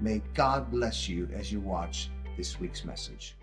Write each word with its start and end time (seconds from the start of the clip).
May 0.00 0.20
God 0.34 0.70
bless 0.70 1.08
you 1.08 1.28
as 1.32 1.50
you 1.50 1.60
watch 1.60 2.10
this 2.36 2.60
week's 2.60 2.84
message. 2.84 3.34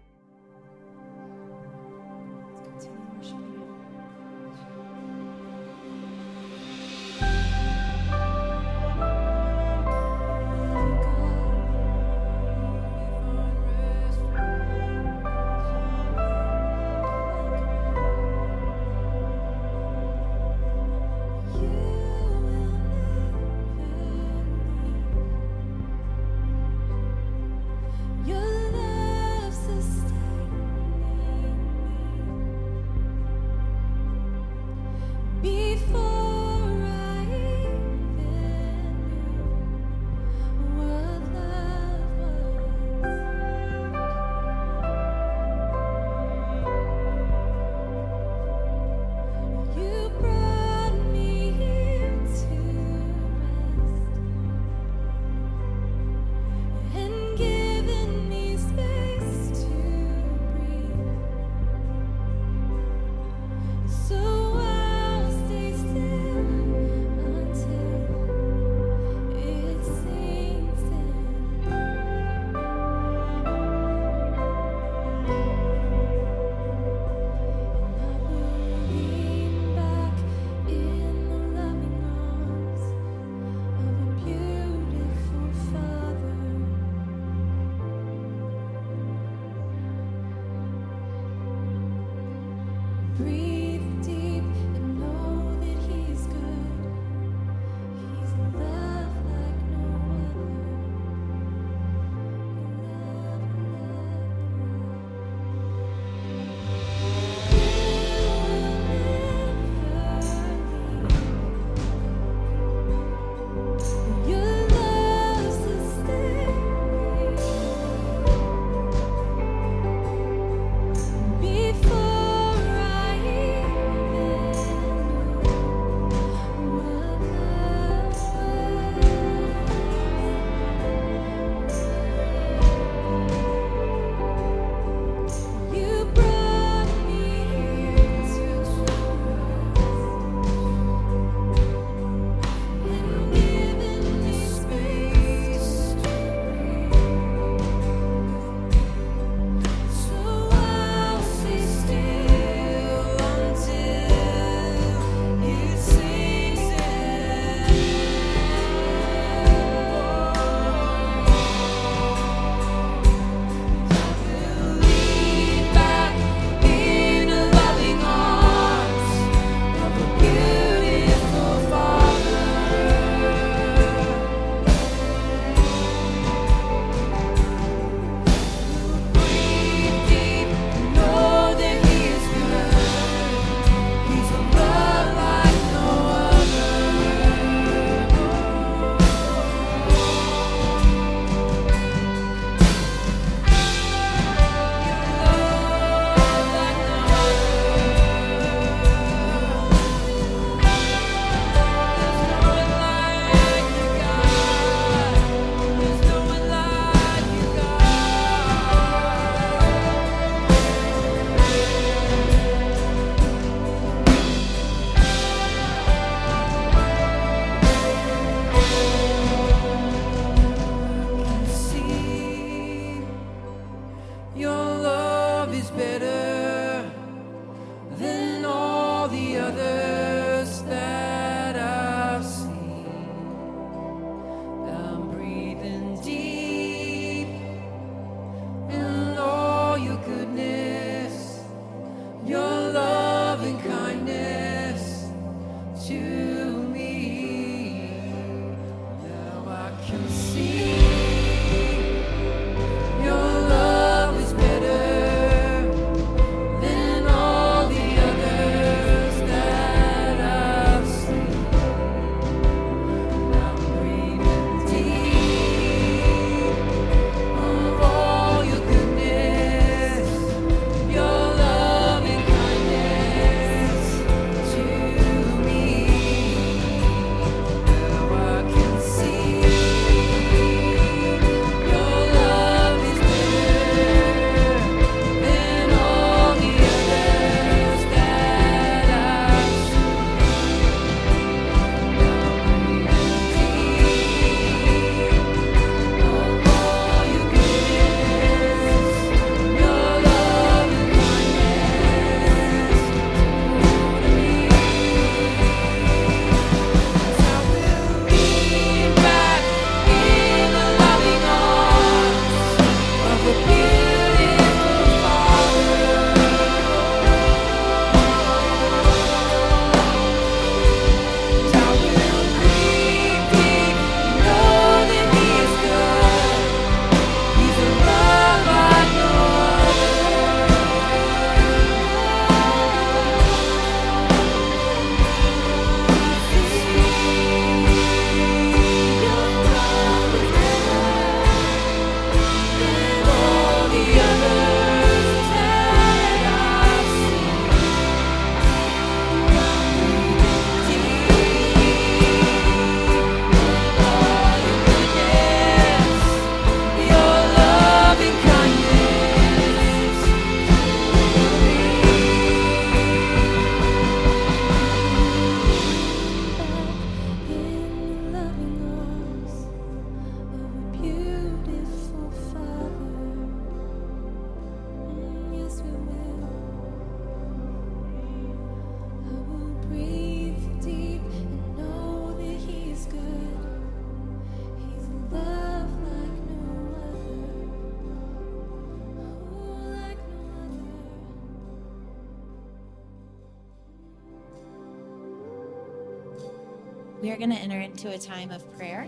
We 397.04 397.12
are 397.12 397.18
going 397.18 397.30
to 397.30 397.36
enter 397.36 397.60
into 397.60 397.90
a 397.90 397.98
time 397.98 398.32
of 398.32 398.50
prayer. 398.58 398.88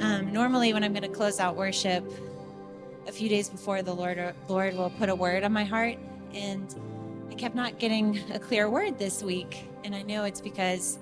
Um, 0.00 0.32
normally, 0.32 0.72
when 0.72 0.82
I'm 0.82 0.94
going 0.94 1.02
to 1.02 1.14
close 1.14 1.38
out 1.38 1.56
worship, 1.56 2.02
a 3.06 3.12
few 3.12 3.28
days 3.28 3.50
before 3.50 3.82
the 3.82 3.94
Lord, 3.94 4.34
Lord 4.48 4.74
will 4.74 4.88
put 4.88 5.10
a 5.10 5.14
word 5.14 5.44
on 5.44 5.52
my 5.52 5.62
heart, 5.62 5.98
and 6.32 6.74
I 7.30 7.34
kept 7.34 7.54
not 7.54 7.78
getting 7.78 8.18
a 8.32 8.38
clear 8.38 8.70
word 8.70 8.98
this 8.98 9.22
week, 9.22 9.66
and 9.84 9.94
I 9.94 10.00
know 10.00 10.24
it's 10.24 10.40
because 10.40 10.98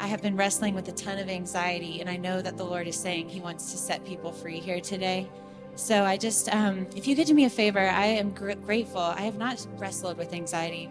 I 0.00 0.06
have 0.06 0.22
been 0.22 0.34
wrestling 0.34 0.74
with 0.74 0.88
a 0.88 0.92
ton 0.92 1.18
of 1.18 1.28
anxiety, 1.28 2.00
and 2.00 2.08
I 2.08 2.16
know 2.16 2.40
that 2.40 2.56
the 2.56 2.64
Lord 2.64 2.88
is 2.88 2.96
saying 2.96 3.28
He 3.28 3.40
wants 3.40 3.70
to 3.72 3.76
set 3.76 4.02
people 4.06 4.32
free 4.32 4.60
here 4.60 4.80
today. 4.80 5.28
So 5.74 6.04
I 6.04 6.16
just, 6.16 6.48
um, 6.54 6.86
if 6.96 7.06
you 7.06 7.14
could 7.14 7.26
do 7.26 7.34
me 7.34 7.44
a 7.44 7.50
favor, 7.50 7.80
I 7.80 8.06
am 8.06 8.30
gr- 8.30 8.52
grateful. 8.52 9.02
I 9.02 9.22
have 9.22 9.36
not 9.36 9.66
wrestled 9.76 10.16
with 10.16 10.32
anxiety. 10.32 10.88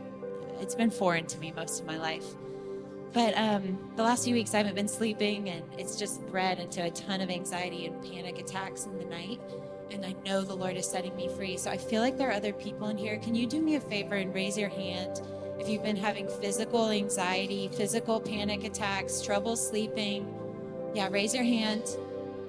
It's 0.62 0.76
been 0.76 0.92
foreign 0.92 1.26
to 1.26 1.40
me 1.40 1.52
most 1.56 1.80
of 1.80 1.88
my 1.88 1.98
life. 1.98 2.24
But 3.14 3.38
um, 3.38 3.92
the 3.96 4.04
last 4.04 4.26
few 4.26 4.34
weeks, 4.34 4.54
I 4.54 4.58
haven't 4.58 4.76
been 4.76 4.88
sleeping, 4.88 5.50
and 5.50 5.64
it's 5.78 5.96
just 5.98 6.26
bred 6.28 6.60
into 6.60 6.84
a 6.84 6.92
ton 6.92 7.22
of 7.22 7.30
anxiety 7.30 7.86
and 7.86 8.02
panic 8.04 8.40
attacks 8.40 8.86
in 8.86 8.98
the 8.98 9.06
night. 9.06 9.40
And 9.92 10.06
I 10.06 10.14
know 10.26 10.42
the 10.42 10.56
Lord 10.56 10.76
is 10.76 10.86
setting 10.86 11.16
me 11.16 11.30
free. 11.30 11.58
So 11.58 11.72
I 11.72 11.78
feel 11.78 12.02
like 12.02 12.18
there 12.18 12.30
are 12.30 12.34
other 12.34 12.54
people 12.54 12.90
in 12.90 12.98
here. 12.98 13.18
Can 13.20 13.36
you 13.36 13.48
do 13.48 13.62
me 13.62 13.76
a 13.76 13.80
favor 13.80 14.16
and 14.16 14.34
raise 14.34 14.58
your 14.58 14.70
hand 14.70 15.22
if 15.60 15.70
you've 15.70 15.84
been 15.84 15.96
having 15.96 16.28
physical 16.28 16.90
anxiety, 16.90 17.70
physical 17.70 18.20
panic 18.20 18.66
attacks, 18.66 19.22
trouble 19.22 19.56
sleeping? 19.56 20.28
Yeah, 20.94 21.08
raise 21.10 21.34
your 21.34 21.46
hand. 21.46 21.84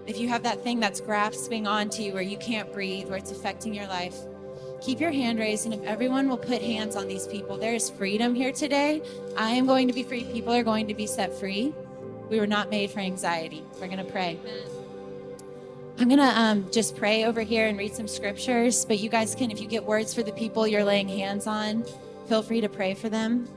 If 0.07 0.19
you 0.19 0.29
have 0.29 0.43
that 0.43 0.65
thing 0.65 0.81
that's 0.81 1.01
grasping 1.01 1.67
onto 1.67 2.03
you 2.03 2.13
where 2.13 2.23
you 2.23 2.39
can't 2.39 2.73
breathe, 2.73 3.09
where 3.09 3.19
it's 3.19 3.31
affecting 3.31 3.73
your 3.73 3.87
life, 3.87 4.17
keep 4.81 5.01
your 5.01 5.11
hand 5.11 5.39
raised. 5.39 5.65
And 5.65 5.75
if 5.75 5.83
everyone 5.83 6.29
will 6.29 6.39
put 6.39 6.63
hands 6.63 6.97
on 6.97 7.09
these 7.09 7.27
people, 7.27 7.57
there 7.57 7.75
is 7.75 7.91
freedom 7.91 8.35
here 8.35 8.53
today. 8.53 9.03
I 9.37 9.51
am 9.51 9.67
going 9.67 9.87
to 9.89 9.95
be 9.95 10.03
free. 10.03 10.25
People 10.25 10.53
are 10.53 10.63
going 10.63 10.87
to 10.89 10.95
be 10.95 11.07
set 11.07 11.33
free. 11.33 11.75
We 12.29 12.39
were 12.39 12.47
not 12.47 12.71
made 12.71 12.91
for 12.91 13.01
anxiety. 13.01 13.63
We're 13.81 13.89
going 13.89 14.05
to 14.05 14.13
pray. 14.13 14.39
I'm 15.99 16.09
going 16.09 16.21
to 16.21 16.41
um, 16.41 16.71
just 16.71 16.97
pray 16.97 17.25
over 17.25 17.41
here 17.41 17.67
and 17.67 17.77
read 17.77 17.93
some 17.95 18.07
scriptures, 18.07 18.85
but 18.85 19.01
you 19.01 19.09
guys 19.09 19.35
can, 19.35 19.51
if 19.51 19.61
you 19.61 19.67
get 19.67 19.83
words 19.83 20.15
for 20.15 20.23
the 20.23 20.31
people 20.33 20.69
you're 20.69 20.85
laying 20.85 21.09
hands 21.09 21.49
on, 21.49 21.85
feel 22.29 22.43
free 22.43 22.61
to 22.61 22.69
pray 22.69 22.95
for 22.95 23.09
them. 23.09 23.49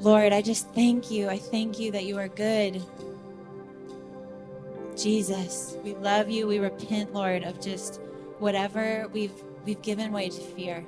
Lord, 0.00 0.32
I 0.32 0.42
just 0.42 0.66
thank 0.70 1.10
you. 1.10 1.28
I 1.28 1.38
thank 1.38 1.78
you 1.78 1.92
that 1.92 2.04
you 2.04 2.18
are 2.18 2.28
good. 2.28 2.82
Jesus, 5.02 5.76
we 5.82 5.94
love 5.94 6.28
you. 6.28 6.46
We 6.46 6.58
repent, 6.58 7.14
Lord, 7.14 7.44
of 7.44 7.60
just 7.60 8.00
whatever 8.38 9.08
we've 9.12 9.32
we've 9.64 9.80
given 9.82 10.12
way 10.12 10.28
to 10.28 10.40
fear. 10.40 10.84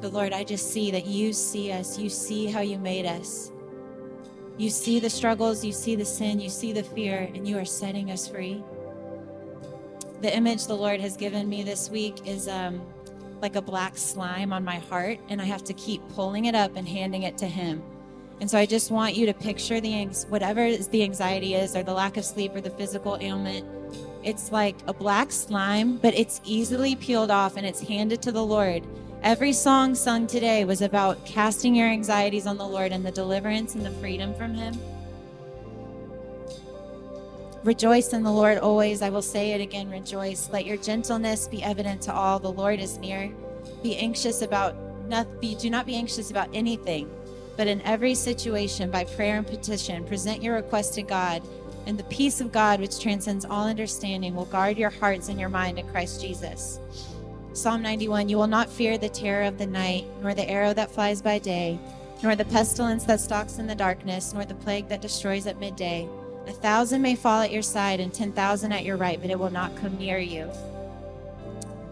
But 0.00 0.12
Lord, 0.12 0.32
I 0.32 0.44
just 0.44 0.72
see 0.72 0.90
that 0.90 1.06
you 1.06 1.32
see 1.32 1.72
us. 1.72 1.98
You 1.98 2.08
see 2.08 2.46
how 2.46 2.60
you 2.60 2.78
made 2.78 3.06
us. 3.06 3.52
You 4.58 4.70
see 4.70 5.00
the 5.00 5.10
struggles, 5.10 5.64
you 5.64 5.72
see 5.72 5.96
the 5.96 6.04
sin, 6.04 6.38
you 6.38 6.50
see 6.50 6.72
the 6.72 6.82
fear, 6.82 7.30
and 7.34 7.48
you 7.48 7.58
are 7.58 7.64
setting 7.64 8.10
us 8.10 8.28
free. 8.28 8.62
The 10.20 10.34
image 10.34 10.66
the 10.66 10.76
Lord 10.76 11.00
has 11.00 11.16
given 11.16 11.48
me 11.48 11.62
this 11.62 11.88
week 11.88 12.26
is 12.26 12.48
um, 12.48 12.82
like 13.40 13.56
a 13.56 13.62
black 13.62 13.96
slime 13.96 14.52
on 14.52 14.64
my 14.64 14.76
heart, 14.76 15.18
and 15.28 15.40
I 15.40 15.44
have 15.44 15.64
to 15.64 15.72
keep 15.72 16.06
pulling 16.10 16.44
it 16.44 16.54
up 16.54 16.76
and 16.76 16.86
handing 16.86 17.22
it 17.22 17.38
to 17.38 17.46
Him. 17.46 17.82
And 18.40 18.50
so 18.50 18.58
I 18.58 18.66
just 18.66 18.90
want 18.90 19.14
you 19.14 19.26
to 19.26 19.34
picture 19.34 19.80
the 19.80 20.04
whatever 20.28 20.76
the 20.76 21.02
anxiety 21.02 21.54
is, 21.54 21.76
or 21.76 21.82
the 21.82 21.92
lack 21.92 22.16
of 22.16 22.24
sleep, 22.24 22.54
or 22.54 22.60
the 22.60 22.70
physical 22.70 23.16
ailment. 23.20 23.66
It's 24.24 24.52
like 24.52 24.76
a 24.86 24.92
black 24.92 25.32
slime, 25.32 25.96
but 25.98 26.14
it's 26.14 26.40
easily 26.44 26.96
peeled 26.96 27.30
off 27.30 27.56
and 27.56 27.66
it's 27.66 27.80
handed 27.80 28.22
to 28.22 28.32
the 28.32 28.44
Lord. 28.44 28.84
Every 29.22 29.52
song 29.52 29.94
sung 29.94 30.26
today 30.26 30.64
was 30.64 30.82
about 30.82 31.24
casting 31.24 31.74
your 31.74 31.86
anxieties 31.86 32.46
on 32.46 32.56
the 32.56 32.66
Lord 32.66 32.90
and 32.90 33.06
the 33.06 33.12
deliverance 33.12 33.74
and 33.74 33.84
the 33.86 33.90
freedom 33.92 34.34
from 34.34 34.54
Him. 34.54 34.78
Rejoice 37.62 38.12
in 38.12 38.24
the 38.24 38.32
Lord 38.32 38.58
always. 38.58 39.02
I 39.02 39.10
will 39.10 39.22
say 39.22 39.52
it 39.52 39.60
again 39.60 39.88
rejoice. 39.88 40.50
Let 40.52 40.66
your 40.66 40.76
gentleness 40.76 41.46
be 41.46 41.62
evident 41.62 42.02
to 42.02 42.12
all. 42.12 42.40
The 42.40 42.50
Lord 42.50 42.80
is 42.80 42.98
near. 42.98 43.32
Be 43.84 43.96
anxious 43.96 44.42
about 44.42 44.74
nothing. 45.06 45.56
Do 45.58 45.70
not 45.70 45.86
be 45.86 45.94
anxious 45.94 46.32
about 46.32 46.48
anything 46.52 47.08
but 47.56 47.66
in 47.66 47.80
every 47.82 48.14
situation, 48.14 48.90
by 48.90 49.04
prayer 49.04 49.36
and 49.36 49.46
petition, 49.46 50.04
present 50.04 50.42
your 50.42 50.54
request 50.54 50.94
to 50.94 51.02
God, 51.02 51.42
and 51.86 51.98
the 51.98 52.04
peace 52.04 52.40
of 52.40 52.52
God, 52.52 52.80
which 52.80 53.00
transcends 53.00 53.44
all 53.44 53.66
understanding, 53.66 54.34
will 54.34 54.44
guard 54.44 54.78
your 54.78 54.90
hearts 54.90 55.28
and 55.28 55.38
your 55.38 55.48
mind 55.48 55.78
in 55.78 55.88
Christ 55.88 56.20
Jesus. 56.20 56.78
Psalm 57.54 57.82
91 57.82 58.28
You 58.28 58.38
will 58.38 58.46
not 58.46 58.70
fear 58.70 58.96
the 58.96 59.08
terror 59.08 59.44
of 59.44 59.58
the 59.58 59.66
night, 59.66 60.04
nor 60.22 60.32
the 60.34 60.48
arrow 60.48 60.72
that 60.74 60.90
flies 60.90 61.20
by 61.20 61.38
day, 61.38 61.78
nor 62.22 62.36
the 62.36 62.44
pestilence 62.46 63.04
that 63.04 63.20
stalks 63.20 63.58
in 63.58 63.66
the 63.66 63.74
darkness, 63.74 64.32
nor 64.32 64.44
the 64.44 64.54
plague 64.54 64.88
that 64.88 65.02
destroys 65.02 65.46
at 65.46 65.60
midday. 65.60 66.08
A 66.46 66.52
thousand 66.52 67.02
may 67.02 67.14
fall 67.14 67.42
at 67.42 67.52
your 67.52 67.62
side, 67.62 68.00
and 68.00 68.12
ten 68.12 68.32
thousand 68.32 68.72
at 68.72 68.84
your 68.84 68.96
right, 68.96 69.20
but 69.20 69.30
it 69.30 69.38
will 69.38 69.50
not 69.50 69.76
come 69.76 69.98
near 69.98 70.18
you. 70.18 70.50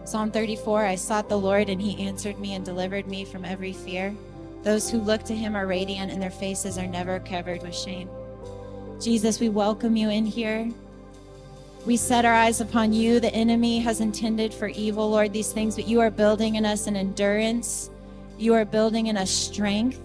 Psalm 0.05 0.31
34 0.31 0.87
I 0.87 0.95
sought 0.95 1.29
the 1.29 1.39
Lord, 1.39 1.69
and 1.69 1.81
he 1.81 2.07
answered 2.07 2.39
me 2.39 2.55
and 2.55 2.65
delivered 2.65 3.07
me 3.07 3.25
from 3.25 3.45
every 3.45 3.73
fear. 3.73 4.15
Those 4.63 4.91
who 4.91 4.99
look 4.99 5.23
to 5.25 5.35
him 5.35 5.57
are 5.57 5.67
radiant 5.67 6.13
and 6.13 6.21
their 6.21 6.31
faces 6.31 6.77
are 6.77 6.87
never 6.87 7.19
covered 7.21 7.63
with 7.63 7.75
shame. 7.75 8.11
Jesus, 9.01 9.41
we 9.41 9.49
welcome 9.49 9.97
you 9.97 10.11
in 10.11 10.27
here. 10.27 10.71
We 11.87 11.97
set 11.97 12.27
our 12.27 12.35
eyes 12.35 12.61
upon 12.61 12.93
you. 12.93 13.21
The 13.21 13.35
enemy 13.35 13.79
has 13.79 14.01
intended 14.01 14.53
for 14.53 14.69
evil, 14.69 15.11
Lord, 15.11 15.33
these 15.33 15.51
things, 15.51 15.77
but 15.77 15.89
you 15.89 16.01
are 16.01 16.11
building 16.11 16.57
in 16.57 16.67
us 16.67 16.87
an 16.87 16.97
endurance. 16.97 17.91
You 18.39 18.53
are 18.53 18.67
building 18.67 19.07
in 19.07 19.17
us 19.17 19.31
strength. 19.31 19.99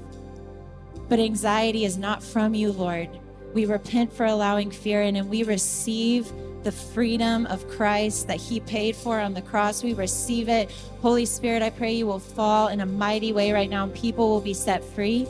But 1.09 1.19
anxiety 1.19 1.83
is 1.83 1.97
not 1.97 2.23
from 2.23 2.55
you, 2.55 2.71
Lord. 2.71 3.09
We 3.53 3.65
repent 3.65 4.13
for 4.13 4.25
allowing 4.25 4.71
fear 4.71 5.01
in 5.01 5.17
and 5.17 5.29
we 5.29 5.43
receive 5.43 6.31
the 6.65 6.71
freedom 6.71 7.45
of 7.45 7.65
Christ 7.69 8.27
that 8.27 8.37
He 8.37 8.59
paid 8.59 8.95
for 8.95 9.19
on 9.19 9.33
the 9.33 9.41
cross. 9.41 9.83
We 9.83 9.93
receive 9.93 10.49
it. 10.49 10.71
Holy 11.01 11.25
Spirit, 11.25 11.61
I 11.61 11.69
pray 11.69 11.93
you 11.93 12.07
will 12.07 12.19
fall 12.19 12.67
in 12.67 12.81
a 12.81 12.85
mighty 12.85 13.31
way 13.31 13.53
right 13.53 13.69
now 13.69 13.85
and 13.85 13.93
people 13.93 14.29
will 14.29 14.41
be 14.41 14.53
set 14.53 14.83
free. 14.83 15.27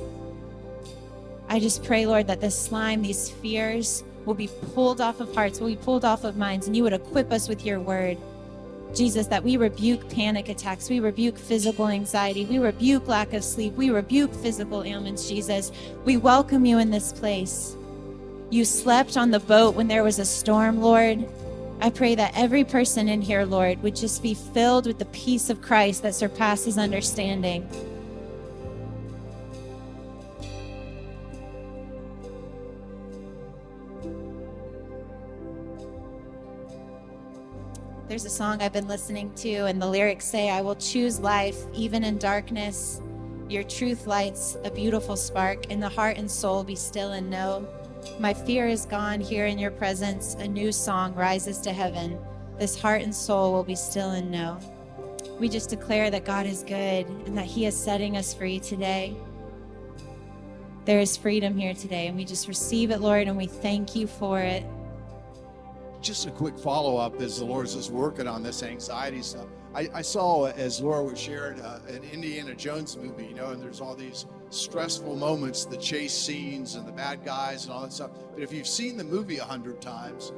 I 1.48 1.60
just 1.60 1.84
pray, 1.84 2.06
Lord, 2.08 2.26
that 2.28 2.42
this 2.42 2.58
slime, 2.58 3.04
these 3.04 3.30
fears, 3.30 4.04
will 4.26 4.34
be 4.34 4.50
pulled 4.74 5.02
off 5.02 5.20
of 5.20 5.36
hearts, 5.36 5.60
will 5.60 5.68
be 5.68 5.76
pulled 5.76 6.06
off 6.06 6.24
of 6.24 6.38
minds, 6.38 6.68
and 6.68 6.76
you 6.76 6.82
would 6.84 6.94
equip 6.94 7.32
us 7.32 7.48
with 7.48 7.66
your 7.66 7.80
word. 7.80 8.18
Jesus, 8.96 9.28
that 9.28 9.44
we 9.44 9.58
rebuke 9.58 10.10
panic 10.10 10.48
attacks, 10.48 10.90
we 10.90 11.02
rebuke 11.02 11.38
physical 11.38 11.90
anxiety, 11.90 12.46
we 12.46 12.60
rebuke 12.60 13.08
lack 13.08 13.34
of 13.34 13.44
sleep, 13.44 13.74
we 13.74 13.90
rebuke 13.90 14.34
physical 14.34 14.84
ailments, 14.84 15.28
Jesus. 15.28 15.72
We 16.06 16.18
welcome 16.18 16.66
you 16.66 16.80
in 16.80 16.90
this 16.90 17.12
place. 17.12 17.76
You 18.52 18.64
slept 18.64 19.18
on 19.18 19.32
the 19.32 19.40
boat 19.40 19.76
when 19.76 19.88
there 19.88 20.04
was 20.04 20.20
a 20.20 20.26
storm, 20.26 20.80
Lord. 20.80 21.28
I 21.82 21.90
pray 21.90 22.16
that 22.16 22.34
every 22.36 22.64
person 22.64 23.10
in 23.10 23.22
here, 23.22 23.44
Lord, 23.44 23.82
would 23.82 23.96
just 23.96 24.22
be 24.22 24.34
filled 24.34 24.86
with 24.86 25.00
the 25.00 25.06
peace 25.06 25.50
of 25.50 25.62
Christ 25.62 26.04
that 26.04 26.16
surpasses 26.16 26.78
understanding. 26.78 27.68
There's 38.08 38.26
a 38.26 38.30
song 38.30 38.62
I've 38.62 38.72
been 38.72 38.88
listening 38.88 39.34
to, 39.38 39.66
and 39.66 39.82
the 39.82 39.88
lyrics 39.88 40.26
say, 40.26 40.50
I 40.50 40.62
will 40.62 40.76
choose 40.76 41.20
life 41.20 41.58
even 41.74 42.04
in 42.04 42.20
darkness. 42.20 43.02
Your 43.50 43.64
truth 43.64 44.06
lights 44.06 44.56
a 44.64 44.70
beautiful 44.70 45.18
spark. 45.18 45.66
In 45.66 45.80
the 45.80 45.90
heart 45.90 46.18
and 46.18 46.30
soul, 46.30 46.64
be 46.64 46.76
still 46.76 47.14
and 47.14 47.30
know 47.30 47.68
my 48.20 48.34
fear 48.34 48.68
is 48.68 48.86
gone 48.86 49.20
here 49.20 49.46
in 49.46 49.60
your 49.60 49.72
presence. 49.72 50.36
A 50.36 50.48
new 50.48 50.72
song 50.72 51.14
rises 51.16 51.60
to 51.60 51.74
heaven. 51.74 52.18
This 52.58 52.80
heart 52.80 53.02
and 53.02 53.14
soul 53.14 53.52
will 53.52 53.64
be 53.64 53.76
still 53.76 54.12
and 54.12 54.32
know. 54.32 54.58
We 55.40 55.50
just 55.50 55.70
declare 55.70 56.10
that 56.12 56.24
God 56.24 56.46
is 56.46 56.64
good 56.64 57.08
and 57.08 57.38
that 57.38 57.46
He 57.46 57.66
is 57.66 57.76
setting 57.76 58.16
us 58.16 58.34
free 58.34 58.60
today. 58.60 59.16
There 60.86 61.00
is 61.00 61.18
freedom 61.18 61.58
here 61.58 61.74
today, 61.74 62.08
and 62.08 62.16
we 62.16 62.24
just 62.24 62.48
receive 62.48 62.92
it, 62.92 63.02
Lord, 63.02 63.28
and 63.28 63.36
we 63.36 63.48
thank 63.48 63.96
you 63.96 64.08
for 64.08 64.40
it. 64.40 64.64
Just 66.00 66.28
a 66.28 66.32
quick 66.32 66.58
follow 66.58 66.98
up 66.98 67.20
as 67.20 67.40
the 67.40 67.46
Lord's 67.46 67.74
just 67.74 67.90
working 67.90 68.28
on 68.28 68.44
this 68.44 68.62
anxiety 68.62 69.24
stuff. 69.24 69.48
I, 69.76 69.90
I 69.94 70.02
saw, 70.04 70.46
as 70.46 70.80
Laura 70.80 71.04
was 71.04 71.20
sharing, 71.20 71.60
uh, 71.60 71.82
an 71.90 72.02
Indiana 72.14 72.56
Jones 72.56 72.96
movie, 72.96 73.26
you 73.26 73.36
know, 73.36 73.50
and 73.50 73.62
there's 73.62 73.82
all 73.82 73.94
these 73.94 74.26
stressful 74.50 75.18
moments, 75.18 75.66
the 75.66 75.76
chase 75.76 76.14
scenes 76.14 76.76
and 76.76 76.88
the 76.88 76.94
bad 76.94 77.26
guys 77.26 77.66
and 77.66 77.74
all 77.74 77.82
that 77.82 77.92
stuff. 77.92 78.12
But 78.34 78.42
if 78.42 78.54
you've 78.54 78.68
seen 78.68 78.96
the 78.96 79.04
movie 79.04 79.38
a 79.38 79.44
hundred 79.44 79.82
times, 79.82 80.32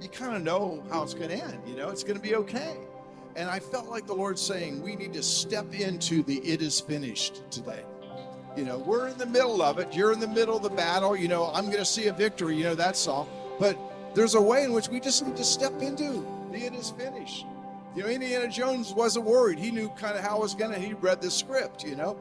you 0.00 0.08
kind 0.08 0.34
of 0.34 0.42
know 0.42 0.82
how 0.90 1.02
it's 1.02 1.12
going 1.12 1.28
to 1.28 1.36
end. 1.36 1.60
You 1.66 1.76
know, 1.76 1.90
it's 1.90 2.02
going 2.02 2.16
to 2.16 2.22
be 2.22 2.36
okay. 2.36 2.78
And 3.36 3.50
I 3.50 3.58
felt 3.58 3.86
like 3.90 4.06
the 4.06 4.14
Lord 4.14 4.38
saying, 4.38 4.82
we 4.82 4.96
need 4.96 5.12
to 5.12 5.22
step 5.22 5.74
into 5.74 6.22
the 6.22 6.38
it 6.38 6.62
is 6.62 6.80
finished 6.80 7.42
today. 7.50 7.84
You 8.56 8.64
know, 8.64 8.78
we're 8.78 9.08
in 9.08 9.18
the 9.18 9.26
middle 9.26 9.60
of 9.60 9.78
it. 9.78 9.94
You're 9.94 10.12
in 10.12 10.20
the 10.20 10.28
middle 10.28 10.56
of 10.56 10.62
the 10.62 10.70
battle. 10.70 11.14
You 11.14 11.28
know, 11.28 11.50
I'm 11.52 11.66
going 11.66 11.78
to 11.78 11.84
see 11.84 12.06
a 12.06 12.14
victory. 12.14 12.56
You 12.56 12.64
know, 12.64 12.74
that 12.76 12.96
song. 12.96 13.28
But 13.58 13.78
there's 14.14 14.36
a 14.36 14.40
way 14.40 14.64
in 14.64 14.72
which 14.72 14.88
we 14.88 15.00
just 15.00 15.24
need 15.24 15.36
to 15.36 15.44
step 15.44 15.82
into 15.82 16.26
the 16.50 16.64
it 16.64 16.74
is 16.74 16.90
finished 16.90 17.44
You 17.94 18.02
know, 18.02 18.08
Indiana 18.08 18.48
Jones 18.48 18.92
wasn't 18.92 19.24
worried. 19.24 19.58
He 19.58 19.70
knew 19.70 19.88
kind 19.90 20.16
of 20.16 20.22
how 20.22 20.36
it 20.36 20.42
was 20.42 20.54
going 20.54 20.72
to, 20.72 20.78
he 20.78 20.92
read 20.92 21.20
the 21.20 21.30
script, 21.30 21.84
you 21.84 21.96
know. 21.96 22.16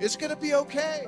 It's 0.00 0.16
going 0.16 0.30
to 0.30 0.36
be 0.36 0.54
okay. 0.54 1.06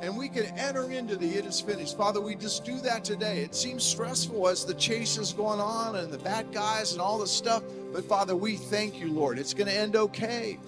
And 0.00 0.16
we 0.16 0.28
can 0.28 0.44
enter 0.56 0.92
into 0.92 1.16
the 1.16 1.26
it 1.26 1.44
is 1.44 1.60
finished. 1.60 1.96
Father, 1.96 2.20
we 2.20 2.36
just 2.36 2.64
do 2.64 2.80
that 2.82 3.04
today. 3.04 3.40
It 3.40 3.56
seems 3.56 3.82
stressful 3.82 4.46
as 4.46 4.64
the 4.64 4.74
chase 4.74 5.18
is 5.18 5.32
going 5.32 5.58
on 5.58 5.96
and 5.96 6.12
the 6.12 6.18
bad 6.18 6.52
guys 6.52 6.92
and 6.92 7.00
all 7.00 7.18
this 7.18 7.32
stuff. 7.32 7.64
But 7.92 8.04
Father, 8.04 8.36
we 8.36 8.56
thank 8.56 9.00
you, 9.00 9.12
Lord. 9.12 9.40
It's 9.40 9.54
going 9.54 9.66
to 9.66 9.76
end 9.76 9.96
okay. 9.96 10.60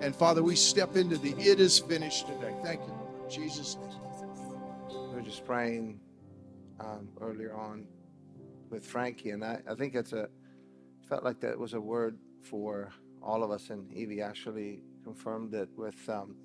And 0.00 0.14
Father, 0.14 0.42
we 0.42 0.54
step 0.54 0.94
into 0.94 1.18
the 1.18 1.32
it 1.32 1.58
is 1.58 1.80
finished 1.80 2.28
today. 2.28 2.54
Thank 2.62 2.80
you, 2.82 2.92
Lord. 2.92 3.28
Jesus' 3.28 3.76
name. 3.76 3.90
We 5.10 5.16
were 5.16 5.22
just 5.22 5.44
praying 5.44 5.98
um, 6.78 7.08
earlier 7.20 7.54
on 7.54 7.86
with 8.70 8.86
Frankie, 8.86 9.30
and 9.30 9.44
I, 9.44 9.60
I 9.68 9.74
think 9.74 9.94
it's 9.94 10.12
a 10.12 10.28
felt 11.08 11.24
like 11.24 11.40
that 11.40 11.58
was 11.58 11.74
a 11.74 11.80
word 11.80 12.18
for 12.50 12.92
all 13.22 13.42
of 13.42 13.50
us, 13.50 13.70
and 13.70 13.92
Evie 13.92 14.22
actually 14.22 14.82
confirmed 15.04 15.54
it 15.54 15.68
with 15.76 16.08
um, 16.08 16.36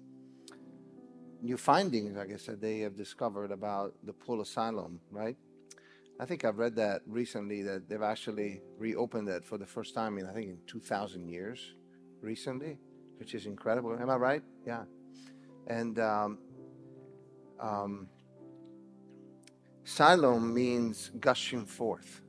new 1.41 1.57
findings, 1.57 2.17
I 2.17 2.25
guess, 2.25 2.45
that 2.45 2.61
they 2.61 2.79
have 2.79 2.95
discovered 2.95 3.51
about 3.51 3.93
the 4.03 4.13
pool 4.13 4.43
Siloam, 4.45 4.99
right? 5.11 5.37
I 6.19 6.25
think 6.25 6.45
I've 6.45 6.59
read 6.59 6.75
that 6.75 7.01
recently 7.07 7.63
that 7.63 7.89
they've 7.89 8.01
actually 8.01 8.61
reopened 8.77 9.27
it 9.29 9.43
for 9.43 9.57
the 9.57 9.65
first 9.65 9.95
time 9.95 10.17
in 10.19 10.27
I 10.27 10.33
think 10.33 10.49
in 10.49 10.57
2,000 10.67 11.27
years 11.27 11.73
recently, 12.21 12.77
which 13.17 13.33
is 13.33 13.47
incredible. 13.47 13.97
Am 13.99 14.09
I 14.09 14.15
right? 14.15 14.43
Yeah. 14.65 14.83
And 15.67 15.99
um, 15.99 16.37
um, 17.59 18.07
Siloam 19.83 20.53
means 20.53 21.11
gushing 21.19 21.65
forth. 21.65 22.21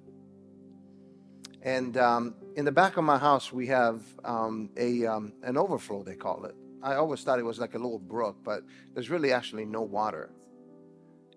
And 1.62 1.96
um, 1.96 2.34
in 2.56 2.64
the 2.64 2.72
back 2.72 2.96
of 2.96 3.04
my 3.04 3.18
house, 3.18 3.52
we 3.52 3.68
have 3.68 4.02
um, 4.24 4.70
a 4.76 5.06
um, 5.06 5.32
an 5.42 5.56
overflow. 5.56 6.02
They 6.02 6.16
call 6.16 6.44
it. 6.44 6.56
I 6.82 6.96
always 6.96 7.22
thought 7.22 7.38
it 7.38 7.44
was 7.44 7.60
like 7.60 7.74
a 7.74 7.78
little 7.78 8.00
brook, 8.00 8.38
but 8.42 8.64
there's 8.94 9.10
really 9.10 9.32
actually 9.32 9.64
no 9.64 9.82
water 9.82 10.32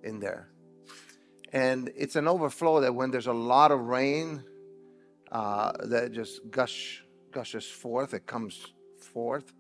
in 0.04 0.20
there. 0.20 0.50
And 1.54 1.92
it's 1.96 2.16
an 2.16 2.28
overflow 2.28 2.82
that 2.82 2.96
when 2.96 3.12
there's 3.12 3.28
a 3.28 3.34
lot 3.34 3.72
of 3.72 3.82
rain, 3.82 4.44
uh, 5.32 5.74
that 5.86 6.12
just 6.12 6.50
gush 6.50 7.04
gushes 7.32 7.66
forth. 7.68 8.16
It 8.16 8.26
comes 8.26 8.66
forth. 9.00 9.54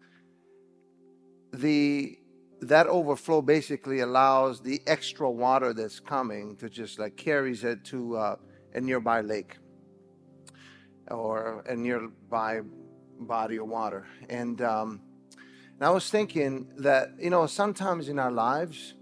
The 1.53 2.17
that 2.62 2.88
overflow 2.88 3.43
basically 3.43 4.00
allows 4.00 4.62
the 4.62 4.81
extra 4.88 5.29
water 5.29 5.74
that's 5.74 6.00
coming 6.00 6.55
to 6.55 6.69
just 6.69 6.98
like 6.98 7.15
carries 7.17 7.63
it 7.63 7.84
to 7.86 8.17
uh, 8.17 8.36
a 8.74 8.81
nearby 8.81 9.22
lake 9.22 9.57
or 11.09 11.63
a 11.67 11.75
nearby 11.75 12.62
body 13.19 13.57
of 13.57 13.67
water. 13.67 14.05
And, 14.29 14.62
um, 14.62 15.01
and 15.75 15.83
I 15.83 15.89
was 15.89 16.09
thinking 16.09 16.67
that, 16.77 17.09
you 17.19 17.29
know, 17.29 17.47
sometimes 17.47 18.09
in 18.09 18.19
our 18.19 18.31
lives, 18.31 18.93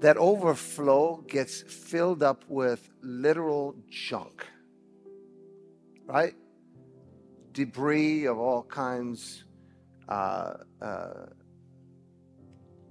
that 0.00 0.16
overflow 0.16 1.24
gets 1.28 1.62
filled 1.62 2.22
up 2.22 2.44
with 2.48 2.90
literal 3.00 3.74
junk, 3.88 4.46
right? 6.04 6.34
Debris 7.52 8.26
of 8.26 8.38
all 8.38 8.64
kinds, 8.64 9.44
uh, 10.08 10.54
uh, 10.82 11.26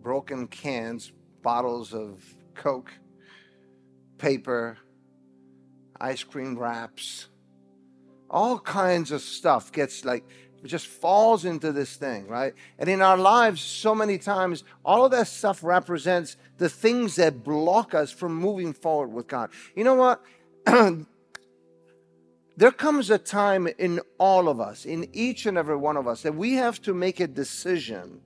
broken 0.02 0.48
cans, 0.48 1.12
bottles 1.44 1.94
of 1.94 2.24
Coke, 2.56 2.92
paper, 4.18 4.78
ice 6.00 6.24
cream 6.24 6.58
wraps, 6.58 7.28
all 8.34 8.58
kinds 8.60 9.12
of 9.12 9.22
stuff 9.22 9.72
gets 9.72 10.04
like 10.04 10.26
just 10.66 10.88
falls 10.88 11.46
into 11.46 11.72
this 11.72 11.96
thing, 11.98 12.28
right? 12.28 12.54
And 12.80 12.90
in 12.90 13.02
our 13.02 13.18
lives, 13.18 13.62
so 13.62 13.94
many 13.94 14.18
times, 14.18 14.64
all 14.84 15.06
of 15.06 15.12
that 15.12 15.28
stuff 15.28 15.64
represents 15.64 16.38
the 16.58 16.70
things 16.70 17.18
that 17.18 17.44
block 17.44 17.94
us 17.94 18.12
from 18.12 18.34
moving 18.34 18.74
forward 18.74 19.12
with 19.12 19.28
God. 19.28 19.50
You 19.76 19.84
know 19.84 19.96
what? 19.96 20.24
there 22.58 22.72
comes 22.72 23.10
a 23.10 23.18
time 23.18 23.68
in 23.78 24.00
all 24.18 24.48
of 24.48 24.62
us, 24.62 24.86
in 24.86 25.10
each 25.12 25.46
and 25.46 25.58
every 25.58 25.76
one 25.76 25.98
of 25.98 26.08
us, 26.08 26.22
that 26.22 26.34
we 26.34 26.54
have 26.54 26.82
to 26.84 26.94
make 26.94 27.20
a 27.20 27.28
decision 27.28 28.22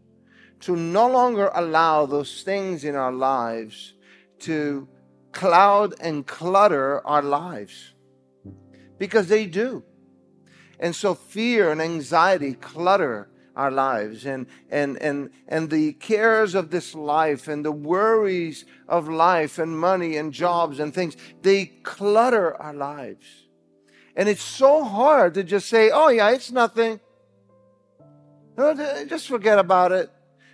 to 0.60 0.76
no 0.76 1.08
longer 1.10 1.50
allow 1.56 2.06
those 2.06 2.44
things 2.44 2.84
in 2.84 2.96
our 2.96 3.12
lives 3.12 3.96
to 4.40 4.88
cloud 5.32 5.96
and 6.00 6.28
clutter 6.28 7.06
our 7.06 7.24
lives 7.24 7.94
because 8.98 9.28
they 9.28 9.46
do. 9.46 9.84
And 10.80 10.96
so 10.96 11.16
fear 11.16 11.72
and 11.72 11.82
anxiety 11.82 12.54
clutter 12.54 13.30
our 13.58 13.72
lives. 13.72 14.26
And 14.26 14.46
and 14.70 15.02
and 15.02 15.32
and 15.48 15.70
the 15.70 15.94
cares 15.94 16.56
of 16.56 16.70
this 16.70 16.96
life 16.96 17.48
and 17.48 17.66
the 17.66 17.72
worries 17.72 18.64
of 18.88 19.10
life 19.10 19.58
and 19.58 19.78
money 19.78 20.16
and 20.16 20.32
jobs 20.32 20.80
and 20.80 20.94
things 20.94 21.18
they 21.42 21.66
clutter 21.66 22.56
our 22.62 22.74
lives. 22.74 23.26
And 24.16 24.30
it's 24.30 24.44
so 24.44 24.84
hard 24.84 25.34
to 25.34 25.44
just 25.44 25.68
say 25.68 25.90
oh 25.92 26.10
yeah 26.10 26.30
it's 26.30 26.52
nothing. 26.52 27.00
Just 28.58 29.28
forget 29.28 29.60
about 29.60 29.92
it. 29.92 30.12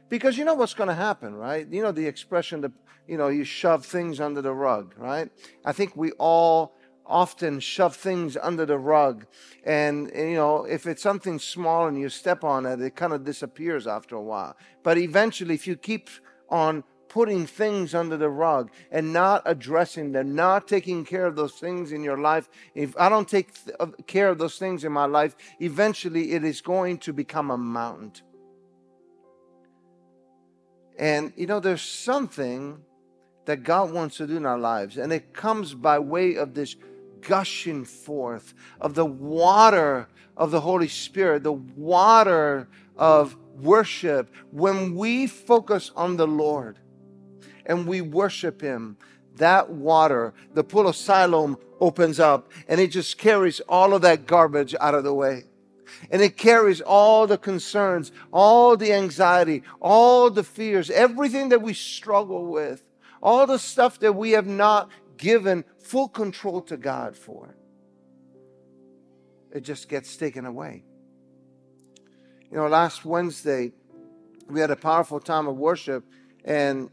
Because 0.09 0.37
you 0.37 0.45
know 0.45 0.53
what's 0.53 0.73
going 0.73 0.89
to 0.89 0.95
happen 0.95 1.35
right? 1.35 1.67
You 1.67 1.83
know 1.83 1.91
the 1.91 2.07
expression 2.07 2.61
that 2.61 2.71
you 3.07 3.17
know 3.17 3.27
you 3.27 3.43
shove 3.43 3.85
things 3.85 4.21
under 4.21 4.41
the 4.41 4.53
rug 4.53 4.95
right? 4.97 5.29
I 5.65 5.73
think 5.73 5.95
we 5.97 6.11
all 6.13 6.75
often 7.05 7.59
shove 7.59 7.95
things 7.95 8.37
under 8.41 8.65
the 8.65 8.77
rug. 8.77 9.25
And, 9.65 10.09
and, 10.11 10.29
you 10.29 10.35
know, 10.35 10.65
if 10.65 10.85
it's 10.85 11.01
something 11.01 11.39
small 11.39 11.87
and 11.87 11.99
you 11.99 12.09
step 12.09 12.43
on 12.43 12.65
it, 12.65 12.81
it 12.81 12.95
kind 12.95 13.13
of 13.13 13.23
disappears 13.23 13.87
after 13.87 14.15
a 14.15 14.21
while. 14.21 14.55
But 14.83 14.97
eventually, 14.97 15.55
if 15.55 15.67
you 15.67 15.75
keep 15.75 16.09
on 16.49 16.83
putting 17.09 17.45
things 17.45 17.93
under 17.93 18.17
the 18.17 18.29
rug 18.29 18.71
and 18.91 19.13
not 19.13 19.43
addressing 19.45 20.13
them, 20.13 20.33
not 20.33 20.67
taking 20.67 21.05
care 21.05 21.25
of 21.25 21.35
those 21.35 21.53
things 21.53 21.91
in 21.91 22.03
your 22.03 22.17
life, 22.17 22.49
if 22.73 22.97
I 22.97 23.07
don't 23.07 23.29
take 23.29 23.51
care 24.07 24.29
of 24.29 24.39
those 24.39 24.57
things 24.57 24.83
in 24.83 24.91
my 24.91 25.05
life, 25.05 25.35
eventually 25.59 26.31
it 26.31 26.43
is 26.43 26.61
going 26.61 26.97
to 26.99 27.13
become 27.13 27.51
a 27.51 27.57
mountain. 27.57 28.13
And, 30.97 31.33
you 31.35 31.47
know, 31.47 31.59
there's 31.59 31.81
something 31.81 32.79
that 33.45 33.63
God 33.63 33.91
wants 33.91 34.17
to 34.17 34.27
do 34.27 34.37
in 34.37 34.45
our 34.45 34.57
lives, 34.57 34.97
and 34.97 35.11
it 35.11 35.33
comes 35.33 35.73
by 35.73 35.99
way 35.99 36.35
of 36.35 36.53
this 36.53 36.75
gushing 37.27 37.85
forth 37.85 38.53
of 38.79 38.95
the 38.95 39.05
water 39.05 40.07
of 40.35 40.51
the 40.51 40.61
Holy 40.61 40.87
Spirit, 40.87 41.43
the 41.43 41.51
water 41.51 42.67
of 42.97 43.35
worship. 43.59 44.33
When 44.51 44.95
we 44.95 45.27
focus 45.27 45.91
on 45.95 46.17
the 46.17 46.27
Lord 46.27 46.79
and 47.65 47.87
we 47.87 48.01
worship 48.01 48.61
Him, 48.61 48.97
that 49.37 49.69
water, 49.69 50.33
the 50.53 50.63
pool 50.63 50.87
of 50.87 50.95
Siloam, 50.95 51.57
opens 51.79 52.19
up 52.19 52.51
and 52.67 52.79
it 52.79 52.87
just 52.87 53.17
carries 53.17 53.59
all 53.61 53.93
of 53.93 54.01
that 54.03 54.25
garbage 54.25 54.75
out 54.79 54.95
of 54.95 55.03
the 55.03 55.13
way. 55.13 55.43
And 56.09 56.21
it 56.21 56.37
carries 56.37 56.81
all 56.81 57.27
the 57.27 57.37
concerns, 57.37 58.11
all 58.31 58.75
the 58.75 58.93
anxiety, 58.93 59.63
all 59.79 60.29
the 60.29 60.43
fears, 60.43 60.89
everything 60.89 61.49
that 61.49 61.61
we 61.61 61.73
struggle 61.73 62.47
with, 62.47 62.83
all 63.21 63.45
the 63.45 63.59
stuff 63.59 63.99
that 63.99 64.13
we 64.13 64.31
have 64.31 64.47
not 64.47 64.89
given 65.23 65.63
full 65.79 66.09
control 66.09 66.59
to 66.59 66.75
God 66.75 67.15
for, 67.15 67.55
it 69.53 69.61
just 69.61 69.87
gets 69.87 70.17
taken 70.17 70.45
away. 70.45 70.83
You 72.51 72.57
know, 72.57 72.67
last 72.67 73.05
Wednesday, 73.05 73.71
we 74.49 74.59
had 74.59 74.69
a 74.69 74.75
powerful 74.75 75.21
time 75.21 75.47
of 75.47 75.55
worship, 75.55 76.03
and 76.43 76.89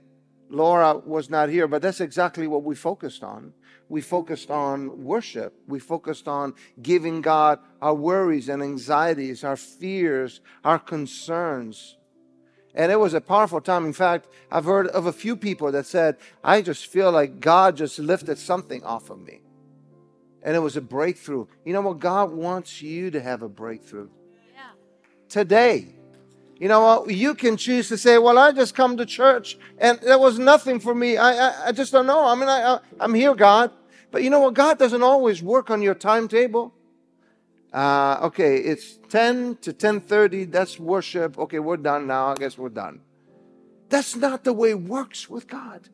Laura 0.48 0.96
was 0.96 1.28
not 1.28 1.48
here, 1.48 1.66
but 1.66 1.82
that's 1.82 2.00
exactly 2.00 2.46
what 2.46 2.62
we 2.62 2.76
focused 2.76 3.24
on. 3.24 3.52
We 3.88 4.00
focused 4.00 4.48
on 4.48 5.02
worship. 5.02 5.52
We 5.66 5.80
focused 5.80 6.28
on 6.28 6.54
giving 6.80 7.22
God 7.22 7.58
our 7.82 7.94
worries 7.94 8.48
and 8.48 8.62
anxieties, 8.62 9.42
our 9.42 9.56
fears, 9.56 10.40
our 10.62 10.78
concerns. 10.78 11.96
And 12.74 12.92
it 12.92 12.96
was 13.00 13.14
a 13.14 13.20
powerful 13.20 13.60
time. 13.60 13.84
In 13.84 13.92
fact, 13.92 14.28
I've 14.50 14.64
heard 14.64 14.86
of 14.88 15.06
a 15.06 15.12
few 15.12 15.36
people 15.36 15.72
that 15.72 15.86
said, 15.86 16.16
I 16.44 16.62
just 16.62 16.86
feel 16.86 17.10
like 17.10 17.40
God 17.40 17.76
just 17.76 17.98
lifted 17.98 18.38
something 18.38 18.84
off 18.84 19.10
of 19.10 19.20
me. 19.20 19.40
And 20.42 20.56
it 20.56 20.60
was 20.60 20.76
a 20.76 20.80
breakthrough. 20.80 21.46
You 21.64 21.72
know 21.72 21.80
what? 21.80 21.98
God 21.98 22.32
wants 22.32 22.80
you 22.80 23.10
to 23.10 23.20
have 23.20 23.42
a 23.42 23.48
breakthrough. 23.48 24.08
Yeah. 24.54 24.70
Today. 25.28 25.94
You 26.58 26.68
know 26.68 26.80
what? 26.80 27.10
You 27.14 27.34
can 27.34 27.56
choose 27.56 27.88
to 27.88 27.98
say, 27.98 28.18
well, 28.18 28.38
I 28.38 28.52
just 28.52 28.74
come 28.74 28.96
to 28.98 29.06
church 29.06 29.58
and 29.78 29.98
there 30.00 30.18
was 30.18 30.38
nothing 30.38 30.78
for 30.78 30.94
me. 30.94 31.16
I, 31.16 31.32
I, 31.32 31.68
I 31.68 31.72
just 31.72 31.90
don't 31.90 32.06
know. 32.06 32.24
I 32.24 32.34
mean, 32.34 32.48
I, 32.48 32.74
I, 32.74 32.80
I'm 33.00 33.14
here, 33.14 33.34
God. 33.34 33.72
But 34.10 34.22
you 34.22 34.30
know 34.30 34.40
what? 34.40 34.54
God 34.54 34.78
doesn't 34.78 35.02
always 35.02 35.42
work 35.42 35.70
on 35.70 35.82
your 35.82 35.94
timetable. 35.94 36.74
Uh, 37.72 38.18
okay, 38.22 38.56
it's 38.56 38.98
10 39.08 39.56
to 39.62 39.72
10:30. 39.72 40.50
That's 40.50 40.78
worship. 40.78 41.38
Okay, 41.38 41.60
we're 41.60 41.76
done 41.76 42.06
now. 42.06 42.28
I 42.28 42.34
guess 42.34 42.58
we're 42.58 42.68
done. 42.68 43.00
That's 43.88 44.16
not 44.16 44.44
the 44.44 44.52
way 44.52 44.70
it 44.70 44.82
works 44.82 45.28
with 45.30 45.46
God. 45.46 45.88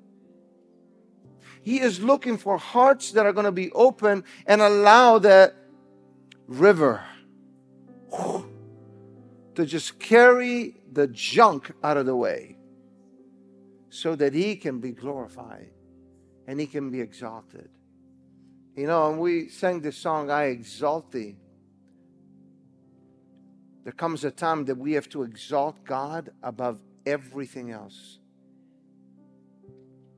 He 1.63 1.81
is 1.81 2.01
looking 2.01 2.39
for 2.39 2.59
hearts 2.59 3.13
that 3.13 3.27
are 3.27 3.33
going 3.33 3.45
to 3.45 3.53
be 3.53 3.73
open 3.73 4.25
and 4.47 4.63
allow 4.63 5.19
that 5.19 5.55
river 6.47 7.03
to 9.55 9.67
just 9.67 9.99
carry 9.99 10.77
the 10.93 11.09
junk 11.09 11.73
out 11.83 11.97
of 11.97 12.07
the 12.07 12.15
way 12.15 12.57
so 13.91 14.15
that 14.15 14.33
He 14.33 14.57
can 14.57 14.79
be 14.79 14.93
glorified 14.93 15.71
and 16.47 16.61
He 16.61 16.67
can 16.67 16.91
be 16.91 17.01
exalted. 17.01 17.69
You 18.77 18.87
know, 18.87 19.11
and 19.11 19.19
we 19.19 19.49
sang 19.49 19.81
this 19.81 19.97
song, 19.97 20.31
I 20.31 20.45
Exalt 20.45 21.11
Thee. 21.11 21.37
There 23.87 23.93
comes 23.93 24.25
a 24.25 24.33
time 24.33 24.65
that 24.65 24.77
we 24.77 24.95
have 24.95 25.09
to 25.11 25.23
exalt 25.23 25.85
God 25.85 26.31
above 26.43 26.81
everything 27.07 27.71
else. 27.71 28.19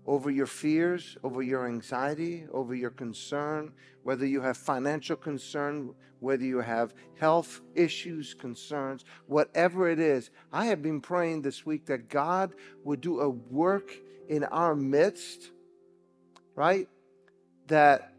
Over 0.07 0.31
your 0.31 0.47
fears, 0.47 1.19
over 1.23 1.43
your 1.43 1.67
anxiety, 1.67 2.47
over 2.51 2.75
your 2.75 2.89
concern, 2.89 3.73
whether 4.05 4.25
you 4.25 4.41
have 4.41 4.57
financial 4.57 5.17
concern, 5.17 5.93
whether 6.21 6.45
you 6.45 6.61
have 6.61 6.95
health 7.21 7.61
issues, 7.75 8.33
concerns, 8.33 9.05
whatever 9.27 9.91
it 9.91 10.01
is. 10.01 10.31
I 10.51 10.65
have 10.65 10.81
been 10.81 11.03
praying 11.03 11.43
this 11.43 11.67
week 11.67 11.85
that 11.89 12.09
God 12.09 12.55
would 12.85 13.03
do 13.03 13.21
a 13.21 13.29
work 13.29 13.93
in 14.31 14.45
our 14.45 14.75
midst, 14.75 15.51
right? 16.55 16.89
That 17.67 18.15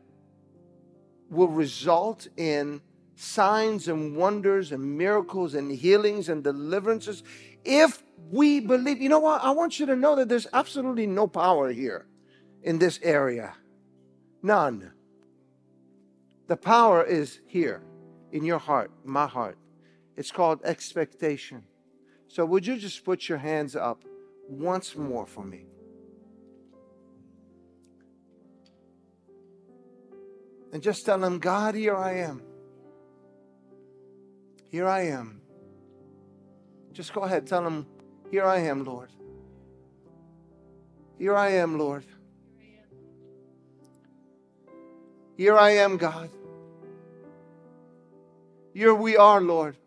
will 1.28 1.48
result 1.48 2.28
in 2.38 2.82
signs 3.19 3.89
and 3.89 4.15
wonders 4.15 4.71
and 4.71 4.97
miracles 4.97 5.53
and 5.53 5.69
healings 5.69 6.29
and 6.29 6.41
deliverances 6.41 7.21
if 7.65 8.01
we 8.32 8.62
believe. 8.62 9.01
You 9.01 9.10
know 9.10 9.19
what? 9.19 9.43
I 9.43 9.51
want 9.51 9.77
you 9.77 9.86
to 9.88 9.95
know 9.95 10.15
that 10.15 10.29
there's 10.29 10.47
absolutely 10.53 11.05
no 11.05 11.27
power 11.27 11.69
here 11.69 12.08
in 12.63 12.79
this 12.79 12.97
area. 13.03 13.53
None. 14.41 14.93
The 16.47 16.55
power 16.55 17.03
is 17.03 17.41
here 17.45 17.82
in 18.32 18.45
your 18.45 18.58
heart, 18.58 18.89
my 19.03 19.27
heart. 19.27 19.58
It's 20.15 20.32
called 20.32 20.62
expectation. 20.63 21.63
So, 22.29 22.45
would 22.45 22.65
you 22.65 22.77
just 22.77 23.03
put 23.03 23.27
your 23.27 23.38
hands 23.38 23.75
up 23.75 24.03
once 24.47 24.95
more 24.95 25.25
for 25.25 25.43
me? 25.43 25.65
And 30.71 30.82
just 30.82 31.05
tell 31.05 31.21
him, 31.21 31.39
God, 31.39 31.75
here 31.75 31.97
I 31.97 32.17
am. 32.19 32.43
Here 34.69 34.88
I 34.88 35.08
am. 35.08 35.41
Just 36.93 37.13
go 37.13 37.21
ahead, 37.21 37.47
tell 37.47 37.65
him, 37.65 37.86
Here 38.29 38.45
I 38.45 38.58
am, 38.58 38.84
Lord. 38.84 39.10
Here 41.17 41.36
I 41.36 41.49
am, 41.49 41.77
Lord. 41.77 42.05
Here 45.36 45.58
I 45.58 45.71
am, 45.71 45.97
God. 45.97 46.29
Here 48.73 48.93
we 48.93 49.17
are, 49.17 49.41
Lord. 49.41 49.77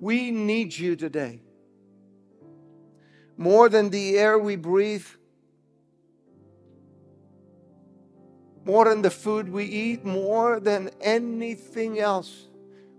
We 0.00 0.30
need 0.30 0.76
you 0.76 0.96
today. 0.96 1.40
More 3.36 3.68
than 3.68 3.90
the 3.90 4.18
air 4.18 4.38
we 4.38 4.56
breathe, 4.56 5.06
more 8.64 8.84
than 8.84 9.02
the 9.02 9.10
food 9.10 9.48
we 9.48 9.64
eat, 9.64 10.04
more 10.04 10.60
than 10.60 10.90
anything 11.00 11.98
else. 11.98 12.47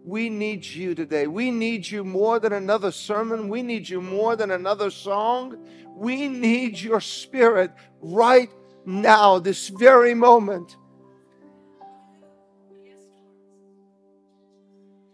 We 0.10 0.32
need 0.32 0.66
you 0.66 0.96
today. 0.96 1.28
We 1.28 1.52
need 1.52 1.88
you 1.88 2.04
more 2.04 2.40
than 2.40 2.52
another 2.52 2.92
sermon. 2.92 3.48
We 3.48 3.62
need 3.62 3.88
you 3.88 4.02
more 4.02 4.36
than 4.36 4.50
another 4.50 4.90
song. 4.90 5.56
We 5.96 6.28
need 6.28 6.80
your 6.80 7.00
spirit 7.00 7.72
right 8.02 8.50
now, 8.88 9.38
this 9.38 9.70
very 9.70 10.16
moment. 10.16 10.76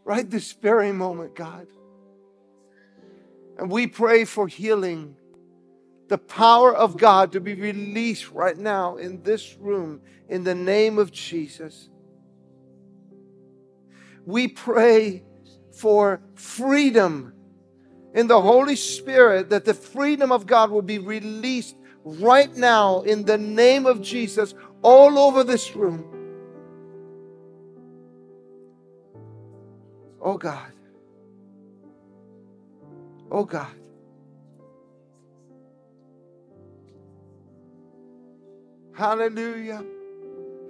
Right 0.06 0.30
this 0.30 0.54
very 0.54 0.94
moment, 0.94 1.36
God. 1.36 1.68
And 3.58 3.70
we 3.70 3.88
pray 3.88 4.24
for 4.24 4.48
healing, 4.48 5.18
the 6.08 6.18
power 6.18 6.74
of 6.74 6.96
God 6.96 7.34
to 7.34 7.42
be 7.42 7.54
released 7.54 8.32
right 8.32 8.58
now 8.58 8.96
in 8.96 9.24
this 9.24 9.58
room 9.60 10.00
in 10.30 10.46
the 10.46 10.56
name 10.56 10.98
of 11.00 11.12
Jesus 11.12 11.90
we 14.26 14.48
pray 14.48 15.24
for 15.72 16.22
freedom 16.36 17.34
in 18.14 18.28
the 18.28 18.42
Holy 18.42 18.76
Spirit, 18.76 19.50
that 19.50 19.66
the 19.66 19.74
freedom 19.74 20.32
of 20.32 20.48
God 20.48 20.72
will 20.72 20.82
be 20.82 21.00
released 21.00 21.76
right 22.04 22.56
now 22.56 23.02
in 23.02 23.26
the 23.26 23.38
name 23.38 23.86
of 23.86 24.02
Jesus 24.02 24.54
all 24.82 25.20
over 25.20 25.44
this 25.44 25.76
room. 25.76 26.06
Oh 30.22 30.38
God. 30.38 30.72
Oh 33.30 33.44
God. 33.44 33.68
Hallelujah. 38.94 39.84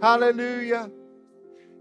Hallelujah. 0.02 0.90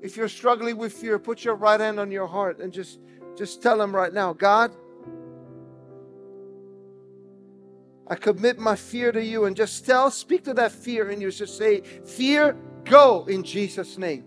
If 0.05 0.19
you're 0.19 0.29
struggling 0.29 0.77
with 0.77 0.93
fear, 0.93 1.19
put 1.19 1.47
your 1.47 1.55
right 1.55 1.81
hand 1.81 1.99
on 1.99 2.11
your 2.11 2.27
heart 2.27 2.59
and 2.59 2.71
just, 2.71 3.01
just 3.38 3.62
tell 3.62 3.81
him 3.81 3.97
right 3.97 4.12
now, 4.12 4.35
God, 4.35 4.71
I 8.07 8.14
commit 8.14 8.59
my 8.59 8.77
fear 8.77 9.12
to 9.12 9.25
you 9.25 9.47
and 9.47 9.57
just 9.57 9.87
tell, 9.87 10.11
speak 10.11 10.45
to 10.45 10.53
that 10.55 10.73
fear 10.73 11.09
and 11.09 11.23
you 11.23 11.31
just 11.31 11.57
say, 11.57 11.81
Fear, 12.05 12.55
go 12.85 13.25
in 13.25 13.43
Jesus' 13.43 13.97
name. 13.97 14.25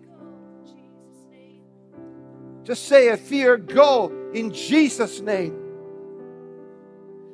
Just 2.64 2.88
say 2.88 3.10
a 3.10 3.18
fear, 3.18 3.56
go 3.56 4.12
in 4.34 4.52
Jesus' 4.52 5.22
name. 5.22 5.60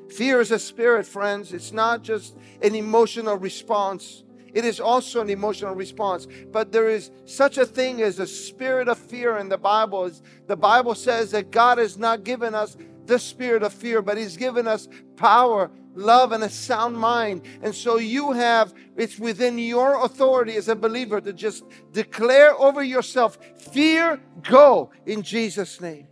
Fear 0.09 0.41
is 0.41 0.51
a 0.51 0.59
spirit, 0.59 1.05
friends. 1.05 1.53
It's 1.53 1.71
not 1.71 2.03
just 2.03 2.35
an 2.61 2.75
emotional 2.75 3.37
response. 3.37 4.22
It 4.53 4.65
is 4.65 4.79
also 4.79 5.21
an 5.21 5.29
emotional 5.29 5.73
response. 5.73 6.27
But 6.51 6.71
there 6.71 6.89
is 6.89 7.11
such 7.25 7.57
a 7.57 7.65
thing 7.65 8.01
as 8.01 8.19
a 8.19 8.27
spirit 8.27 8.87
of 8.87 8.97
fear 8.97 9.37
in 9.37 9.49
the 9.49 9.57
Bible. 9.57 10.11
The 10.47 10.55
Bible 10.55 10.95
says 10.95 11.31
that 11.31 11.51
God 11.51 11.79
has 11.79 11.97
not 11.97 12.23
given 12.23 12.53
us 12.53 12.77
the 13.05 13.19
spirit 13.19 13.63
of 13.63 13.73
fear, 13.73 14.01
but 14.01 14.17
He's 14.17 14.37
given 14.37 14.67
us 14.67 14.87
power, 15.15 15.71
love, 15.95 16.31
and 16.31 16.43
a 16.43 16.49
sound 16.49 16.97
mind. 16.97 17.41
And 17.61 17.73
so 17.73 17.97
you 17.97 18.31
have, 18.31 18.73
it's 18.95 19.19
within 19.19 19.57
your 19.57 20.05
authority 20.05 20.55
as 20.55 20.69
a 20.69 20.75
believer 20.75 21.19
to 21.19 21.33
just 21.33 21.63
declare 21.91 22.53
over 22.53 22.83
yourself 22.83 23.37
fear, 23.57 24.21
go 24.43 24.91
in 25.05 25.23
Jesus' 25.23 25.81
name. 25.81 26.07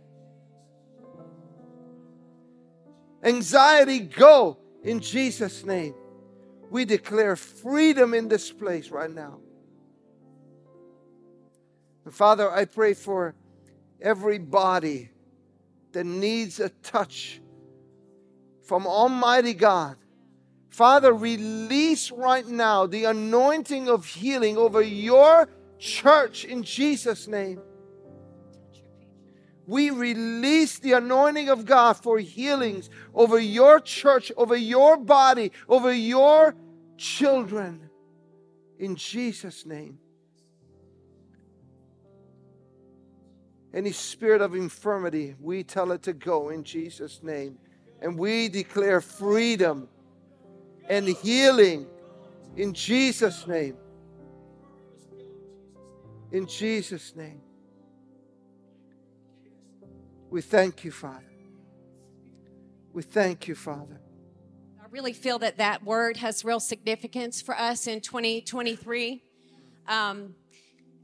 Anxiety, 3.22 4.00
go 4.00 4.58
in 4.82 4.98
Jesus' 4.98 5.64
name. 5.64 5.94
We 6.72 6.86
declare 6.86 7.36
freedom 7.36 8.14
in 8.14 8.28
this 8.28 8.50
place 8.50 8.88
right 8.88 9.10
now. 9.10 9.40
And 12.06 12.14
Father, 12.14 12.50
I 12.50 12.64
pray 12.64 12.94
for 12.94 13.34
every 14.00 14.38
body 14.38 15.10
that 15.92 16.04
needs 16.04 16.60
a 16.60 16.70
touch 16.70 17.42
from 18.64 18.86
Almighty 18.86 19.52
God. 19.52 19.98
Father, 20.70 21.12
release 21.12 22.10
right 22.10 22.46
now 22.46 22.86
the 22.86 23.04
anointing 23.04 23.90
of 23.90 24.06
healing 24.06 24.56
over 24.56 24.80
your 24.80 25.50
church 25.78 26.46
in 26.46 26.62
Jesus' 26.62 27.28
name. 27.28 27.60
We 29.66 29.90
release 29.90 30.78
the 30.78 30.92
anointing 30.92 31.50
of 31.50 31.66
God 31.66 31.98
for 31.98 32.18
healings 32.18 32.88
over 33.14 33.38
your 33.38 33.78
church, 33.78 34.32
over 34.38 34.56
your 34.56 34.96
body, 34.96 35.52
over 35.68 35.92
your 35.92 36.56
children 37.02 37.90
in 38.78 38.94
Jesus' 38.94 39.66
name. 39.66 39.98
Any 43.74 43.90
spirit 43.90 44.40
of 44.40 44.54
infirmity, 44.54 45.34
we 45.40 45.64
tell 45.64 45.90
it 45.90 46.02
to 46.04 46.12
go 46.12 46.50
in 46.50 46.62
Jesus' 46.62 47.20
name. 47.22 47.58
And 48.00 48.16
we 48.16 48.48
declare 48.48 49.00
freedom 49.00 49.88
and 50.88 51.08
healing 51.08 51.86
in 52.56 52.72
Jesus' 52.72 53.46
name. 53.48 53.76
In 56.30 56.46
Jesus' 56.46 57.16
name. 57.16 57.40
We 60.30 60.40
thank 60.40 60.84
you, 60.84 60.92
Father. 60.92 61.24
We 62.92 63.02
thank 63.02 63.48
you, 63.48 63.54
Father. 63.54 64.00
Really 64.92 65.14
feel 65.14 65.38
that 65.38 65.56
that 65.56 65.82
word 65.84 66.18
has 66.18 66.44
real 66.44 66.60
significance 66.60 67.40
for 67.40 67.58
us 67.58 67.86
in 67.86 68.02
2023. 68.02 69.22
Um, 69.88 70.34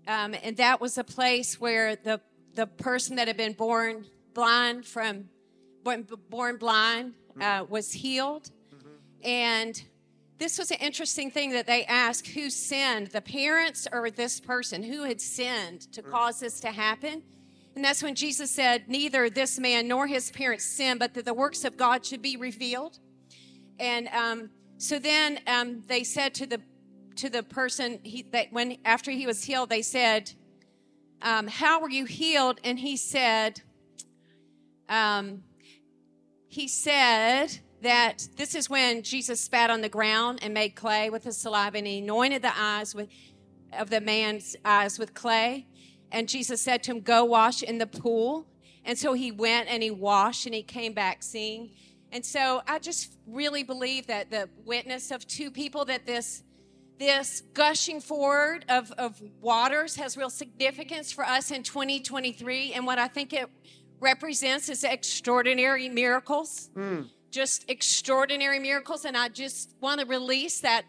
um, 0.06 0.34
and 0.42 0.58
that 0.58 0.78
was 0.78 0.98
a 0.98 1.04
place 1.04 1.58
where 1.58 1.96
the, 1.96 2.20
the 2.54 2.66
person 2.66 3.16
that 3.16 3.28
had 3.28 3.38
been 3.38 3.54
born 3.54 4.04
blind 4.34 4.84
from 4.84 5.30
born, 5.82 6.58
blind 6.58 7.14
uh, 7.40 7.64
was 7.66 7.90
healed. 7.90 8.50
And 9.24 9.82
this 10.36 10.58
was 10.58 10.70
an 10.70 10.76
interesting 10.82 11.30
thing 11.30 11.52
that 11.52 11.66
they 11.66 11.86
asked 11.86 12.26
who 12.26 12.50
sinned, 12.50 13.06
the 13.06 13.22
parents 13.22 13.88
or 13.90 14.10
this 14.10 14.38
person? 14.38 14.82
Who 14.82 15.04
had 15.04 15.22
sinned 15.22 15.90
to 15.92 16.02
cause 16.02 16.40
this 16.40 16.60
to 16.60 16.72
happen? 16.72 17.22
And 17.74 17.82
that's 17.82 18.02
when 18.02 18.14
Jesus 18.14 18.50
said, 18.50 18.86
Neither 18.86 19.30
this 19.30 19.58
man 19.58 19.88
nor 19.88 20.06
his 20.06 20.30
parents 20.30 20.66
sinned, 20.66 21.00
but 21.00 21.14
that 21.14 21.24
the 21.24 21.32
works 21.32 21.64
of 21.64 21.78
God 21.78 22.04
should 22.04 22.20
be 22.20 22.36
revealed. 22.36 22.98
And 23.78 24.08
um, 24.08 24.50
so 24.78 24.98
then 24.98 25.40
um, 25.46 25.82
they 25.86 26.04
said 26.04 26.34
to 26.34 26.46
the 26.46 26.60
to 27.16 27.28
the 27.28 27.42
person 27.42 27.98
he, 28.04 28.22
that 28.30 28.52
when 28.52 28.78
after 28.84 29.10
he 29.10 29.26
was 29.26 29.44
healed, 29.44 29.70
they 29.70 29.82
said, 29.82 30.32
um, 31.22 31.48
"How 31.48 31.80
were 31.80 31.90
you 31.90 32.04
healed?" 32.04 32.60
And 32.64 32.78
he 32.78 32.96
said, 32.96 33.62
um, 34.88 35.42
"He 36.48 36.68
said 36.68 37.58
that 37.82 38.26
this 38.36 38.54
is 38.54 38.68
when 38.68 39.02
Jesus 39.02 39.40
spat 39.40 39.70
on 39.70 39.80
the 39.80 39.88
ground 39.88 40.40
and 40.42 40.52
made 40.54 40.74
clay 40.74 41.10
with 41.10 41.24
his 41.24 41.36
saliva, 41.36 41.78
and 41.78 41.86
he 41.86 41.98
anointed 41.98 42.42
the 42.42 42.56
eyes 42.56 42.94
with 42.94 43.08
of 43.72 43.90
the 43.90 44.00
man's 44.00 44.56
eyes 44.64 44.98
with 44.98 45.14
clay." 45.14 45.66
And 46.10 46.28
Jesus 46.28 46.60
said 46.60 46.82
to 46.84 46.92
him, 46.92 47.00
"Go 47.00 47.24
wash 47.24 47.62
in 47.62 47.78
the 47.78 47.86
pool." 47.86 48.46
And 48.84 48.96
so 48.96 49.12
he 49.12 49.30
went 49.30 49.68
and 49.68 49.82
he 49.82 49.90
washed, 49.90 50.46
and 50.46 50.54
he 50.54 50.62
came 50.62 50.94
back 50.94 51.22
seeing. 51.22 51.70
And 52.12 52.24
so 52.24 52.62
I 52.66 52.78
just 52.78 53.12
really 53.26 53.62
believe 53.62 54.06
that 54.06 54.30
the 54.30 54.48
witness 54.64 55.10
of 55.10 55.26
two 55.26 55.50
people 55.50 55.84
that 55.86 56.06
this 56.06 56.42
this 56.98 57.42
gushing 57.54 58.00
forward 58.00 58.64
of, 58.68 58.90
of 58.92 59.22
waters 59.40 59.94
has 59.96 60.16
real 60.16 60.30
significance 60.30 61.12
for 61.12 61.24
us 61.24 61.52
in 61.52 61.62
2023. 61.62 62.72
And 62.72 62.86
what 62.86 62.98
I 62.98 63.06
think 63.06 63.32
it 63.32 63.48
represents 64.00 64.68
is 64.68 64.84
extraordinary 64.84 65.88
miracles. 65.88 66.70
Hmm. 66.74 67.02
Just 67.30 67.70
extraordinary 67.70 68.58
miracles. 68.58 69.04
And 69.04 69.16
I 69.16 69.28
just 69.28 69.74
want 69.80 70.00
to 70.00 70.06
release 70.06 70.60
that 70.62 70.86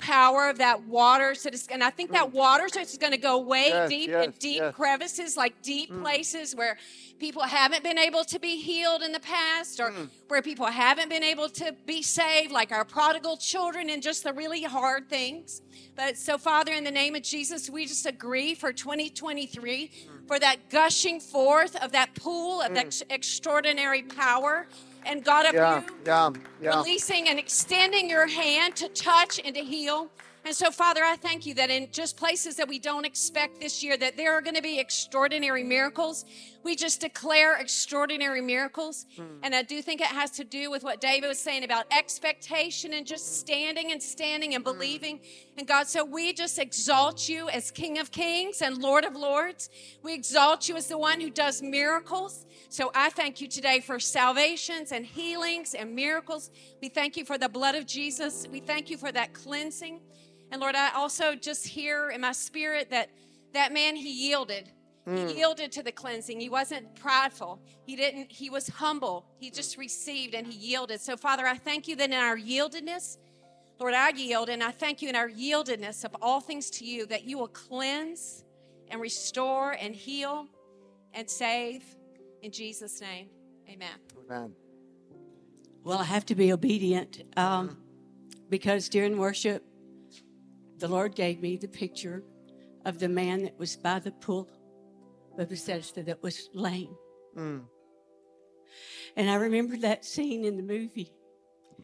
power 0.00 0.48
of 0.48 0.58
that 0.58 0.84
water. 0.84 1.34
So 1.34 1.48
it's- 1.48 1.66
and 1.70 1.84
I 1.84 1.90
think 1.90 2.10
that 2.12 2.28
mm. 2.28 2.32
water 2.32 2.68
so 2.68 2.80
it's 2.80 2.96
going 2.98 3.12
to 3.12 3.18
go 3.18 3.38
way 3.38 3.68
Yes, 3.68 3.88
deep 3.88 4.10
yes, 4.10 4.24
in 4.24 4.30
deep 4.38 4.62
yes. 4.62 4.74
crevices, 4.74 5.36
like 5.36 5.60
deep 5.62 5.92
mm. 5.92 6.00
places 6.02 6.54
where 6.56 6.76
people 7.18 7.42
haven't 7.42 7.84
been 7.84 7.98
able 7.98 8.24
to 8.24 8.38
be 8.38 8.56
healed 8.56 9.02
in 9.02 9.12
the 9.12 9.20
past 9.20 9.78
or 9.78 9.90
mm. 9.90 10.08
where 10.28 10.42
people 10.42 10.66
haven't 10.66 11.10
been 11.10 11.22
able 11.22 11.48
to 11.48 11.74
be 11.86 12.02
saved, 12.02 12.50
like 12.50 12.72
our 12.72 12.84
prodigal 12.84 13.36
children 13.36 13.90
and 13.90 14.02
just 14.02 14.24
the 14.24 14.32
really 14.32 14.62
hard 14.62 15.08
things. 15.08 15.62
But 15.94 16.16
so, 16.16 16.38
Father, 16.38 16.72
in 16.72 16.84
the 16.84 16.90
name 16.90 17.14
of 17.14 17.22
Jesus, 17.22 17.68
we 17.68 17.84
just 17.86 18.06
agree 18.06 18.54
for 18.54 18.72
2023 18.72 19.90
for 20.26 20.38
that 20.38 20.70
gushing 20.70 21.20
forth 21.20 21.76
of 21.82 21.92
that 21.92 22.14
pool 22.14 22.62
of 22.62 22.74
that 22.74 22.86
ex- 22.86 23.02
extraordinary 23.10 24.02
power. 24.02 24.66
And 25.06 25.24
God, 25.24 25.46
of 25.46 25.54
Yeah, 25.54 25.80
you 25.80 25.86
yeah, 26.06 26.30
yeah. 26.62 26.76
releasing 26.76 27.28
and 27.28 27.38
extending 27.38 28.08
your 28.08 28.26
hand 28.26 28.76
to 28.76 28.88
touch 28.88 29.40
and 29.44 29.54
to 29.54 29.62
heal. 29.62 30.08
And 30.44 30.54
so, 30.54 30.70
Father, 30.70 31.02
I 31.04 31.16
thank 31.16 31.44
you 31.44 31.52
that 31.54 31.68
in 31.68 31.90
just 31.92 32.16
places 32.16 32.56
that 32.56 32.66
we 32.66 32.78
don't 32.78 33.04
expect 33.04 33.60
this 33.60 33.82
year, 33.82 33.96
that 33.98 34.16
there 34.16 34.32
are 34.32 34.40
going 34.40 34.56
to 34.56 34.62
be 34.62 34.78
extraordinary 34.78 35.62
miracles. 35.62 36.24
We 36.62 36.76
just 36.76 37.02
declare 37.02 37.56
extraordinary 37.56 38.40
miracles. 38.40 39.06
Mm. 39.18 39.38
And 39.42 39.54
I 39.54 39.62
do 39.62 39.82
think 39.82 40.00
it 40.00 40.06
has 40.06 40.30
to 40.32 40.44
do 40.44 40.70
with 40.70 40.82
what 40.82 41.00
David 41.00 41.28
was 41.28 41.38
saying 41.38 41.64
about 41.64 41.84
expectation 41.90 42.94
and 42.94 43.06
just 43.06 43.26
mm. 43.26 43.34
standing 43.34 43.92
and 43.92 44.02
standing 44.02 44.54
and 44.54 44.64
mm. 44.64 44.72
believing. 44.72 45.20
And 45.58 45.66
God, 45.66 45.88
so 45.88 46.04
we 46.04 46.32
just 46.32 46.58
exalt 46.58 47.28
you 47.28 47.50
as 47.50 47.70
King 47.70 47.98
of 47.98 48.10
Kings 48.10 48.62
and 48.62 48.78
Lord 48.78 49.04
of 49.04 49.14
Lords. 49.14 49.68
We 50.02 50.14
exalt 50.14 50.70
you 50.70 50.76
as 50.76 50.86
the 50.86 50.98
one 50.98 51.20
who 51.20 51.28
does 51.28 51.60
miracles. 51.60 52.46
So 52.70 52.90
I 52.94 53.10
thank 53.10 53.42
you 53.42 53.48
today 53.48 53.80
for 53.80 54.00
salvations 54.00 54.92
and 54.92 55.04
healings 55.04 55.74
and 55.74 55.94
miracles. 55.94 56.50
We 56.80 56.88
thank 56.88 57.16
you 57.18 57.26
for 57.26 57.36
the 57.36 57.48
blood 57.48 57.74
of 57.74 57.86
Jesus. 57.86 58.46
We 58.50 58.60
thank 58.60 58.88
you 58.88 58.96
for 58.96 59.12
that 59.12 59.34
cleansing. 59.34 60.00
And 60.50 60.60
Lord, 60.60 60.74
I 60.74 60.90
also 60.94 61.34
just 61.34 61.66
hear 61.66 62.10
in 62.10 62.20
my 62.20 62.32
spirit 62.32 62.90
that 62.90 63.10
that 63.52 63.72
man, 63.72 63.96
he 63.96 64.28
yielded. 64.28 64.70
He 65.06 65.38
yielded 65.38 65.72
to 65.72 65.82
the 65.82 65.90
cleansing. 65.90 66.38
He 66.38 66.48
wasn't 66.48 66.94
prideful. 66.94 67.60
He 67.84 67.96
didn't, 67.96 68.30
he 68.30 68.48
was 68.48 68.68
humble. 68.68 69.26
He 69.40 69.50
just 69.50 69.76
received 69.76 70.34
and 70.34 70.46
he 70.46 70.56
yielded. 70.56 71.00
So, 71.00 71.16
Father, 71.16 71.46
I 71.46 71.56
thank 71.56 71.88
you 71.88 71.96
that 71.96 72.10
in 72.10 72.14
our 72.14 72.36
yieldedness, 72.36 73.16
Lord, 73.80 73.94
I 73.94 74.10
yield, 74.10 74.50
and 74.50 74.62
I 74.62 74.70
thank 74.70 75.02
you 75.02 75.08
in 75.08 75.16
our 75.16 75.28
yieldedness 75.28 76.04
of 76.04 76.14
all 76.20 76.38
things 76.38 76.70
to 76.70 76.84
you 76.84 77.06
that 77.06 77.24
you 77.24 77.38
will 77.38 77.48
cleanse 77.48 78.44
and 78.88 79.00
restore 79.00 79.72
and 79.72 79.96
heal 79.96 80.46
and 81.14 81.28
save. 81.28 81.82
In 82.42 82.52
Jesus' 82.52 83.00
name, 83.00 83.30
amen. 83.68 83.88
Amen. 84.26 84.52
Well, 85.82 85.98
I 85.98 86.04
have 86.04 86.26
to 86.26 86.34
be 86.34 86.52
obedient 86.52 87.22
um, 87.36 87.78
because 88.48 88.88
during 88.88 89.16
worship, 89.16 89.64
the 90.80 90.88
Lord 90.88 91.14
gave 91.14 91.40
me 91.40 91.56
the 91.56 91.68
picture 91.68 92.24
of 92.84 92.98
the 92.98 93.08
man 93.08 93.44
that 93.44 93.58
was 93.58 93.76
by 93.76 93.98
the 93.98 94.10
pool 94.10 94.48
of 95.38 95.48
Bethesda 95.48 96.02
that 96.02 96.22
was 96.22 96.48
lame. 96.54 96.96
Mm. 97.36 97.64
And 99.16 99.30
I 99.30 99.34
remember 99.34 99.76
that 99.78 100.04
scene 100.04 100.44
in 100.44 100.56
the 100.56 100.62
movie 100.62 101.12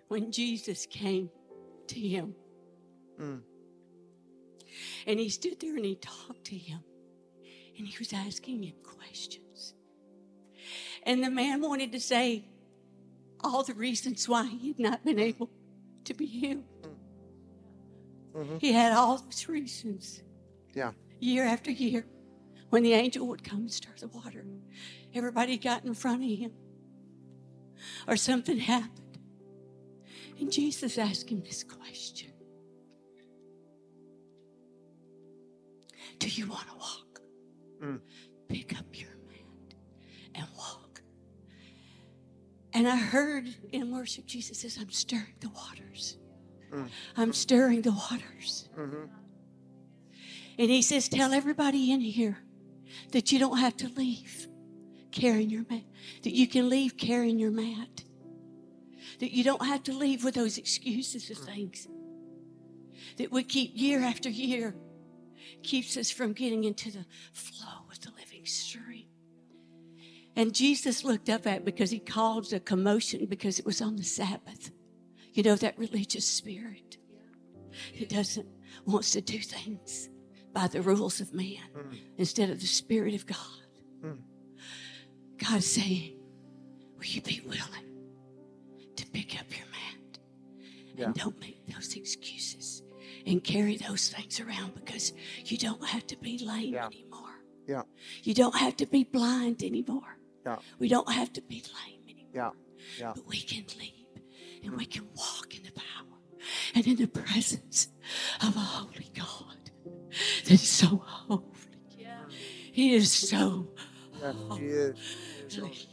when 0.08 0.32
Jesus 0.32 0.86
came 0.86 1.30
to 1.88 2.00
him. 2.00 2.34
Mm. 3.20 3.42
And 5.06 5.20
he 5.20 5.28
stood 5.28 5.60
there 5.60 5.76
and 5.76 5.84
he 5.84 5.96
talked 5.96 6.44
to 6.44 6.56
him. 6.56 6.80
And 7.78 7.86
he 7.86 7.96
was 7.98 8.12
asking 8.12 8.62
him 8.62 8.74
questions. 8.82 9.74
And 11.02 11.22
the 11.22 11.30
man 11.30 11.60
wanted 11.60 11.92
to 11.92 12.00
say 12.00 12.46
all 13.44 13.62
the 13.62 13.74
reasons 13.74 14.28
why 14.28 14.46
he 14.46 14.68
had 14.68 14.78
not 14.78 15.04
been 15.04 15.18
able 15.18 15.50
to 16.04 16.14
be 16.14 16.26
healed. 16.26 16.64
He 18.58 18.72
had 18.72 18.92
all 18.92 19.18
those 19.18 19.48
reasons 19.48 20.22
Yeah. 20.74 20.92
year 21.20 21.44
after 21.44 21.70
year 21.70 22.06
when 22.70 22.82
the 22.82 22.92
angel 22.92 23.26
would 23.28 23.42
come 23.42 23.60
and 23.60 23.72
stir 23.72 23.94
the 23.98 24.08
water. 24.08 24.44
Everybody 25.14 25.56
got 25.56 25.84
in 25.84 25.94
front 25.94 26.22
of 26.22 26.28
him, 26.38 26.52
or 28.06 28.16
something 28.16 28.58
happened. 28.58 29.18
And 30.38 30.52
Jesus 30.52 30.98
asked 30.98 31.30
him 31.30 31.42
this 31.42 31.64
question 31.64 32.32
Do 36.18 36.28
you 36.28 36.46
want 36.48 36.66
to 36.68 36.74
walk? 36.74 37.20
Mm. 37.82 38.00
Pick 38.48 38.78
up 38.78 38.86
your 38.92 39.10
mat 39.28 39.74
and 40.34 40.46
walk. 40.56 41.02
And 42.72 42.86
I 42.88 42.96
heard 42.96 43.46
in 43.72 43.90
worship, 43.94 44.26
Jesus 44.26 44.60
says, 44.60 44.78
I'm 44.80 44.90
stirring 44.90 45.34
the 45.40 45.50
waters. 45.50 46.18
I'm 47.16 47.32
stirring 47.32 47.82
the 47.82 47.92
waters. 47.92 48.68
Mhm. 48.76 49.08
And 50.58 50.70
he 50.70 50.82
says, 50.82 51.08
Tell 51.08 51.32
everybody 51.32 51.92
in 51.92 52.00
here 52.00 52.38
that 53.12 53.32
you 53.32 53.38
don't 53.38 53.58
have 53.58 53.76
to 53.78 53.88
leave 53.88 54.48
carrying 55.12 55.50
your 55.50 55.64
mat, 55.70 55.84
that 56.22 56.34
you 56.34 56.46
can 56.46 56.68
leave 56.68 56.96
carrying 56.96 57.38
your 57.38 57.50
mat, 57.50 58.04
that 59.20 59.32
you 59.32 59.42
don't 59.42 59.64
have 59.64 59.82
to 59.84 59.92
leave 59.92 60.24
with 60.24 60.34
those 60.34 60.58
excuses 60.58 61.30
of 61.30 61.38
things 61.38 61.88
that 63.16 63.32
would 63.32 63.48
keep 63.48 63.72
year 63.74 64.00
after 64.00 64.28
year, 64.28 64.74
keeps 65.62 65.96
us 65.96 66.10
from 66.10 66.32
getting 66.32 66.64
into 66.64 66.90
the 66.90 67.06
flow 67.32 67.86
of 67.90 68.00
the 68.00 68.10
living 68.18 68.44
stream. 68.44 69.06
And 70.34 70.54
Jesus 70.54 71.02
looked 71.02 71.30
up 71.30 71.46
at 71.46 71.64
because 71.64 71.90
he 71.90 71.98
caused 71.98 72.52
a 72.52 72.60
commotion 72.60 73.24
because 73.26 73.58
it 73.58 73.64
was 73.64 73.80
on 73.80 73.96
the 73.96 74.04
Sabbath. 74.04 74.70
You 75.36 75.42
know, 75.42 75.54
that 75.56 75.78
religious 75.78 76.26
spirit. 76.26 76.96
It 77.94 78.08
doesn't 78.08 78.48
wants 78.86 79.10
to 79.10 79.20
do 79.20 79.38
things 79.38 80.08
by 80.54 80.66
the 80.66 80.80
rules 80.80 81.20
of 81.20 81.34
man 81.34 81.60
hmm. 81.74 81.94
instead 82.16 82.48
of 82.48 82.58
the 82.58 82.66
spirit 82.66 83.14
of 83.14 83.26
God. 83.26 83.36
Hmm. 84.00 84.12
God's 85.36 85.66
saying, 85.66 86.16
Will 86.96 87.04
you 87.04 87.20
be 87.20 87.42
willing 87.44 88.06
to 88.96 89.06
pick 89.08 89.38
up 89.38 89.44
your 89.50 89.66
mat? 89.66 90.18
Yeah. 90.96 91.04
And 91.04 91.14
don't 91.14 91.38
make 91.38 91.66
those 91.66 91.94
excuses 91.94 92.82
and 93.26 93.44
carry 93.44 93.76
those 93.76 94.08
things 94.08 94.40
around 94.40 94.74
because 94.74 95.12
you 95.44 95.58
don't 95.58 95.84
have 95.84 96.06
to 96.06 96.16
be 96.16 96.38
lame 96.38 96.72
Yeah. 96.72 96.86
anymore. 96.86 97.42
Yeah. 97.68 97.82
You 98.22 98.32
don't 98.32 98.56
have 98.56 98.74
to 98.78 98.86
be 98.86 99.04
blind 99.04 99.62
anymore. 99.62 100.16
Yeah. 100.46 100.56
We 100.78 100.88
don't 100.88 101.12
have 101.12 101.30
to 101.34 101.42
be 101.42 101.62
lame 101.84 102.00
anymore. 102.08 102.32
Yeah. 102.34 102.50
Yeah. 102.98 103.12
But 103.14 103.26
we 103.26 103.36
can 103.36 103.66
leap 103.78 103.95
and 104.66 104.76
we 104.76 104.84
can 104.86 105.06
walk 105.14 105.54
in 105.56 105.62
the 105.62 105.72
power 105.72 106.18
and 106.74 106.86
in 106.86 106.96
the 106.96 107.06
presence 107.08 107.88
of 108.42 108.54
a 108.56 108.60
holy 108.60 109.10
God 109.14 109.70
that 110.44 110.50
is 110.52 110.68
so 110.68 111.02
holy. 111.04 111.42
He 112.72 112.94
is 112.94 113.10
so 113.12 113.68
Yes, 114.22 114.34
he 114.58 114.66
is. 114.66 115.56
holy. 115.56 115.88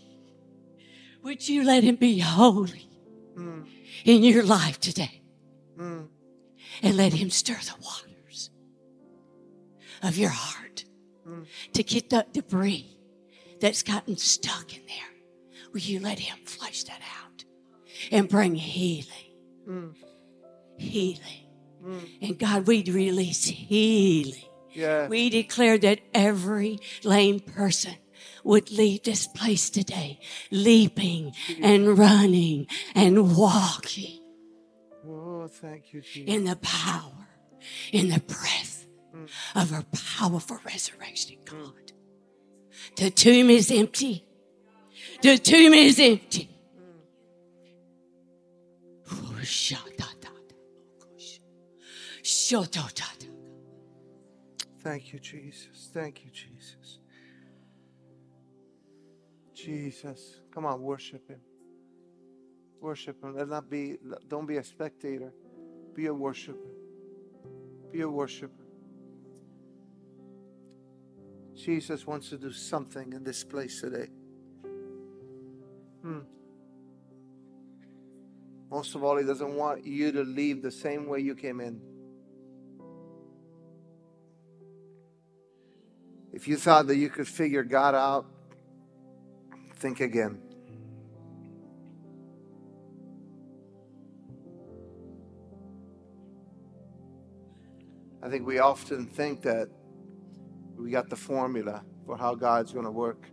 Would 1.24 1.48
you 1.48 1.64
let 1.64 1.84
him 1.84 1.96
be 1.96 2.20
holy 2.20 2.90
Mm. 3.38 3.66
in 4.06 4.24
your 4.24 4.44
life 4.44 4.80
today? 4.80 5.22
Mm. 5.78 6.08
and 6.84 6.98
let 6.98 7.14
him 7.14 7.30
stir 7.30 7.56
the 7.56 7.76
waters 7.82 8.50
of 10.02 10.18
your 10.18 10.30
heart 10.30 10.86
to 11.74 11.84
get 11.84 12.10
that 12.10 12.34
debris 12.34 12.98
that's 13.60 13.82
gotten 13.84 14.18
stuck 14.18 14.76
in 14.76 14.86
there. 14.86 15.14
Will 15.72 15.80
you 15.82 16.00
let 16.00 16.20
him 16.20 16.38
flush 16.46 16.84
that 16.84 17.02
out 17.20 17.23
and 18.12 18.30
bring 18.30 18.56
healing? 18.56 19.08
Mm. 19.68 19.96
Healing. 20.78 21.48
Mm. 21.84 22.10
And 22.22 22.40
God, 22.40 22.68
we 22.68 22.84
release 22.84 23.46
healing. 23.46 24.44
Yeah. 24.72 25.08
We 25.08 25.30
declare 25.30 25.78
that 25.80 26.00
every 26.14 26.80
lame 27.04 27.40
person 27.40 27.96
would 28.44 28.72
leave 28.72 29.04
this 29.04 29.28
place 29.28 29.70
today, 29.70 30.20
leaping 30.52 31.34
and 31.62 31.98
running 31.98 32.68
and 32.96 33.38
walking 33.38 34.20
Oh, 35.06 35.48
thank 35.48 35.94
you, 35.94 36.02
Jesus. 36.02 36.34
in 36.34 36.46
the 36.46 36.56
power, 36.56 37.28
in 37.92 38.08
the 38.10 38.20
breath 38.22 38.86
mm. 39.14 39.28
of 39.56 39.74
our 39.74 39.84
powerful 40.18 40.60
resurrection, 40.66 41.38
God. 41.46 41.92
The 42.96 43.10
tomb 43.10 43.50
is 43.50 43.70
empty. 43.70 44.26
The 45.22 45.38
tomb 45.38 45.74
is 45.74 46.00
empty. 46.00 46.50
Thank 54.84 55.14
you, 55.14 55.20
Jesus. 55.20 55.90
Thank 55.94 56.26
you, 56.26 56.32
Jesus. 56.32 57.00
Jesus. 59.54 60.42
Come 60.54 60.66
on, 60.66 60.82
worship 60.82 61.30
Him. 61.30 61.40
Worship 62.82 63.24
Him. 63.24 63.36
Let 63.36 63.48
not 63.48 63.70
be, 63.70 63.98
don't 64.28 64.46
be 64.46 64.58
a 64.58 64.64
spectator. 64.64 65.34
Be 65.94 66.08
a 66.08 66.14
worshiper. 66.14 66.74
Be 67.92 68.02
a 68.02 68.10
worshiper. 68.10 68.52
Jesus 71.56 72.06
wants 72.06 72.30
to 72.30 72.38
do 72.38 72.52
something 72.52 73.14
in 73.14 73.24
this 73.24 73.44
place 73.44 73.80
today. 73.80 74.10
Hmm. 76.02 76.20
Most 78.74 78.96
of 78.96 79.04
all, 79.04 79.18
He 79.18 79.24
doesn't 79.24 79.54
want 79.54 79.86
you 79.86 80.12
to 80.12 80.24
leave 80.24 80.64
the 80.64 80.72
same 80.72 81.06
way 81.06 81.20
you 81.20 81.36
came 81.36 81.62
in. 81.62 81.80
If 86.34 86.48
you 86.48 86.58
thought 86.58 86.88
that 86.88 86.96
you 86.96 87.08
could 87.08 87.28
figure 87.28 87.62
God 87.62 87.94
out, 87.94 88.26
think 89.76 90.00
again. 90.00 90.42
I 98.24 98.30
think 98.30 98.48
we 98.48 98.58
often 98.58 99.06
think 99.06 99.44
that 99.44 99.70
we 100.80 100.90
got 100.90 101.12
the 101.12 101.16
formula 101.16 101.84
for 102.08 102.18
how 102.18 102.34
God's 102.34 102.74
going 102.74 102.86
to 102.86 102.92
work. 102.92 103.28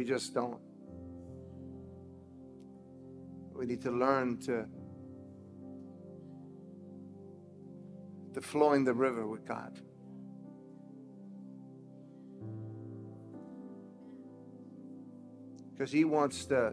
We 0.00 0.06
just 0.06 0.32
don't. 0.32 0.58
We 3.52 3.66
need 3.66 3.82
to 3.82 3.90
learn 3.90 4.38
to 4.46 4.64
to 8.32 8.40
flow 8.40 8.72
in 8.72 8.82
the 8.82 8.94
river 8.94 9.26
with 9.26 9.44
God. 9.44 9.78
Because 15.70 15.92
He 15.92 16.06
wants 16.06 16.46
to 16.46 16.72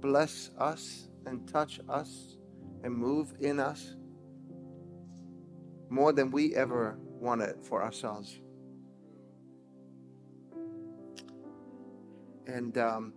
bless 0.00 0.50
us 0.56 1.10
and 1.26 1.46
touch 1.46 1.78
us 1.90 2.38
and 2.84 2.94
move 2.94 3.34
in 3.38 3.60
us 3.60 3.96
more 5.90 6.14
than 6.14 6.30
we 6.30 6.54
ever 6.54 6.96
wanted 7.02 7.62
for 7.62 7.82
ourselves. 7.82 8.40
And 12.46 12.76
um, 12.78 13.12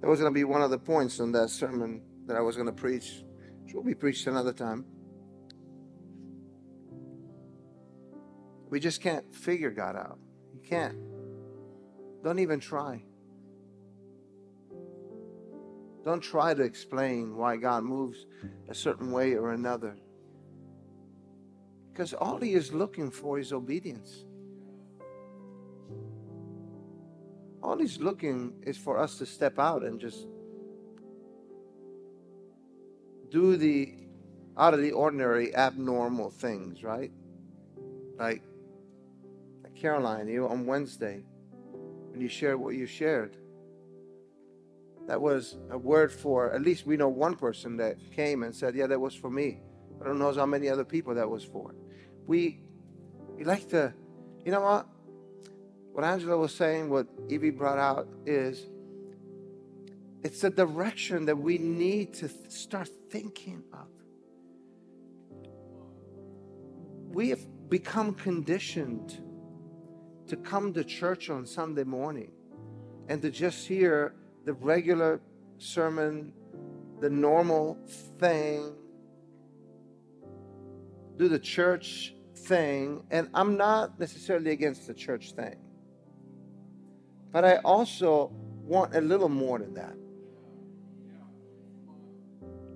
that 0.00 0.08
was 0.08 0.20
going 0.20 0.32
to 0.32 0.34
be 0.34 0.44
one 0.44 0.62
of 0.62 0.70
the 0.70 0.78
points 0.78 1.20
on 1.20 1.32
that 1.32 1.50
sermon 1.50 2.02
that 2.26 2.36
I 2.36 2.40
was 2.40 2.56
going 2.56 2.66
to 2.66 2.72
preach, 2.72 3.22
which 3.62 3.74
will 3.74 3.84
be 3.84 3.94
preached 3.94 4.26
another 4.26 4.52
time. 4.52 4.84
We 8.68 8.80
just 8.80 9.02
can't 9.02 9.34
figure 9.34 9.70
God 9.70 9.96
out. 9.96 10.18
You 10.54 10.60
can't. 10.66 10.96
Don't 12.24 12.38
even 12.38 12.58
try. 12.58 13.02
Don't 16.04 16.22
try 16.22 16.54
to 16.54 16.62
explain 16.62 17.36
why 17.36 17.56
God 17.56 17.84
moves 17.84 18.26
a 18.68 18.74
certain 18.74 19.12
way 19.12 19.34
or 19.34 19.52
another. 19.52 19.96
Because 21.92 22.14
all 22.14 22.38
He 22.38 22.54
is 22.54 22.72
looking 22.72 23.10
for 23.10 23.38
is 23.38 23.52
obedience. 23.52 24.24
All 27.62 27.78
He's 27.78 27.98
looking 27.98 28.54
is 28.62 28.76
for 28.76 28.98
us 28.98 29.18
to 29.18 29.26
step 29.26 29.58
out 29.58 29.82
and 29.82 30.00
just 30.00 30.26
do 33.30 33.56
the 33.56 33.94
out 34.58 34.74
of 34.74 34.80
the 34.80 34.92
ordinary, 34.92 35.54
abnormal 35.54 36.30
things, 36.30 36.82
right? 36.82 37.10
Like, 38.18 38.42
like 39.62 39.74
Caroline, 39.74 40.28
you 40.28 40.46
on 40.46 40.66
Wednesday, 40.66 41.24
when 42.10 42.20
you 42.20 42.28
shared 42.28 42.60
what 42.60 42.74
you 42.74 42.86
shared 42.86 43.36
that 45.06 45.20
was 45.20 45.56
a 45.70 45.78
word 45.78 46.12
for 46.12 46.52
at 46.52 46.62
least 46.62 46.86
we 46.86 46.96
know 46.96 47.08
one 47.08 47.34
person 47.34 47.76
that 47.76 47.96
came 48.14 48.42
and 48.42 48.54
said, 48.54 48.74
Yeah, 48.74 48.86
that 48.86 49.00
was 49.00 49.14
for 49.14 49.30
me. 49.30 49.60
I 50.00 50.04
don't 50.04 50.18
know 50.18 50.32
how 50.32 50.46
many 50.46 50.68
other 50.68 50.84
people 50.84 51.14
that 51.14 51.28
was 51.28 51.44
for. 51.44 51.74
We 52.26 52.60
we 53.36 53.44
like 53.44 53.68
to, 53.70 53.92
you 54.44 54.52
know 54.52 54.60
what? 54.60 54.86
What 55.92 56.04
Angela 56.04 56.36
was 56.36 56.54
saying, 56.54 56.88
what 56.88 57.06
Evie 57.28 57.50
brought 57.50 57.78
out 57.78 58.08
is 58.24 58.66
it's 60.22 60.44
a 60.44 60.50
direction 60.50 61.26
that 61.26 61.36
we 61.36 61.58
need 61.58 62.14
to 62.14 62.28
th- 62.28 62.50
start 62.50 62.88
thinking 63.10 63.62
of. 63.72 63.88
We 67.08 67.28
have 67.30 67.40
become 67.68 68.14
conditioned 68.14 69.20
to 70.28 70.36
come 70.36 70.72
to 70.72 70.84
church 70.84 71.28
on 71.28 71.44
Sunday 71.44 71.84
morning 71.84 72.30
and 73.08 73.20
to 73.20 73.30
just 73.30 73.66
hear 73.66 74.14
the 74.44 74.52
regular 74.54 75.20
sermon, 75.58 76.32
the 77.00 77.10
normal 77.10 77.78
thing, 78.18 78.74
do 81.16 81.28
the 81.28 81.38
church 81.38 82.14
thing. 82.34 83.04
And 83.10 83.28
I'm 83.34 83.56
not 83.56 83.98
necessarily 83.98 84.52
against 84.52 84.86
the 84.86 84.94
church 84.94 85.32
thing, 85.32 85.56
but 87.32 87.44
I 87.44 87.56
also 87.56 88.30
want 88.62 88.94
a 88.94 89.00
little 89.00 89.28
more 89.28 89.58
than 89.58 89.74
that. 89.74 89.94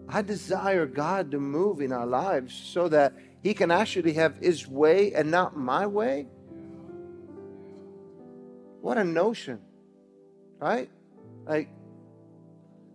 I 0.08 0.22
desire 0.22 0.86
God 0.86 1.30
to 1.32 1.40
move 1.40 1.80
in 1.80 1.92
our 1.92 2.06
lives 2.06 2.54
so 2.54 2.88
that 2.88 3.14
He 3.42 3.54
can 3.54 3.70
actually 3.70 4.14
have 4.14 4.38
His 4.38 4.66
way 4.66 5.12
and 5.12 5.30
not 5.30 5.56
my 5.56 5.86
way. 5.86 6.28
What 8.80 8.98
a 8.98 9.04
notion, 9.04 9.60
right? 10.58 10.88
Like, 11.44 11.68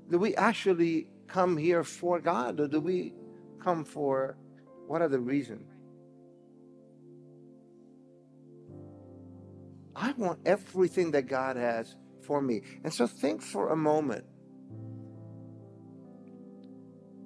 do 0.09 0.17
we 0.17 0.35
actually 0.35 1.07
come 1.27 1.57
here 1.57 1.83
for 1.83 2.19
God 2.19 2.59
or 2.59 2.67
do 2.67 2.79
we 2.79 3.13
come 3.61 3.83
for 3.83 4.37
what 4.87 5.01
other 5.01 5.19
reason? 5.19 5.65
I 10.01 10.13
want 10.13 10.39
everything 10.47 11.11
that 11.11 11.27
God 11.27 11.57
has 11.57 11.95
for 12.23 12.41
me. 12.41 12.63
And 12.83 12.91
so 12.91 13.05
think 13.05 13.43
for 13.43 13.69
a 13.69 13.75
moment. 13.75 14.25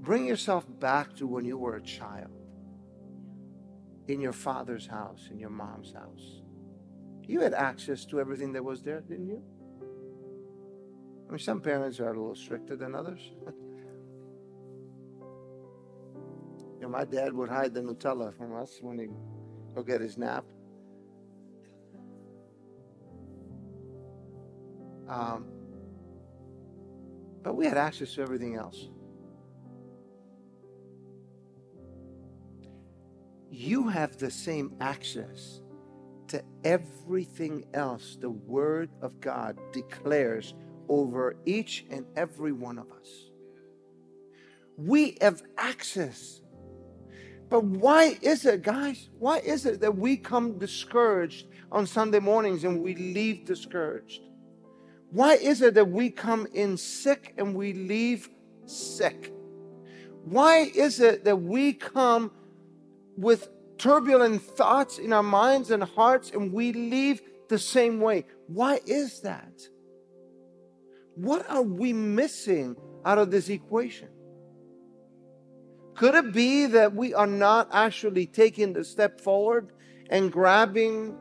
Bring 0.01 0.25
yourself 0.25 0.65
back 0.79 1.15
to 1.15 1.25
when 1.25 1.45
you 1.45 1.57
were 1.57 1.77
a 1.77 1.81
child 1.81 2.31
in 4.09 4.19
your 4.19 4.33
father's 4.33 4.85
house, 4.85 5.29
in 5.31 5.39
your 5.39 5.49
mom's 5.49 5.93
house. 5.93 6.41
You 7.23 7.39
had 7.39 7.53
access 7.53 8.03
to 8.07 8.19
everything 8.19 8.51
that 8.53 8.63
was 8.63 8.83
there, 8.83 8.99
didn't 8.99 9.29
you? 9.29 9.41
I 11.27 11.31
mean, 11.31 11.39
some 11.39 11.61
parents 11.61 11.99
are 12.01 12.09
a 12.09 12.13
little 12.13 12.35
stricter 12.35 12.75
than 12.75 12.93
others. 12.93 13.21
you 16.75 16.81
know, 16.81 16.89
my 16.89 17.05
dad 17.05 17.33
would 17.33 17.49
hide 17.49 17.73
the 17.73 17.79
Nutella 17.79 18.35
from 18.37 18.53
us 18.53 18.79
when 18.81 18.99
he 18.99 19.07
go 19.73 19.81
get 19.81 20.01
his 20.01 20.17
nap. 20.17 20.45
Um, 25.07 25.45
but 27.43 27.55
we 27.55 27.65
had 27.65 27.77
access 27.77 28.15
to 28.15 28.21
everything 28.21 28.55
else. 28.55 28.89
You 33.51 33.87
have 33.87 34.17
the 34.17 34.31
same 34.31 34.73
access 34.81 35.61
to 36.29 36.43
everything 36.63 37.65
else 37.73 38.17
the 38.19 38.29
Word 38.29 38.89
of 39.01 39.21
God 39.21 39.57
declares 39.71 40.53
over 40.89 41.35
each 41.45 41.85
and 41.89 42.05
every 42.15 42.51
one 42.51 42.77
of 42.79 42.91
us. 42.91 43.09
We 44.77 45.17
have 45.21 45.43
access. 45.57 46.41
But 47.49 47.63
why 47.63 48.17
is 48.21 48.45
it, 48.45 48.63
guys? 48.63 49.09
Why 49.19 49.39
is 49.39 49.65
it 49.65 49.81
that 49.81 49.95
we 49.97 50.17
come 50.17 50.57
discouraged 50.57 51.47
on 51.71 51.87
Sunday 51.87 52.19
mornings 52.19 52.63
and 52.63 52.81
we 52.81 52.95
leave 52.95 53.45
discouraged? 53.45 54.21
Why 55.15 55.35
is 55.35 55.61
it 55.61 55.75
that 55.75 55.89
we 55.89 56.09
come 56.09 56.45
in 56.53 56.75
sick 56.75 57.35
and 57.37 57.55
we 57.55 57.71
leave 57.71 58.29
sick? 58.65 59.31
Why 60.25 60.69
is 60.75 60.99
it 60.99 61.23
that 61.23 61.37
we 61.37 61.71
come 61.71 62.31
with 63.15 63.47
turbulent 63.77 64.41
thoughts 64.41 64.97
in 64.97 65.13
our 65.13 65.23
minds 65.23 65.71
and 65.71 65.81
hearts 65.81 66.31
and 66.31 66.51
we 66.51 66.73
leave 66.73 67.21
the 67.47 67.57
same 67.57 68.01
way? 68.01 68.25
Why 68.47 68.81
is 68.85 69.21
that? 69.21 69.61
What 71.15 71.49
are 71.49 71.61
we 71.61 71.93
missing 71.93 72.75
out 73.05 73.17
of 73.17 73.31
this 73.31 73.47
equation? 73.47 74.09
Could 75.95 76.15
it 76.15 76.33
be 76.33 76.65
that 76.65 76.93
we 76.93 77.13
are 77.13 77.25
not 77.25 77.69
actually 77.71 78.25
taking 78.25 78.73
the 78.73 78.83
step 78.83 79.21
forward 79.21 79.71
and 80.09 80.29
grabbing 80.29 81.17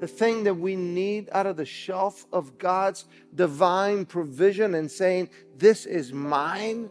the 0.00 0.06
thing 0.06 0.44
that 0.44 0.54
we 0.54 0.76
need 0.76 1.28
out 1.32 1.46
of 1.46 1.56
the 1.56 1.64
shelf 1.64 2.26
of 2.32 2.58
God's 2.58 3.04
divine 3.34 4.06
provision 4.06 4.74
and 4.74 4.90
saying, 4.90 5.30
This 5.56 5.86
is 5.86 6.12
mine? 6.12 6.90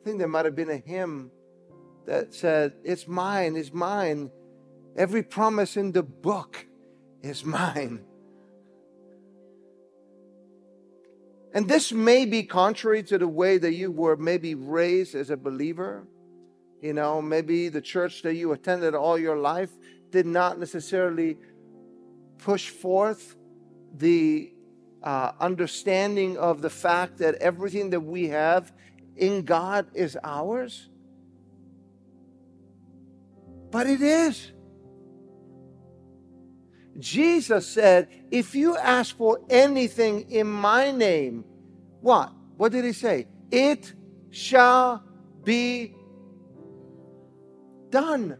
I 0.00 0.04
think 0.04 0.18
there 0.18 0.28
might 0.28 0.44
have 0.44 0.54
been 0.54 0.70
a 0.70 0.76
hymn 0.76 1.30
that 2.06 2.34
said, 2.34 2.74
It's 2.84 3.08
mine, 3.08 3.56
it's 3.56 3.72
mine. 3.72 4.30
Every 4.96 5.22
promise 5.22 5.76
in 5.76 5.92
the 5.92 6.02
book 6.02 6.66
is 7.22 7.44
mine. 7.44 8.04
And 11.56 11.66
this 11.66 11.90
may 11.90 12.26
be 12.26 12.42
contrary 12.42 13.02
to 13.04 13.16
the 13.16 13.26
way 13.26 13.56
that 13.56 13.72
you 13.72 13.90
were 13.90 14.14
maybe 14.14 14.54
raised 14.54 15.14
as 15.14 15.30
a 15.30 15.38
believer. 15.38 16.06
You 16.82 16.92
know, 16.92 17.22
maybe 17.22 17.70
the 17.70 17.80
church 17.80 18.20
that 18.24 18.34
you 18.34 18.52
attended 18.52 18.94
all 18.94 19.18
your 19.18 19.38
life 19.38 19.70
did 20.10 20.26
not 20.26 20.58
necessarily 20.58 21.38
push 22.36 22.68
forth 22.68 23.36
the 23.96 24.52
uh, 25.02 25.32
understanding 25.40 26.36
of 26.36 26.60
the 26.60 26.68
fact 26.68 27.16
that 27.20 27.36
everything 27.36 27.88
that 27.88 28.00
we 28.00 28.28
have 28.28 28.70
in 29.16 29.42
God 29.42 29.86
is 29.94 30.18
ours. 30.22 30.90
But 33.70 33.86
it 33.86 34.02
is. 34.02 34.52
Jesus 36.98 37.66
said, 37.66 38.08
If 38.30 38.54
you 38.54 38.76
ask 38.76 39.16
for 39.16 39.40
anything 39.50 40.30
in 40.30 40.46
my 40.46 40.90
name, 40.90 41.44
what? 42.00 42.32
What 42.56 42.72
did 42.72 42.84
he 42.84 42.92
say? 42.92 43.26
It 43.50 43.94
shall 44.30 45.04
be 45.44 45.94
done. 47.90 48.38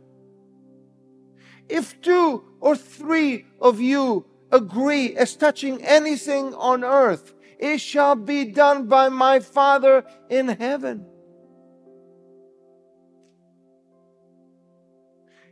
If 1.69 2.01
two 2.01 2.45
or 2.61 2.77
three 2.77 3.47
of 3.61 3.81
you 3.81 4.27
agree 4.53 5.17
as 5.17 5.37
touching 5.37 5.85
anything 5.85 6.55
on 6.55 6.85
earth, 6.85 7.35
it 7.59 7.79
shall 7.79 8.15
be 8.15 8.45
done 8.45 8.87
by 8.87 9.09
my 9.09 9.41
Father 9.41 10.05
in 10.31 10.49
heaven. 10.49 11.07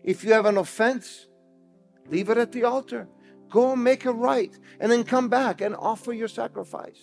If 0.02 0.22
you 0.22 0.32
have 0.34 0.46
an 0.46 0.58
offense, 0.58 1.26
Leave 2.10 2.28
it 2.28 2.38
at 2.38 2.52
the 2.52 2.64
altar. 2.64 3.08
Go 3.50 3.76
make 3.76 4.04
it 4.04 4.10
right. 4.10 4.56
And 4.80 4.90
then 4.90 5.04
come 5.04 5.28
back 5.28 5.60
and 5.60 5.74
offer 5.74 6.12
your 6.12 6.28
sacrifice. 6.28 7.00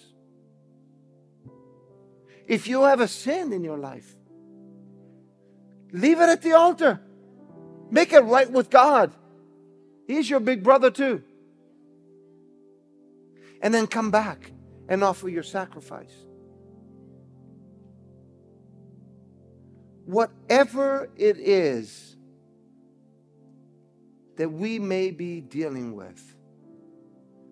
If 2.47 2.67
you 2.67 2.83
have 2.83 2.99
a 2.99 3.07
sin 3.07 3.53
in 3.53 3.63
your 3.63 3.77
life, 3.77 4.15
leave 5.93 6.19
it 6.19 6.29
at 6.29 6.41
the 6.41 6.53
altar. 6.53 6.99
Make 7.89 8.13
it 8.13 8.21
right 8.21 8.49
with 8.49 8.69
God. 8.69 9.13
He's 10.07 10.29
your 10.29 10.39
big 10.39 10.63
brother, 10.63 10.91
too. 10.91 11.23
And 13.61 13.73
then 13.73 13.87
come 13.87 14.11
back 14.11 14.51
and 14.89 15.03
offer 15.03 15.29
your 15.29 15.43
sacrifice. 15.43 16.13
Whatever 20.05 21.09
it 21.15 21.37
is 21.37 22.17
that 24.37 24.49
we 24.49 24.79
may 24.79 25.11
be 25.11 25.41
dealing 25.41 25.95
with. 25.95 26.35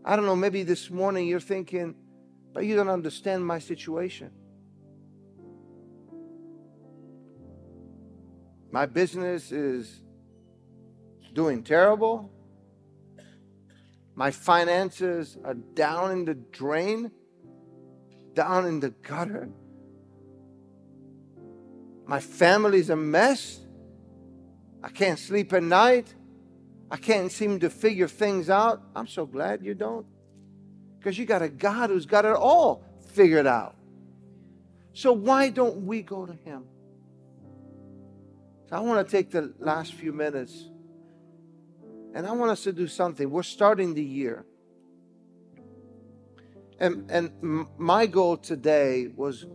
I 0.05 0.15
don't 0.15 0.25
know, 0.25 0.35
maybe 0.35 0.63
this 0.63 0.89
morning 0.89 1.27
you're 1.27 1.39
thinking, 1.39 1.95
but 2.53 2.65
you 2.65 2.75
don't 2.75 2.89
understand 2.89 3.45
my 3.45 3.59
situation. 3.59 4.31
My 8.71 8.85
business 8.85 9.51
is 9.51 10.01
doing 11.33 11.63
terrible. 11.63 12.31
My 14.15 14.31
finances 14.31 15.37
are 15.43 15.53
down 15.53 16.11
in 16.11 16.25
the 16.25 16.33
drain, 16.33 17.11
down 18.33 18.65
in 18.65 18.79
the 18.79 18.89
gutter. 18.89 19.49
My 22.05 22.19
family's 22.19 22.89
a 22.89 22.95
mess. 22.95 23.59
I 24.83 24.89
can't 24.89 25.19
sleep 25.19 25.53
at 25.53 25.63
night. 25.63 26.13
I 26.91 26.97
can't 26.97 27.31
seem 27.31 27.59
to 27.59 27.69
figure 27.69 28.07
things 28.07 28.49
out. 28.49 28.81
I'm 28.95 29.07
so 29.07 29.25
glad 29.25 29.63
you 29.63 29.73
don't. 29.73 30.05
Because 30.97 31.17
you 31.17 31.25
got 31.25 31.41
a 31.41 31.49
God 31.49 31.89
who's 31.89 32.05
got 32.05 32.25
it 32.25 32.35
all 32.35 32.83
figured 33.13 33.47
out. 33.47 33.75
So 34.93 35.13
why 35.13 35.49
don't 35.49 35.85
we 35.85 36.01
go 36.01 36.25
to 36.25 36.33
Him? 36.33 36.65
So 38.69 38.75
I 38.75 38.79
want 38.79 39.07
to 39.07 39.11
take 39.11 39.31
the 39.31 39.53
last 39.59 39.93
few 39.93 40.11
minutes 40.11 40.69
and 42.13 42.25
I 42.25 42.31
want 42.31 42.51
us 42.51 42.63
to 42.63 42.73
do 42.73 42.87
something. 42.87 43.29
We're 43.29 43.43
starting 43.43 43.93
the 43.93 44.03
year. 44.03 44.45
And, 46.79 47.09
and 47.11 47.67
my 47.77 48.05
goal 48.07 48.37
today 48.37 49.07
was 49.15 49.45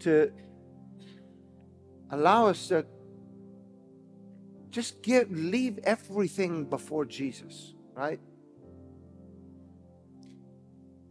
to 0.00 0.30
allow 2.10 2.46
us 2.46 2.68
to 2.68 2.86
just 4.70 5.02
give 5.02 5.30
leave 5.30 5.78
everything 5.84 6.64
before 6.64 7.04
Jesus, 7.04 7.74
right? 7.94 8.20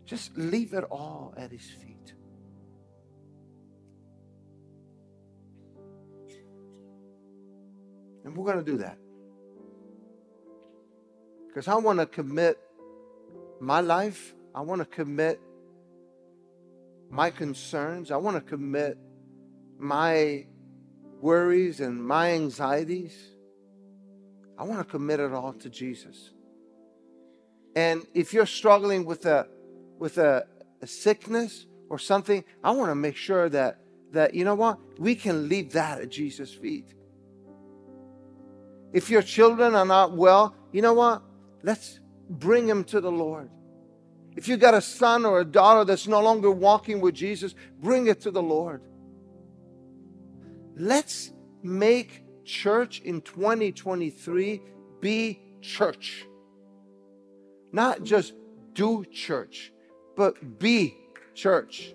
Just 0.05 0.37
leave 0.37 0.73
it 0.73 0.83
all 0.85 1.33
at 1.37 1.51
his 1.51 1.65
feet. 1.65 2.13
And 8.23 8.35
we're 8.35 8.45
going 8.45 8.63
to 8.63 8.71
do 8.71 8.77
that. 8.77 8.97
Because 11.47 11.67
I 11.67 11.75
want 11.75 11.99
to 11.99 12.05
commit 12.05 12.59
my 13.59 13.81
life, 13.81 14.35
I 14.53 14.61
want 14.61 14.79
to 14.79 14.85
commit 14.85 15.41
my 17.09 17.31
concerns, 17.31 18.11
I 18.11 18.17
want 18.17 18.35
to 18.35 18.41
commit 18.41 18.97
my 19.79 20.45
worries 21.21 21.79
and 21.79 22.05
my 22.05 22.31
anxieties 22.31 23.36
I 24.57 24.63
want 24.63 24.79
to 24.79 24.85
commit 24.85 25.19
it 25.19 25.33
all 25.33 25.53
to 25.53 25.69
Jesus. 25.69 26.31
And 27.75 28.05
if 28.13 28.33
you're 28.33 28.47
struggling 28.47 29.05
with 29.05 29.25
a 29.25 29.47
with 29.99 30.17
a, 30.17 30.45
a 30.81 30.87
sickness 30.87 31.65
or 31.89 31.99
something, 31.99 32.43
I 32.63 32.71
want 32.71 32.89
to 32.89 32.95
make 32.95 33.15
sure 33.15 33.49
that 33.49 33.79
that 34.13 34.33
you 34.33 34.45
know 34.45 34.55
what 34.55 34.79
we 34.99 35.15
can 35.15 35.47
leave 35.47 35.73
that 35.73 36.01
at 36.01 36.09
Jesus' 36.09 36.53
feet. 36.53 36.93
If 38.93 39.09
your 39.09 39.21
children 39.21 39.75
are 39.75 39.85
not 39.85 40.15
well, 40.15 40.55
you 40.71 40.81
know 40.81 40.93
what? 40.93 41.21
Let's 41.61 41.99
bring 42.29 42.67
them 42.67 42.83
to 42.85 43.01
the 43.01 43.11
Lord. 43.11 43.49
If 44.35 44.47
you've 44.47 44.59
got 44.59 44.73
a 44.73 44.81
son 44.81 45.25
or 45.25 45.41
a 45.41 45.45
daughter 45.45 45.83
that's 45.83 46.07
no 46.07 46.21
longer 46.21 46.51
walking 46.51 47.01
with 47.01 47.15
Jesus, 47.15 47.53
bring 47.79 48.07
it 48.07 48.21
to 48.21 48.31
the 48.31 48.41
Lord. 48.41 48.81
Let's 50.75 51.31
make 51.63 52.23
church 52.47 53.01
in 53.01 53.21
2023 53.21 54.61
be 54.99 55.39
church. 55.61 56.25
Not 57.71 58.03
just 58.03 58.33
do 58.73 59.05
church, 59.05 59.71
but 60.15 60.57
be 60.57 60.95
church. 61.35 61.93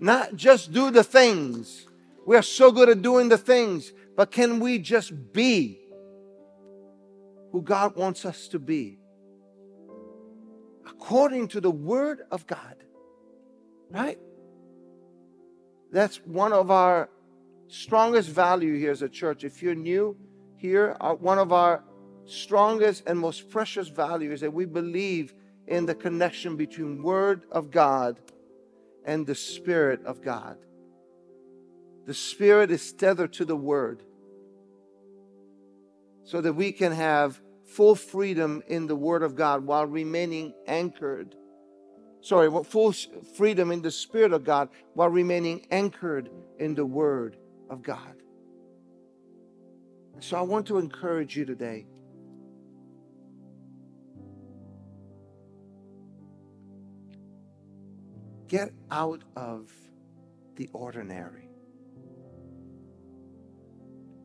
Not 0.00 0.34
just 0.34 0.72
do 0.72 0.90
the 0.90 1.04
things. 1.04 1.86
We 2.26 2.36
are 2.36 2.42
so 2.42 2.72
good 2.72 2.88
at 2.88 3.02
doing 3.02 3.28
the 3.28 3.38
things, 3.38 3.92
but 4.16 4.30
can 4.30 4.58
we 4.58 4.78
just 4.78 5.32
be 5.32 5.80
who 7.52 7.62
God 7.62 7.96
wants 7.96 8.24
us 8.24 8.48
to 8.48 8.58
be? 8.58 8.98
According 10.86 11.48
to 11.48 11.60
the 11.60 11.70
Word 11.70 12.22
of 12.30 12.46
God. 12.46 12.76
Right? 13.90 14.18
That's 15.90 16.16
one 16.18 16.52
of 16.52 16.70
our 16.70 17.08
strongest 17.68 18.30
value 18.30 18.76
here 18.76 18.90
as 18.90 19.02
a 19.02 19.08
church. 19.08 19.44
If 19.44 19.62
you're 19.62 19.74
new 19.74 20.16
here, 20.56 20.96
our, 21.00 21.14
one 21.14 21.38
of 21.38 21.52
our 21.52 21.84
strongest 22.24 23.04
and 23.06 23.18
most 23.18 23.48
precious 23.50 23.88
values 23.88 24.34
is 24.34 24.40
that 24.40 24.52
we 24.52 24.64
believe 24.64 25.34
in 25.66 25.86
the 25.86 25.94
connection 25.94 26.56
between 26.56 27.02
Word 27.02 27.42
of 27.52 27.70
God 27.70 28.18
and 29.04 29.26
the 29.26 29.34
Spirit 29.34 30.04
of 30.04 30.22
God. 30.22 30.58
The 32.06 32.14
Spirit 32.14 32.70
is 32.70 32.92
tethered 32.92 33.34
to 33.34 33.44
the 33.44 33.56
Word 33.56 34.02
so 36.24 36.40
that 36.40 36.54
we 36.54 36.72
can 36.72 36.92
have 36.92 37.40
full 37.66 37.94
freedom 37.94 38.62
in 38.66 38.86
the 38.86 38.96
Word 38.96 39.22
of 39.22 39.36
God 39.36 39.64
while 39.64 39.84
remaining 39.84 40.54
anchored. 40.66 41.34
Sorry, 42.20 42.50
full 42.64 42.92
freedom 43.36 43.70
in 43.70 43.82
the 43.82 43.90
Spirit 43.90 44.32
of 44.32 44.42
God 44.42 44.70
while 44.94 45.10
remaining 45.10 45.66
anchored 45.70 46.30
in 46.58 46.74
the 46.74 46.86
Word 46.86 47.36
of 47.70 47.82
God. 47.82 48.14
So 50.20 50.36
I 50.36 50.42
want 50.42 50.66
to 50.66 50.78
encourage 50.78 51.36
you 51.36 51.44
today. 51.44 51.86
Get 58.48 58.70
out 58.90 59.22
of 59.36 59.70
the 60.56 60.68
ordinary 60.72 61.48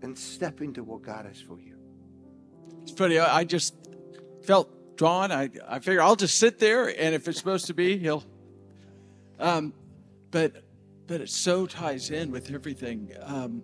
and 0.01 0.17
step 0.17 0.61
into 0.61 0.83
what 0.83 1.01
God 1.01 1.25
has 1.25 1.39
for 1.39 1.59
you. 1.59 1.77
It's 2.81 2.91
funny. 2.91 3.19
I 3.19 3.43
just 3.43 3.75
felt 4.43 4.97
drawn. 4.97 5.31
I 5.31 5.49
I 5.67 5.79
figure 5.79 6.01
I'll 6.01 6.15
just 6.15 6.37
sit 6.37 6.59
there, 6.59 6.87
and 6.87 7.13
if 7.13 7.27
it's 7.27 7.37
supposed 7.37 7.67
to 7.67 7.73
be, 7.73 7.97
he'll. 7.97 8.23
Um, 9.39 9.73
but 10.31 10.63
but 11.07 11.21
it 11.21 11.29
so 11.29 11.65
ties 11.65 12.09
in 12.09 12.31
with 12.31 12.51
everything. 12.51 13.11
Um, 13.21 13.63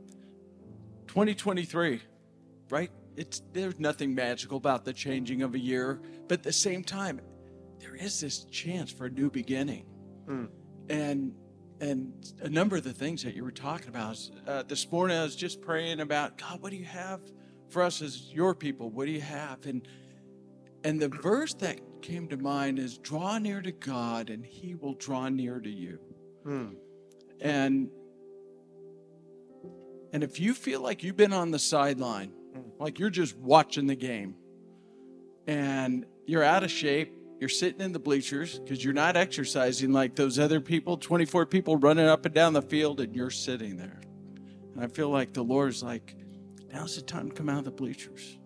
2023, 1.07 2.01
right? 2.69 2.91
It's 3.15 3.41
there's 3.51 3.79
nothing 3.79 4.13
magical 4.13 4.57
about 4.57 4.85
the 4.85 4.93
changing 4.93 5.41
of 5.41 5.55
a 5.55 5.59
year, 5.59 5.99
but 6.27 6.39
at 6.39 6.43
the 6.43 6.53
same 6.53 6.83
time, 6.83 7.19
there 7.79 7.95
is 7.95 8.19
this 8.21 8.45
chance 8.45 8.91
for 8.91 9.05
a 9.05 9.09
new 9.09 9.29
beginning, 9.29 9.85
and 10.89 11.33
and 11.81 12.13
a 12.41 12.49
number 12.49 12.75
of 12.77 12.83
the 12.83 12.93
things 12.93 13.23
that 13.23 13.33
you 13.33 13.43
were 13.43 13.51
talking 13.51 13.87
about. 13.89 14.17
Uh, 14.45 14.63
this 14.63 14.91
morning, 14.91 15.17
I 15.17 15.23
was 15.23 15.35
just 15.35 15.61
praying 15.61 16.01
about 16.01 16.37
God. 16.37 16.61
What 16.61 16.71
do 16.71 16.77
you 16.77 16.85
have 16.85 17.21
for 17.69 17.81
us 17.81 18.01
as 18.01 18.31
your 18.31 18.53
people? 18.53 18.89
What 18.89 19.05
do 19.05 19.11
you 19.11 19.21
have? 19.21 19.65
And 19.65 19.87
and 20.83 21.01
the 21.01 21.09
verse 21.09 21.53
that 21.55 21.79
came 22.01 22.27
to 22.27 22.37
mind 22.37 22.79
is, 22.79 22.97
"Draw 22.99 23.39
near 23.39 23.61
to 23.61 23.71
God, 23.71 24.29
and 24.29 24.45
He 24.45 24.75
will 24.75 24.93
draw 24.93 25.27
near 25.29 25.59
to 25.59 25.69
you." 25.69 25.99
And 27.41 27.89
and 30.11 30.23
if 30.23 30.39
you 30.39 30.53
feel 30.53 30.81
like 30.81 31.03
you've 31.03 31.17
been 31.17 31.33
on 31.33 31.51
the 31.51 31.59
sideline, 31.59 32.33
like 32.79 32.99
you're 32.99 33.09
just 33.09 33.35
watching 33.37 33.87
the 33.87 33.95
game, 33.95 34.35
and 35.47 36.05
you're 36.25 36.43
out 36.43 36.63
of 36.63 36.71
shape, 36.71 37.13
you're 37.39 37.49
sitting 37.49 37.81
in 37.81 37.91
the 37.91 37.99
bleachers 37.99 38.59
because 38.59 38.83
you're 38.83 38.93
not 38.93 39.15
exercising 39.15 39.93
like 39.93 40.15
those 40.15 40.39
other 40.39 40.59
people, 40.59 40.97
24 40.97 41.45
people 41.45 41.77
running 41.77 42.07
up 42.07 42.25
and 42.25 42.33
down 42.33 42.53
the 42.53 42.61
field, 42.61 42.99
and 42.99 43.15
you're 43.15 43.29
sitting 43.29 43.77
there. 43.77 44.01
And 44.75 44.83
I 44.83 44.87
feel 44.87 45.09
like 45.09 45.33
the 45.33 45.43
Lord's 45.43 45.81
like, 45.81 46.15
now's 46.73 46.95
the 46.95 47.01
time 47.01 47.29
to 47.29 47.35
come 47.35 47.49
out 47.49 47.59
of 47.59 47.65
the 47.65 47.71
bleachers. 47.71 48.37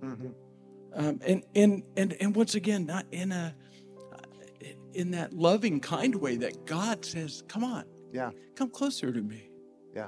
Um, 0.95 1.19
and, 1.25 1.43
and, 1.55 1.83
and, 1.97 2.13
and 2.19 2.35
once 2.35 2.55
again, 2.55 2.85
not 2.85 3.05
in 3.11 3.31
a, 3.31 3.55
in 4.93 5.11
that 5.11 5.33
loving, 5.33 5.79
kind 5.79 6.13
way 6.13 6.37
that 6.37 6.65
God 6.65 7.03
says, 7.03 7.43
come 7.47 7.63
on, 7.63 7.85
Yeah. 8.13 8.31
come 8.55 8.69
closer 8.69 9.11
to 9.11 9.21
me. 9.21 9.49
Yeah. 9.95 10.07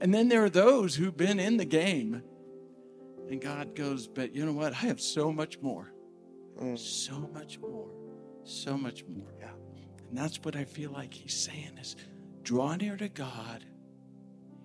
And 0.00 0.12
then 0.12 0.28
there 0.28 0.44
are 0.44 0.50
those 0.50 0.96
who've 0.96 1.16
been 1.16 1.38
in 1.38 1.56
the 1.56 1.64
game, 1.64 2.22
and 3.30 3.40
God 3.40 3.74
goes, 3.76 4.08
But 4.08 4.34
you 4.34 4.44
know 4.44 4.52
what? 4.52 4.72
I 4.72 4.86
have 4.86 5.00
so 5.00 5.32
much 5.32 5.60
more. 5.60 5.92
So 6.76 7.30
much 7.32 7.58
more. 7.60 7.88
So 8.44 8.76
much 8.76 9.04
more. 9.06 9.32
Yeah. 9.40 9.52
And 10.08 10.18
that's 10.18 10.38
what 10.42 10.56
I 10.56 10.64
feel 10.64 10.90
like 10.90 11.14
He's 11.14 11.34
saying 11.34 11.78
is 11.80 11.96
draw 12.42 12.74
near 12.76 12.96
to 12.96 13.08
God. 13.08 13.64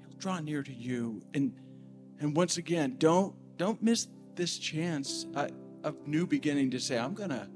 He'll 0.01 0.17
draw 0.17 0.39
near 0.39 0.63
to 0.63 0.73
you. 0.73 1.21
And 1.33 1.53
and 2.19 2.35
once 2.35 2.57
again, 2.57 2.95
don't 2.97 3.35
don't 3.57 3.81
miss 3.81 4.07
this 4.35 4.57
chance 4.57 5.25
uh, 5.35 5.47
of 5.83 6.07
new 6.07 6.27
beginning 6.27 6.71
to 6.71 6.79
say, 6.79 6.97
I'm 6.97 7.13
gonna, 7.13 7.49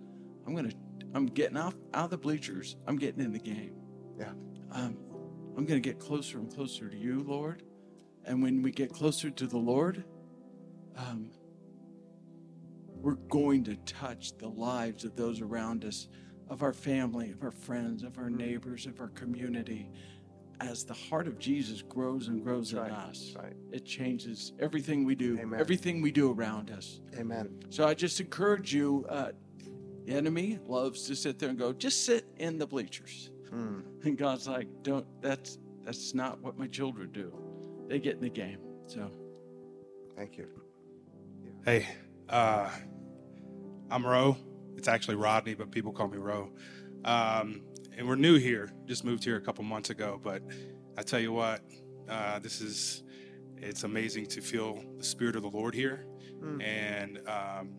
I'm 0.47 0.55
gonna, 0.55 0.71
I'm 1.13 1.25
getting 1.25 1.57
off 1.57 1.75
out 1.93 2.05
of 2.05 2.09
the 2.11 2.17
bleachers. 2.17 2.75
I'm 2.87 2.97
getting 2.97 3.23
in 3.23 3.31
the 3.33 3.39
game 3.39 3.75
Yeah. 4.19 4.31
Um, 4.72 4.97
I'm 5.57 5.65
going 5.65 5.82
to 5.82 5.89
get 5.89 5.99
closer 5.99 6.38
and 6.38 6.53
closer 6.53 6.89
to 6.89 6.97
you, 6.97 7.24
Lord. 7.28 7.63
And 8.26 8.41
when 8.41 8.61
we 8.61 8.72
get 8.72 8.91
closer 8.93 9.30
to 9.30 9.47
the 9.47 9.57
Lord, 9.57 10.03
um, 10.95 11.32
we're 12.88 13.15
going 13.15 13.63
to 13.65 13.76
touch 13.78 14.38
the 14.38 14.47
lives 14.47 15.03
of 15.03 15.15
those 15.15 15.41
around 15.41 15.86
us, 15.86 16.07
of 16.49 16.61
our 16.61 16.74
family, 16.74 17.32
of 17.32 17.43
our 17.43 17.51
friends, 17.51 18.03
of 18.03 18.17
our 18.17 18.30
neighbors, 18.30 18.86
of 18.86 18.99
our 18.99 19.09
community. 19.09 19.89
As 20.59 20.84
the 20.84 20.93
heart 20.93 21.28
of 21.28 21.39
Jesus 21.39 21.82
grows 21.82 22.28
and 22.28 22.43
grows 22.43 22.72
That's 22.72 22.88
in 22.88 22.93
us, 22.93 23.34
right. 23.36 23.53
it 23.72 23.84
changes 23.84 24.53
everything 24.59 25.03
we 25.03 25.15
do, 25.15 25.39
Amen. 25.39 25.59
everything 25.59 26.03
we 26.03 26.11
do 26.11 26.32
around 26.32 26.69
us. 26.69 27.01
Amen. 27.17 27.49
So 27.69 27.88
I 27.88 27.95
just 27.95 28.19
encourage 28.19 28.72
you. 28.72 29.05
Uh, 29.09 29.32
the 30.05 30.13
enemy 30.13 30.59
loves 30.65 31.07
to 31.07 31.15
sit 31.15 31.39
there 31.39 31.49
and 31.49 31.57
go, 31.57 31.74
just 31.74 32.05
sit 32.05 32.26
in 32.38 32.57
the 32.57 32.67
bleachers. 32.67 33.32
And 33.51 34.17
God's 34.17 34.47
like, 34.47 34.67
don't. 34.83 35.05
That's 35.21 35.57
that's 35.83 36.13
not 36.13 36.41
what 36.41 36.57
my 36.57 36.67
children 36.67 37.11
do. 37.11 37.33
They 37.87 37.99
get 37.99 38.15
in 38.15 38.21
the 38.21 38.29
game. 38.29 38.59
So 38.85 39.11
Thank 40.15 40.37
you. 40.37 40.47
Hey, 41.65 41.87
uh, 42.29 42.69
I'm 43.89 44.05
Ro. 44.05 44.37
It's 44.75 44.87
actually 44.87 45.15
Rodney, 45.15 45.53
but 45.53 45.71
people 45.71 45.91
call 45.91 46.07
me 46.07 46.17
Ro. 46.17 46.51
Um, 47.05 47.63
and 47.97 48.07
we're 48.07 48.15
new 48.15 48.37
here. 48.37 48.71
Just 48.85 49.03
moved 49.03 49.23
here 49.23 49.37
a 49.37 49.41
couple 49.41 49.63
months 49.63 49.89
ago. 49.89 50.19
But 50.21 50.43
I 50.97 51.01
tell 51.01 51.19
you 51.19 51.31
what, 51.31 51.61
uh, 52.09 52.39
this 52.39 52.61
is 52.61 53.03
it's 53.57 53.83
amazing 53.83 54.27
to 54.27 54.41
feel 54.41 54.83
the 54.97 55.03
spirit 55.03 55.35
of 55.35 55.43
the 55.43 55.49
Lord 55.49 55.73
here. 55.73 56.05
And 56.61 57.17
um, 57.27 57.71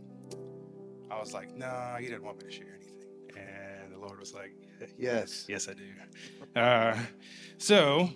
I 1.10 1.18
was 1.18 1.32
like, 1.32 1.56
nah, 1.56 1.96
he 1.98 2.06
didn't 2.06 2.24
want 2.24 2.38
me 2.38 2.44
to 2.44 2.50
share 2.50 2.74
anything. 2.74 3.06
And 3.36 3.92
the 3.92 3.98
Lord 3.98 4.18
was 4.18 4.32
like, 4.34 4.54
Yes. 4.98 5.46
Yes, 5.48 5.68
I 5.68 5.74
do. 5.74 6.60
Uh, 6.60 6.98
so, 7.58 8.10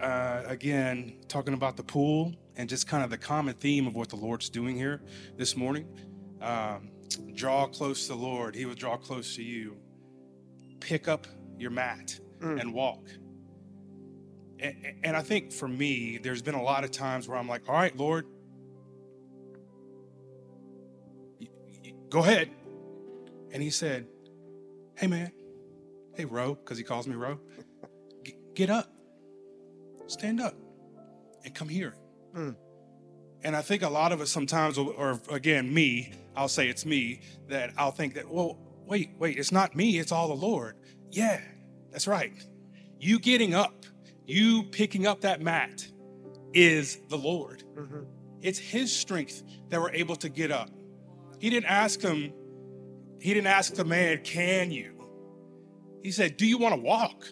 uh, 0.00 0.42
again, 0.46 1.18
talking 1.28 1.54
about 1.54 1.76
the 1.76 1.82
pool 1.82 2.34
and 2.56 2.68
just 2.68 2.86
kind 2.86 3.04
of 3.04 3.10
the 3.10 3.18
common 3.18 3.54
theme 3.54 3.86
of 3.86 3.94
what 3.94 4.08
the 4.08 4.16
Lord's 4.16 4.48
doing 4.50 4.76
here 4.76 5.02
this 5.36 5.56
morning. 5.56 5.86
Um, 6.40 6.90
draw 7.34 7.66
close 7.66 8.06
to 8.06 8.14
the 8.14 8.18
Lord, 8.18 8.54
He 8.54 8.64
will 8.66 8.74
draw 8.74 8.96
close 8.96 9.36
to 9.36 9.42
you. 9.42 9.76
Pick 10.80 11.08
up 11.08 11.26
your 11.58 11.70
mat 11.70 12.18
and 12.40 12.72
walk. 12.72 13.06
And, 14.58 14.76
and 15.04 15.16
I 15.16 15.22
think 15.22 15.52
for 15.52 15.68
me, 15.68 16.18
there's 16.18 16.42
been 16.42 16.54
a 16.54 16.62
lot 16.62 16.84
of 16.84 16.90
times 16.90 17.28
where 17.28 17.36
I'm 17.36 17.48
like, 17.48 17.68
all 17.68 17.74
right, 17.74 17.96
Lord, 17.96 18.26
go 22.08 22.20
ahead. 22.20 22.50
And 23.52 23.62
He 23.62 23.70
said, 23.70 24.06
hey, 24.96 25.06
man, 25.06 25.32
hey, 26.20 26.26
Ro, 26.26 26.54
because 26.54 26.76
he 26.76 26.84
calls 26.84 27.06
me 27.06 27.14
Ro, 27.14 27.38
G- 28.24 28.36
get 28.54 28.68
up, 28.68 28.92
stand 30.06 30.38
up, 30.38 30.54
and 31.46 31.54
come 31.54 31.68
here. 31.68 31.94
Hmm. 32.34 32.50
And 33.42 33.56
I 33.56 33.62
think 33.62 33.82
a 33.82 33.88
lot 33.88 34.12
of 34.12 34.20
us 34.20 34.30
sometimes, 34.30 34.76
or 34.76 35.18
again, 35.30 35.72
me, 35.72 36.12
I'll 36.36 36.48
say 36.48 36.68
it's 36.68 36.84
me, 36.84 37.22
that 37.48 37.72
I'll 37.78 37.90
think 37.90 38.12
that, 38.14 38.30
well, 38.30 38.58
wait, 38.84 39.12
wait, 39.18 39.38
it's 39.38 39.50
not 39.50 39.74
me, 39.74 39.98
it's 39.98 40.12
all 40.12 40.28
the 40.28 40.34
Lord. 40.34 40.76
Yeah, 41.10 41.40
that's 41.90 42.06
right. 42.06 42.34
You 42.98 43.18
getting 43.18 43.54
up, 43.54 43.86
you 44.26 44.64
picking 44.64 45.06
up 45.06 45.22
that 45.22 45.40
mat 45.40 45.88
is 46.52 46.98
the 47.08 47.16
Lord. 47.16 47.64
Mm-hmm. 47.74 48.02
It's 48.42 48.58
His 48.58 48.94
strength 48.94 49.42
that 49.70 49.80
we're 49.80 49.92
able 49.92 50.16
to 50.16 50.28
get 50.28 50.50
up. 50.50 50.68
He 51.38 51.48
didn't 51.48 51.70
ask 51.70 52.02
him, 52.02 52.34
He 53.22 53.32
didn't 53.32 53.46
ask 53.46 53.72
the 53.72 53.86
man, 53.86 54.18
can 54.22 54.70
you? 54.70 54.99
He 56.02 56.10
said, 56.10 56.36
Do 56.36 56.46
you 56.46 56.58
want 56.58 56.74
to 56.74 56.80
walk? 56.80 57.26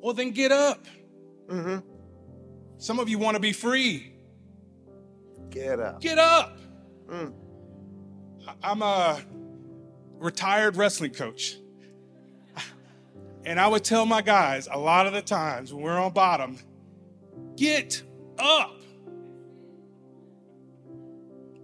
Well, 0.00 0.14
then 0.14 0.30
get 0.30 0.52
up. 0.52 0.86
Mm-hmm. 1.48 1.78
Some 2.78 2.98
of 2.98 3.08
you 3.08 3.18
want 3.18 3.34
to 3.36 3.40
be 3.40 3.52
free. 3.52 4.12
Get 5.50 5.80
up. 5.80 6.00
Get 6.00 6.18
up. 6.18 6.58
Mm. 7.08 7.32
I- 8.46 8.70
I'm 8.70 8.82
a 8.82 9.20
retired 10.18 10.76
wrestling 10.76 11.12
coach. 11.12 11.56
And 13.44 13.60
I 13.60 13.68
would 13.68 13.84
tell 13.84 14.04
my 14.06 14.22
guys 14.22 14.68
a 14.70 14.76
lot 14.78 15.06
of 15.06 15.12
the 15.12 15.22
times 15.22 15.72
when 15.72 15.82
we're 15.84 16.00
on 16.00 16.12
bottom, 16.12 16.58
get 17.56 18.02
up. 18.40 18.80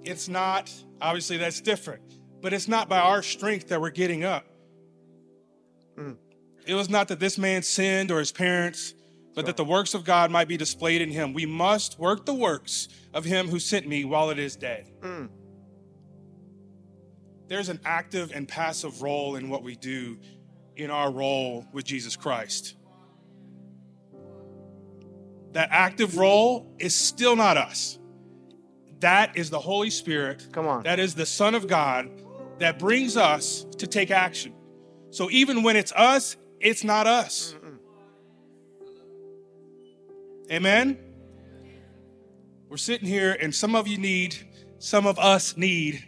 It's 0.04 0.28
not, 0.28 0.72
obviously, 1.00 1.38
that's 1.38 1.60
different, 1.60 2.02
but 2.40 2.52
it's 2.52 2.68
not 2.68 2.88
by 2.88 3.00
our 3.00 3.20
strength 3.20 3.68
that 3.68 3.80
we're 3.80 3.90
getting 3.90 4.22
up. 4.22 4.44
Mm. 5.96 6.16
It 6.66 6.74
was 6.74 6.88
not 6.88 7.08
that 7.08 7.20
this 7.20 7.38
man 7.38 7.62
sinned 7.62 8.10
or 8.10 8.18
his 8.18 8.32
parents, 8.32 8.94
but 9.34 9.46
that 9.46 9.56
the 9.56 9.64
works 9.64 9.94
of 9.94 10.04
God 10.04 10.30
might 10.30 10.48
be 10.48 10.56
displayed 10.56 11.02
in 11.02 11.10
him. 11.10 11.32
We 11.32 11.46
must 11.46 11.98
work 11.98 12.26
the 12.26 12.34
works 12.34 12.88
of 13.14 13.24
him 13.24 13.48
who 13.48 13.58
sent 13.58 13.88
me 13.88 14.04
while 14.04 14.30
it 14.30 14.38
is 14.38 14.56
day. 14.56 14.92
Mm. 15.00 15.28
There's 17.48 17.68
an 17.68 17.80
active 17.84 18.32
and 18.34 18.46
passive 18.46 19.02
role 19.02 19.36
in 19.36 19.48
what 19.48 19.62
we 19.62 19.76
do 19.76 20.18
in 20.76 20.90
our 20.90 21.10
role 21.10 21.66
with 21.72 21.84
Jesus 21.84 22.16
Christ. 22.16 22.76
That 25.52 25.68
active 25.70 26.16
role 26.16 26.74
is 26.78 26.94
still 26.94 27.36
not 27.36 27.56
us. 27.56 27.98
That 29.00 29.36
is 29.36 29.50
the 29.50 29.58
Holy 29.58 29.90
Spirit. 29.90 30.46
Come 30.52 30.66
on. 30.66 30.84
That 30.84 30.98
is 30.98 31.14
the 31.14 31.26
Son 31.26 31.54
of 31.54 31.66
God 31.66 32.10
that 32.58 32.78
brings 32.78 33.16
us 33.16 33.66
to 33.78 33.86
take 33.86 34.10
action. 34.10 34.54
So 35.12 35.30
even 35.30 35.62
when 35.62 35.76
it's 35.76 35.92
us, 35.92 36.36
it's 36.58 36.82
not 36.82 37.06
us. 37.06 37.54
Amen? 40.50 40.98
We're 42.70 42.78
sitting 42.78 43.06
here, 43.06 43.36
and 43.38 43.54
some 43.54 43.74
of 43.74 43.86
you 43.86 43.98
need, 43.98 44.36
some 44.78 45.06
of 45.06 45.18
us 45.18 45.54
need 45.54 46.02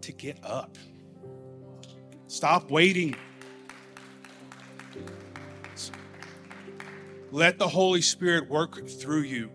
to 0.00 0.12
get 0.12 0.38
up. 0.42 0.78
Stop 2.26 2.70
waiting. 2.70 3.14
Let 7.30 7.58
the 7.58 7.68
Holy 7.68 8.00
Spirit 8.00 8.48
work 8.48 8.88
through 8.88 9.22
you. 9.22 9.50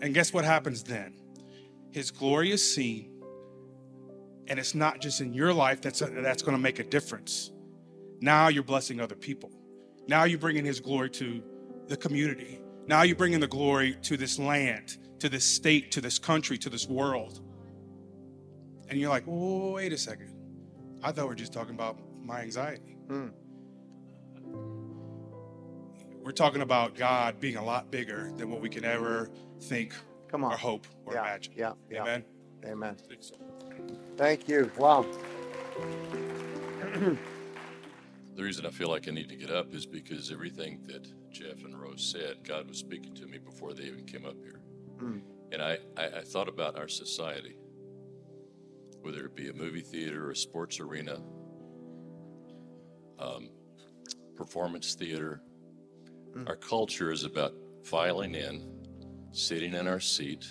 And 0.00 0.12
guess 0.12 0.32
what 0.32 0.44
happens 0.44 0.82
then? 0.82 1.14
His 1.92 2.10
glory 2.10 2.50
is 2.50 2.74
seen. 2.74 3.12
And 4.48 4.58
it's 4.58 4.74
not 4.74 5.00
just 5.00 5.20
in 5.20 5.32
your 5.32 5.52
life 5.52 5.80
that's, 5.80 6.00
that's 6.00 6.42
going 6.42 6.56
to 6.56 6.62
make 6.62 6.80
a 6.80 6.84
difference. 6.84 7.52
Now 8.20 8.48
you're 8.48 8.62
blessing 8.64 9.00
other 9.00 9.14
people. 9.14 9.50
Now 10.06 10.24
you're 10.24 10.38
bringing 10.38 10.64
His 10.64 10.80
glory 10.80 11.10
to 11.10 11.42
the 11.86 11.96
community. 11.96 12.60
Now 12.86 13.02
you're 13.02 13.16
bringing 13.16 13.40
the 13.40 13.46
glory 13.46 13.96
to 14.02 14.16
this 14.16 14.38
land, 14.38 14.96
to 15.20 15.28
this 15.28 15.44
state, 15.44 15.90
to 15.92 16.00
this 16.00 16.18
country, 16.18 16.56
to 16.58 16.70
this 16.70 16.88
world. 16.88 17.40
And 18.88 18.98
you're 18.98 19.10
like, 19.10 19.24
oh, 19.28 19.72
wait 19.72 19.92
a 19.92 19.98
second. 19.98 20.34
I 21.02 21.12
thought 21.12 21.26
we 21.28 21.32
are 21.32 21.36
just 21.36 21.52
talking 21.52 21.74
about 21.74 21.98
my 22.22 22.40
anxiety. 22.40 22.96
Hmm. 23.08 23.28
We're 26.22 26.32
talking 26.32 26.62
about 26.62 26.94
God 26.94 27.40
being 27.40 27.56
a 27.56 27.64
lot 27.64 27.90
bigger 27.90 28.32
than 28.36 28.50
what 28.50 28.60
we 28.60 28.68
can 28.68 28.84
ever 28.84 29.30
think 29.62 29.94
Come 30.28 30.44
on. 30.44 30.52
or 30.52 30.56
hope 30.56 30.86
or 31.06 31.14
Yeah, 31.14 31.20
imagine. 31.22 31.52
yeah, 31.56 31.72
yeah. 31.90 32.02
Amen. 32.02 32.24
Amen. 32.66 32.96
Thank 34.16 34.48
you. 34.48 34.70
Wow. 34.76 35.06
The 38.38 38.44
reason 38.44 38.64
I 38.66 38.70
feel 38.70 38.88
like 38.88 39.08
I 39.08 39.10
need 39.10 39.28
to 39.30 39.34
get 39.34 39.50
up 39.50 39.74
is 39.74 39.84
because 39.84 40.30
everything 40.30 40.82
that 40.86 41.08
Jeff 41.32 41.64
and 41.64 41.76
Rose 41.76 42.08
said, 42.08 42.46
God 42.46 42.68
was 42.68 42.78
speaking 42.78 43.12
to 43.16 43.26
me 43.26 43.38
before 43.38 43.74
they 43.74 43.82
even 43.82 44.04
came 44.04 44.24
up 44.24 44.36
here. 44.40 44.60
Mm. 44.98 45.22
And 45.50 45.60
I, 45.60 45.78
I, 45.96 46.18
I 46.18 46.22
thought 46.22 46.48
about 46.48 46.78
our 46.78 46.86
society, 46.86 47.56
whether 49.00 49.24
it 49.24 49.34
be 49.34 49.48
a 49.48 49.52
movie 49.52 49.80
theater 49.80 50.28
or 50.28 50.30
a 50.30 50.36
sports 50.36 50.78
arena, 50.78 51.20
um, 53.18 53.50
performance 54.36 54.94
theater. 54.94 55.42
Our 56.46 56.54
culture 56.54 57.10
is 57.10 57.24
about 57.24 57.54
filing 57.82 58.36
in, 58.36 58.62
sitting 59.32 59.74
in 59.74 59.88
our 59.88 59.98
seat, 59.98 60.46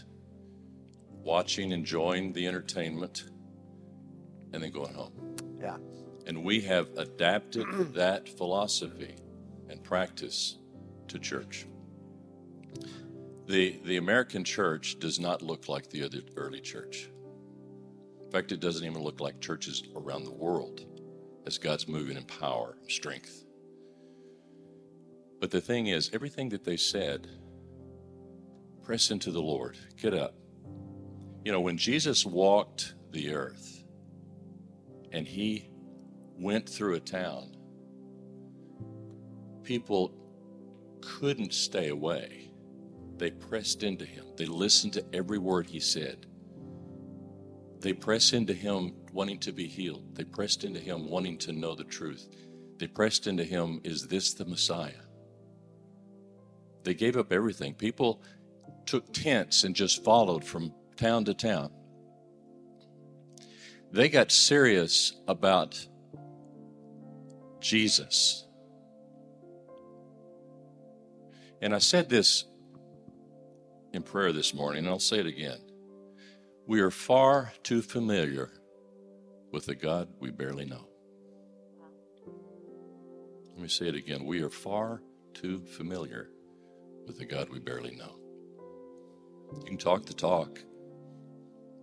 watching, 1.10 1.72
enjoying 1.72 2.34
the 2.34 2.48
entertainment, 2.48 3.24
and 4.52 4.62
then 4.62 4.72
going 4.72 4.94
home. 4.94 5.14
Yeah. 5.62 5.78
And 6.28 6.44
we 6.44 6.60
have 6.62 6.90
adapted 6.98 7.66
that 7.94 8.28
philosophy 8.28 9.16
and 9.70 9.82
practice 9.82 10.58
to 11.08 11.18
church. 11.18 11.66
The, 13.48 13.80
the 13.86 13.96
American 13.96 14.44
church 14.44 15.00
does 15.00 15.22
not 15.22 15.42
look 15.42 15.70
like 15.70 15.90
the 15.90 16.04
other 16.04 16.20
early 16.36 16.60
church. 16.60 17.10
In 18.22 18.30
fact, 18.30 18.52
it 18.52 18.60
doesn't 18.60 18.86
even 18.86 19.02
look 19.02 19.22
like 19.22 19.40
churches 19.40 19.84
around 19.96 20.26
the 20.26 20.34
world 20.34 20.84
as 21.46 21.58
God's 21.58 21.88
moving 21.88 22.18
in 22.18 22.26
power 22.26 22.76
and 22.82 22.92
strength. 22.92 23.46
But 25.40 25.50
the 25.50 25.62
thing 25.62 25.88
is, 25.88 26.10
everything 26.14 26.50
that 26.50 26.66
they 26.66 26.76
said, 26.76 27.30
press 28.84 29.12
into 29.12 29.32
the 29.32 29.42
Lord, 29.42 29.78
get 29.96 30.14
up. 30.14 30.36
You 31.46 31.54
know, 31.54 31.62
when 31.62 31.78
Jesus 31.78 32.26
walked 32.26 32.96
the 33.12 33.34
earth 33.34 33.86
and 35.14 35.26
he 35.26 35.70
went 36.38 36.70
through 36.70 36.96
a 36.96 37.00
town, 37.00 37.56
people 39.64 40.14
couldn't 41.02 41.54
stay 41.54 41.90
away. 41.90 42.52
They 43.18 43.32
pressed 43.32 43.84
into 43.84 44.06
him. 44.06 44.26
They 44.38 44.46
listened 44.46 44.94
to 44.94 45.06
every 45.14 45.40
word 45.40 45.68
he 45.68 45.80
said. 45.80 46.28
They 47.80 47.94
pressed 47.94 48.34
into 48.34 48.54
him 48.54 48.94
wanting 49.12 49.40
to 49.40 49.52
be 49.52 49.68
healed. 49.68 50.16
They 50.16 50.24
pressed 50.24 50.64
into 50.64 50.80
him 50.80 51.10
wanting 51.10 51.38
to 51.40 51.52
know 51.52 51.76
the 51.76 51.84
truth. 51.84 52.28
They 52.78 52.88
pressed 52.88 53.28
into 53.28 53.44
him, 53.44 53.82
is 53.84 54.08
this 54.08 54.34
the 54.34 54.46
Messiah? 54.46 54.92
They 56.84 56.94
gave 56.94 57.18
up 57.18 57.32
everything. 57.32 57.74
People 57.74 58.22
took 58.86 59.12
tents 59.14 59.64
and 59.64 59.76
just 59.76 60.04
followed 60.04 60.44
from 60.44 60.74
town 60.96 61.26
to 61.26 61.34
town. 61.34 61.72
They 63.92 64.10
got 64.10 64.32
serious 64.32 65.14
about 65.28 65.88
Jesus. 67.60 68.46
And 71.62 71.74
I 71.74 71.80
said 71.80 72.10
this 72.10 72.46
in 73.94 74.04
prayer 74.04 74.32
this 74.32 74.54
morning, 74.54 74.80
and 74.80 74.90
I'll 74.90 75.00
say 75.00 75.20
it 75.20 75.26
again. 75.26 75.60
We 76.68 76.82
are 76.82 76.92
far 76.92 77.54
too 77.64 77.82
familiar 77.82 78.52
with 79.52 79.66
the 79.66 79.76
God 79.76 80.10
we 80.20 80.32
barely 80.32 80.66
know. 80.66 80.88
Let 83.54 83.62
me 83.62 83.68
say 83.70 83.88
it 83.88 83.96
again. 83.96 84.26
We 84.26 84.44
are 84.44 84.50
far 84.50 85.02
too 85.34 85.60
familiar 85.60 86.30
with 87.08 87.18
the 87.18 87.26
God 87.26 87.50
we 87.50 87.60
barely 87.60 87.96
know. 87.96 88.20
You 89.56 89.64
can 89.66 89.78
talk 89.78 90.06
the 90.06 90.14
talk, 90.14 90.60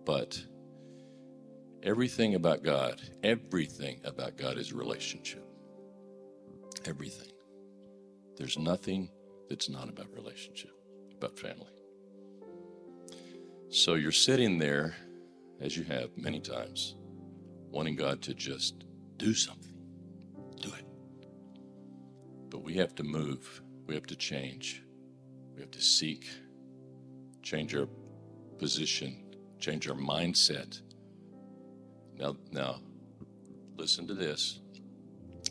but 0.05 0.41
everything 1.83 2.35
about 2.35 2.63
God, 2.63 3.01
everything 3.23 3.99
about 4.05 4.37
God 4.37 4.57
is 4.57 4.71
relationship. 4.71 5.44
Everything. 6.85 7.31
There's 8.37 8.59
nothing 8.59 9.09
that's 9.49 9.69
not 9.69 9.89
about 9.89 10.07
relationship, 10.13 10.71
about 11.17 11.39
family. 11.39 11.71
So 13.69 13.95
you're 13.95 14.11
sitting 14.11 14.59
there, 14.59 14.95
as 15.61 15.75
you 15.75 15.83
have 15.85 16.15
many 16.15 16.39
times, 16.39 16.95
wanting 17.71 17.95
God 17.95 18.21
to 18.23 18.33
just 18.33 18.83
do 19.17 19.33
something. 19.33 19.73
Do 20.61 20.69
it. 20.69 20.85
But 22.49 22.63
we 22.63 22.75
have 22.75 22.93
to 22.95 23.03
move, 23.03 23.61
we 23.87 23.95
have 23.95 24.05
to 24.07 24.15
change, 24.15 24.83
we 25.55 25.61
have 25.61 25.71
to 25.71 25.81
seek, 25.81 26.27
change 27.41 27.75
our 27.75 27.87
position, 28.59 29.25
change 29.59 29.89
our 29.89 29.95
mindset. 29.95 30.79
Now, 32.15 32.35
now, 32.51 32.79
listen 33.75 34.05
to 34.07 34.13
this. 34.13 34.59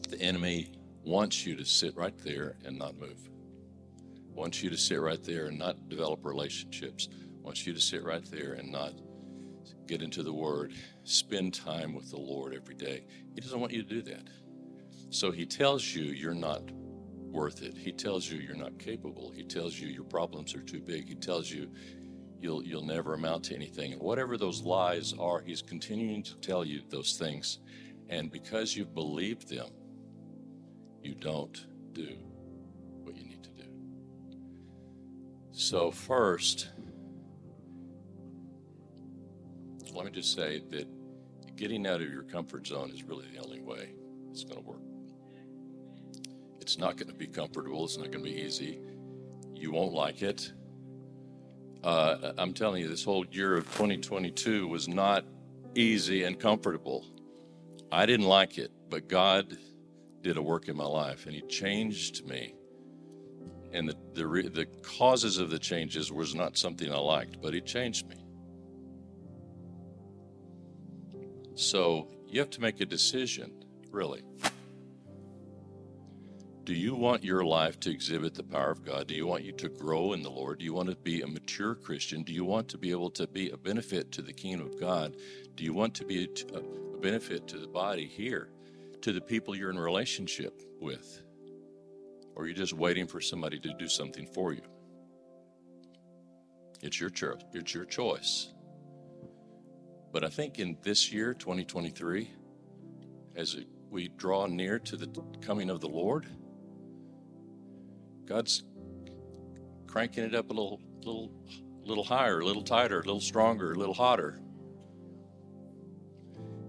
The 0.09 0.21
enemy 0.21 0.74
wants 1.05 1.47
you 1.47 1.55
to 1.57 1.65
sit 1.65 1.97
right 1.97 2.17
there 2.19 2.57
and 2.65 2.79
not 2.79 2.99
move. 2.99 3.29
Wants 4.35 4.63
you 4.63 4.71
to 4.71 4.77
sit 4.77 5.01
right 5.01 5.23
there 5.23 5.47
and 5.47 5.59
not 5.59 5.89
develop 5.89 6.25
relationships. 6.25 7.09
Wants 7.43 7.67
you 7.67 7.75
to 7.75 7.81
sit 7.81 8.03
right 8.03 8.25
there 8.31 8.55
and 8.55 8.73
not 8.73 8.95
get 9.87 10.03
into 10.03 10.23
the 10.23 10.33
Word. 10.33 10.73
Spend 11.05 11.55
time 11.55 11.95
with 11.95 12.11
the 12.11 12.19
Lord 12.19 12.55
every 12.55 12.75
day. 12.75 13.05
He 13.35 13.41
doesn't 13.41 13.61
want 13.61 13.73
you 13.73 13.83
to 13.83 13.89
do 13.89 14.03
that. 14.03 14.29
So 15.11 15.31
he 15.31 15.47
tells 15.47 15.95
you 15.95 16.05
you're 16.05 16.35
not 16.35 16.71
worth 17.31 17.63
it. 17.63 17.77
He 17.77 17.93
tells 17.93 18.31
you 18.31 18.39
you're 18.39 18.57
not 18.57 18.79
capable. 18.79 19.31
He 19.31 19.45
tells 19.45 19.79
you 19.79 19.89
your 19.89 20.05
problems 20.05 20.55
are 20.55 20.63
too 20.63 20.81
big. 20.81 21.07
He 21.07 21.15
tells 21.15 21.51
you 21.51 21.71
you'll 22.41 22.65
you'll 22.65 22.85
never 22.85 23.15
amount 23.15 23.45
to 23.45 23.55
anything. 23.55 23.93
And 23.93 24.01
whatever 24.01 24.37
those 24.37 24.63
lies 24.63 25.15
are, 25.19 25.41
he's 25.41 25.63
continuing 25.63 26.23
to 26.25 26.37
tell 26.37 26.65
you 26.65 26.83
those 26.89 27.17
things. 27.17 27.59
And 28.09 28.31
because 28.31 28.77
you've 28.77 28.95
believed 28.95 29.49
them, 29.49 29.69
you 31.05 31.15
don't 31.15 31.67
do 31.93 32.17
what 33.03 33.15
you 33.17 33.25
need 33.25 33.45
to 33.45 33.51
do. 33.51 33.65
So 35.53 35.91
first, 35.91 36.71
let 39.93 40.07
me 40.07 40.11
just 40.11 40.35
say 40.35 40.63
that 40.71 40.87
getting 41.57 41.87
out 41.87 42.01
of 42.01 42.11
your 42.11 42.23
comfort 42.23 42.67
zone 42.67 42.91
is 42.91 43.05
really 43.05 43.27
the 43.33 43.39
only 43.45 43.61
way 43.61 43.91
it's 44.31 44.45
going 44.45 44.57
to 44.57 44.69
work. 44.69 44.81
It's 46.61 46.79
not 46.79 46.97
going 46.97 47.09
to 47.09 47.15
be 47.15 47.27
comfortable. 47.27 47.85
It's 47.85 47.99
not 47.99 48.11
going 48.11 48.25
to 48.25 48.31
be 48.31 48.41
easy. 48.41 48.81
You 49.55 49.71
won't 49.71 49.93
like 49.93 50.23
it. 50.23 50.51
Uh, 51.85 52.33
I'm 52.39 52.55
telling 52.55 52.81
you, 52.81 52.89
this 52.89 53.05
whole 53.05 53.27
year 53.27 53.57
of 53.57 53.65
2022 53.73 54.67
was 54.67 54.89
not 54.89 55.27
easy 55.75 56.25
and 56.25 56.41
comfortable. 56.41 57.05
I 57.93 58.07
didn't 58.07 58.27
like 58.27 58.57
it, 58.57 58.73
but 58.89 59.09
God 59.09 59.59
did 60.25 60.37
a 60.37 60.43
work 60.43 60.69
in 60.69 60.77
my 60.77 60.87
life, 60.87 61.27
and 61.27 61.35
He 61.35 61.43
changed 61.43 62.27
me. 62.27 62.55
And 63.73 63.89
the 63.89 63.97
the, 64.15 64.25
the 64.49 64.67
causes 64.83 65.39
of 65.39 65.51
the 65.51 65.59
changes 65.59 66.11
was 66.11 66.35
not 66.35 66.59
something 66.59 66.93
I 66.93 66.99
liked, 66.99 67.41
but 67.41 67.55
He 67.55 67.61
changed 67.61 68.09
me. 68.09 68.17
So 71.55 72.09
you 72.27 72.41
have 72.41 72.51
to 72.51 72.61
make 72.61 72.81
a 72.81 72.87
decision, 72.87 73.53
really. 73.93 74.23
Do 76.65 76.73
you 76.73 76.95
want 76.95 77.23
your 77.23 77.45
life 77.45 77.79
to 77.81 77.91
exhibit 77.91 78.35
the 78.35 78.43
power 78.43 78.71
of 78.71 78.83
God? 78.83 79.07
Do 79.07 79.15
you 79.15 79.27
want 79.27 79.45
you 79.45 79.53
to 79.53 79.69
grow 79.69 80.15
in 80.15 80.23
the 80.23 80.31
Lord? 80.31 80.61
Do 80.61 80.65
you 80.65 80.73
want 80.73 80.89
to 80.89 80.97
be 80.97 81.21
a 81.21 81.27
mature 81.27 81.75
Christian? 81.75 82.23
Do 82.23 82.33
you 82.33 82.45
want 82.45 82.69
to 82.71 82.79
be 82.79 82.91
able 82.91 83.11
to 83.11 83.27
be 83.27 83.51
a 83.51 83.57
benefit 83.59 84.11
to 84.13 84.23
the 84.23 84.33
kingdom 84.33 84.67
of 84.67 84.81
God? 84.81 85.15
Do 85.57 85.63
you 85.63 85.75
want 85.75 85.95
to 85.97 86.07
be 86.07 86.25
a, 86.25 86.57
a 86.57 86.63
benefit 87.01 87.47
to 87.49 87.59
the 87.59 87.69
body 87.69 88.07
here, 88.07 88.49
to 89.05 89.13
the 89.13 89.21
people 89.21 89.55
you're 89.55 89.69
in 89.69 89.79
relationship 89.79 90.63
with? 90.81 91.21
Or 92.35 92.45
you're 92.45 92.49
you 92.49 92.55
just 92.55 92.73
waiting 92.73 93.07
for 93.07 93.21
somebody 93.21 93.59
to 93.61 93.75
do 93.79 93.87
something 93.87 94.27
for 94.27 94.55
you? 94.55 94.63
It's 96.81 96.99
your, 96.99 97.11
cho- 97.11 97.37
it's 97.53 97.75
your 97.75 97.85
choice. 97.85 98.49
But 100.11 100.25
I 100.25 100.31
think 100.31 100.59
in 100.59 100.79
this 100.83 101.13
year, 101.13 101.35
2023, 101.35 102.31
as 103.37 103.57
we 103.91 104.09
draw 104.09 104.47
near 104.47 104.79
to 104.79 104.97
the 104.97 105.09
coming 105.43 105.69
of 105.69 105.83
the 105.83 105.89
Lord, 105.89 106.27
God's 108.25 108.65
cranking 109.87 110.25
it 110.25 110.35
up 110.35 110.47
a 110.47 110.55
little, 110.55 110.81
little, 111.05 111.31
little 111.85 112.05
higher, 112.05 112.41
a 112.41 112.47
little 112.47 112.63
tighter, 112.63 113.01
a 113.01 113.05
little 113.05 113.21
stronger, 113.21 113.73
a 113.73 113.79
little 113.79 113.93
hotter. 113.93 114.41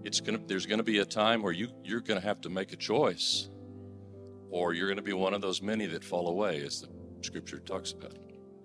It's 0.06 0.22
gonna. 0.22 0.40
There's 0.46 0.68
gonna 0.68 0.84
be 0.84 1.00
a 1.00 1.06
time 1.06 1.42
where 1.42 1.52
you 1.52 1.70
you're 1.84 2.00
gonna 2.00 2.22
have 2.22 2.40
to 2.42 2.50
make 2.50 2.72
a 2.72 2.76
choice, 2.76 3.50
or 4.52 4.74
you're 4.74 4.88
gonna 4.88 5.02
be 5.02 5.14
one 5.14 5.34
of 5.34 5.42
those 5.42 5.64
many 5.64 5.88
that 5.88 6.04
fall 6.04 6.28
away, 6.28 6.64
as 6.64 6.82
the 6.82 6.90
Scripture 7.22 7.58
talks 7.58 7.92
about. 7.92 8.14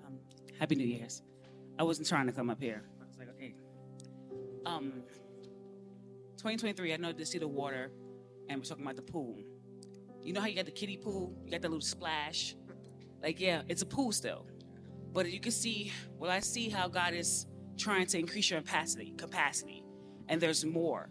Um, 0.07 0.19
Happy 0.59 0.75
New 0.75 0.87
Year's. 0.87 1.23
I 1.79 1.83
wasn't 1.83 2.07
trying 2.09 2.27
to 2.27 2.33
come 2.33 2.51
up 2.51 2.61
here. 2.61 2.83
I 3.01 3.07
was 3.07 3.17
like, 3.19 3.31
okay. 3.31 3.55
Um, 4.67 5.03
2023. 6.37 6.93
I 6.93 6.97
know 6.99 7.11
to 7.11 7.25
see 7.25 7.39
the 7.39 7.49
water, 7.49 7.91
and 8.51 8.61
we're 8.61 8.65
talking 8.65 8.85
about 8.85 8.97
the 8.97 9.03
pool. 9.03 9.39
You 10.23 10.35
know 10.35 10.43
how 10.43 10.47
you 10.47 10.57
got 10.57 10.67
the 10.67 10.73
kiddie 10.73 10.99
pool? 10.99 11.35
You 11.47 11.53
got 11.53 11.63
that 11.63 11.71
little 11.71 11.81
splash. 11.81 12.55
Like, 13.23 13.41
yeah, 13.41 13.63
it's 13.67 13.81
a 13.81 13.87
pool 13.87 14.13
still, 14.13 14.47
but 15.15 15.33
you 15.33 15.41
can 15.41 15.53
see. 15.53 15.91
Well, 16.19 16.31
I 16.31 16.41
see 16.41 16.69
how 16.69 16.87
God 16.87 17.15
is 17.15 17.47
trying 17.79 18.05
to 18.09 18.19
increase 18.19 18.51
your 18.51 18.61
capacity, 18.61 19.15
capacity, 19.17 19.83
and 20.29 20.39
there's 20.39 20.67
more. 20.67 21.09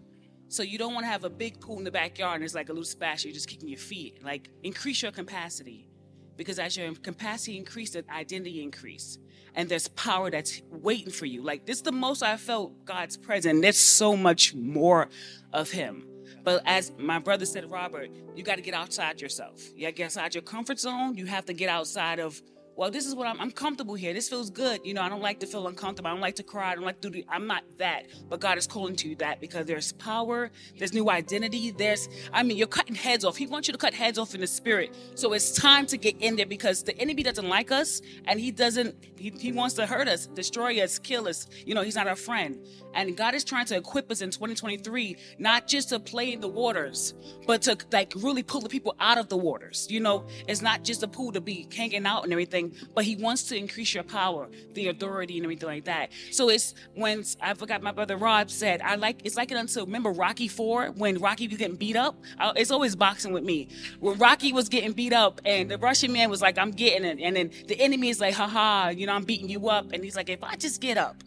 So 0.49 0.63
you 0.63 0.77
don't 0.77 0.93
want 0.93 1.05
to 1.05 1.09
have 1.11 1.23
a 1.23 1.29
big 1.29 1.61
pool 1.61 1.77
in 1.77 1.83
the 1.83 1.91
backyard 1.91 2.35
and 2.35 2.43
it's 2.43 2.55
like 2.55 2.69
a 2.69 2.73
little 2.73 2.83
splash. 2.83 3.23
You're 3.23 3.33
just 3.33 3.47
kicking 3.47 3.69
your 3.69 3.79
feet. 3.79 4.23
Like, 4.23 4.49
increase 4.63 5.01
your 5.01 5.11
capacity, 5.11 5.87
because 6.35 6.59
as 6.59 6.75
your 6.75 6.93
capacity 6.95 7.57
increase, 7.57 7.91
the 7.91 8.03
identity 8.11 8.61
increase 8.61 9.19
and 9.55 9.69
there's 9.69 9.87
power 9.89 10.29
that's 10.29 10.61
waiting 10.69 11.11
for 11.11 11.25
you. 11.25 11.43
Like 11.43 11.65
this 11.65 11.77
is 11.77 11.83
the 11.83 11.91
most 11.91 12.23
I 12.23 12.37
felt 12.37 12.85
God's 12.85 13.17
presence. 13.17 13.61
There's 13.61 13.77
so 13.77 14.15
much 14.15 14.53
more 14.53 15.09
of 15.53 15.71
Him. 15.71 16.05
But 16.43 16.61
as 16.65 16.91
my 16.97 17.19
brother 17.19 17.45
said, 17.45 17.69
Robert, 17.69 18.09
you 18.35 18.43
got 18.43 18.55
to 18.55 18.61
get 18.61 18.73
outside 18.73 19.19
yourself. 19.19 19.61
You 19.75 19.81
got 19.81 19.87
to 19.87 19.93
get 19.93 20.05
outside 20.05 20.33
your 20.33 20.43
comfort 20.43 20.79
zone. 20.79 21.15
You 21.15 21.25
have 21.25 21.45
to 21.45 21.53
get 21.53 21.69
outside 21.69 22.19
of 22.19 22.41
well, 22.79 22.89
this 22.89 23.05
is 23.05 23.13
what 23.13 23.27
I'm, 23.27 23.41
I'm 23.41 23.51
comfortable 23.51 23.93
here. 23.93 24.13
This 24.13 24.29
feels 24.29 24.49
good. 24.49 24.79
You 24.85 24.93
know, 24.93 25.01
I 25.01 25.09
don't 25.09 25.21
like 25.21 25.41
to 25.41 25.45
feel 25.45 25.67
uncomfortable. 25.67 26.07
I 26.07 26.13
don't 26.13 26.21
like 26.21 26.37
to 26.37 26.43
cry. 26.43 26.71
I 26.71 26.75
don't 26.75 26.85
like 26.85 27.01
to 27.01 27.09
do, 27.09 27.21
I'm 27.27 27.45
not 27.45 27.65
that. 27.77 28.05
But 28.29 28.39
God 28.39 28.57
is 28.57 28.67
calling 28.67 28.95
to 28.95 29.09
you 29.09 29.17
that 29.17 29.41
because 29.41 29.65
there's 29.65 29.91
power, 29.91 30.49
there's 30.77 30.93
new 30.93 31.09
identity. 31.09 31.71
There's, 31.71 32.07
I 32.31 32.41
mean, 32.41 32.55
you're 32.55 32.67
cutting 32.67 32.95
heads 32.95 33.25
off. 33.25 33.35
He 33.35 33.47
wants 33.47 33.67
you 33.67 33.73
to 33.73 33.77
cut 33.77 33.93
heads 33.93 34.17
off 34.17 34.33
in 34.33 34.39
the 34.39 34.47
spirit. 34.47 34.95
So 35.15 35.33
it's 35.33 35.51
time 35.51 35.87
to 35.87 35.97
get 35.97 36.15
in 36.21 36.37
there 36.37 36.45
because 36.45 36.81
the 36.81 36.97
enemy 36.97 37.21
doesn't 37.21 37.49
like 37.49 37.69
us 37.69 38.01
and 38.23 38.39
he 38.39 38.49
doesn't, 38.49 38.95
he, 39.17 39.31
he 39.31 39.51
wants 39.51 39.75
to 39.75 39.85
hurt 39.85 40.07
us, 40.07 40.27
destroy 40.27 40.81
us, 40.81 40.99
kill 40.99 41.27
us. 41.27 41.47
You 41.65 41.75
know, 41.75 41.81
he's 41.81 41.95
not 41.95 42.07
our 42.07 42.15
friend. 42.15 42.65
And 42.93 43.17
God 43.17 43.35
is 43.35 43.43
trying 43.43 43.65
to 43.65 43.75
equip 43.75 44.09
us 44.09 44.21
in 44.21 44.31
2023, 44.31 45.17
not 45.37 45.67
just 45.67 45.89
to 45.89 45.99
play 45.99 46.31
in 46.31 46.39
the 46.39 46.47
waters, 46.47 47.13
but 47.45 47.61
to 47.63 47.77
like 47.91 48.13
really 48.15 48.41
pull 48.41 48.61
the 48.61 48.69
people 48.69 48.95
out 49.01 49.17
of 49.17 49.27
the 49.27 49.37
waters. 49.37 49.85
You 49.89 49.99
know, 49.99 50.25
it's 50.47 50.61
not 50.61 50.85
just 50.85 51.03
a 51.03 51.09
pool 51.09 51.33
to 51.33 51.41
be 51.41 51.67
hanging 51.75 52.05
out 52.05 52.23
and 52.23 52.31
everything, 52.31 52.68
but 52.93 53.03
He 53.03 53.15
wants 53.15 53.43
to 53.43 53.57
increase 53.57 53.93
your 53.93 54.03
power, 54.03 54.49
the 54.73 54.87
authority, 54.87 55.37
and 55.37 55.45
everything 55.45 55.67
like 55.67 55.85
that. 55.85 56.11
So 56.31 56.49
it's 56.49 56.73
when 56.95 57.23
I 57.41 57.53
forgot 57.53 57.81
my 57.81 57.91
brother 57.91 58.17
Rob 58.17 58.49
said, 58.49 58.81
I 58.81 58.95
like 58.95 59.21
it's 59.23 59.35
like 59.35 59.51
it 59.51 59.57
until 59.57 59.85
remember 59.85 60.11
Rocky 60.11 60.47
Four 60.47 60.87
when 60.87 61.17
Rocky 61.19 61.47
was 61.47 61.57
getting 61.57 61.75
beat 61.75 61.95
up. 61.95 62.15
I, 62.39 62.53
it's 62.55 62.71
always 62.71 62.95
boxing 62.95 63.33
with 63.33 63.43
me. 63.43 63.69
When 63.99 64.17
Rocky 64.17 64.53
was 64.53 64.69
getting 64.69 64.93
beat 64.93 65.13
up, 65.13 65.41
and 65.45 65.69
the 65.69 65.77
Russian 65.77 66.11
man 66.11 66.29
was 66.29 66.41
like, 66.41 66.57
"I'm 66.57 66.71
getting 66.71 67.05
it," 67.05 67.19
and 67.21 67.35
then 67.35 67.51
the 67.67 67.79
enemy 67.79 68.09
is 68.09 68.19
like, 68.19 68.33
"Haha, 68.33 68.89
you 68.89 69.05
know, 69.07 69.13
I'm 69.13 69.23
beating 69.23 69.49
you 69.49 69.69
up," 69.69 69.91
and 69.91 70.03
he's 70.03 70.15
like, 70.15 70.29
"If 70.29 70.43
I 70.43 70.55
just 70.55 70.81
get 70.81 70.97
up." 70.97 71.23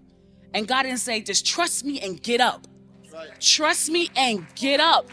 And 0.55 0.69
God 0.69 0.83
didn't 0.83 0.99
say, 0.99 1.21
just 1.23 1.47
trust 1.47 1.85
me 1.85 2.01
and 2.01 2.23
get 2.23 2.41
up. 2.41 2.67
Right. 3.13 3.29
Trust 3.41 3.91
me 3.91 4.11
and 4.17 4.47
get 4.55 4.81
up. 4.81 5.07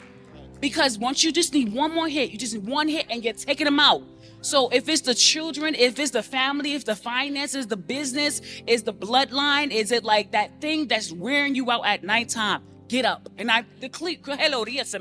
Because 0.59 0.97
once 0.97 1.23
you 1.23 1.31
just 1.31 1.53
need 1.53 1.73
one 1.73 1.93
more 1.93 2.07
hit, 2.07 2.31
you 2.31 2.37
just 2.37 2.53
need 2.53 2.65
one 2.65 2.87
hit 2.87 3.05
and 3.09 3.23
you're 3.23 3.33
taking 3.33 3.65
them 3.65 3.79
out. 3.79 4.03
So 4.41 4.69
if 4.69 4.87
it's 4.87 5.01
the 5.01 5.13
children, 5.15 5.75
if 5.75 5.99
it's 5.99 6.11
the 6.11 6.23
family, 6.23 6.73
if 6.73 6.85
the 6.85 6.95
finances, 6.95 7.67
the 7.67 7.77
business, 7.77 8.41
is 8.67 8.83
the 8.83 8.93
bloodline, 8.93 9.71
is 9.71 9.91
it 9.91 10.03
like 10.03 10.31
that 10.31 10.61
thing 10.61 10.87
that's 10.87 11.11
wearing 11.11 11.55
you 11.55 11.69
out 11.71 11.85
at 11.85 12.03
nighttime? 12.03 12.63
Get 12.87 13.05
up. 13.05 13.29
And 13.37 13.51
I 13.51 13.65
decree, 13.79 14.19
hello, 14.25 14.65
yes, 14.65 14.95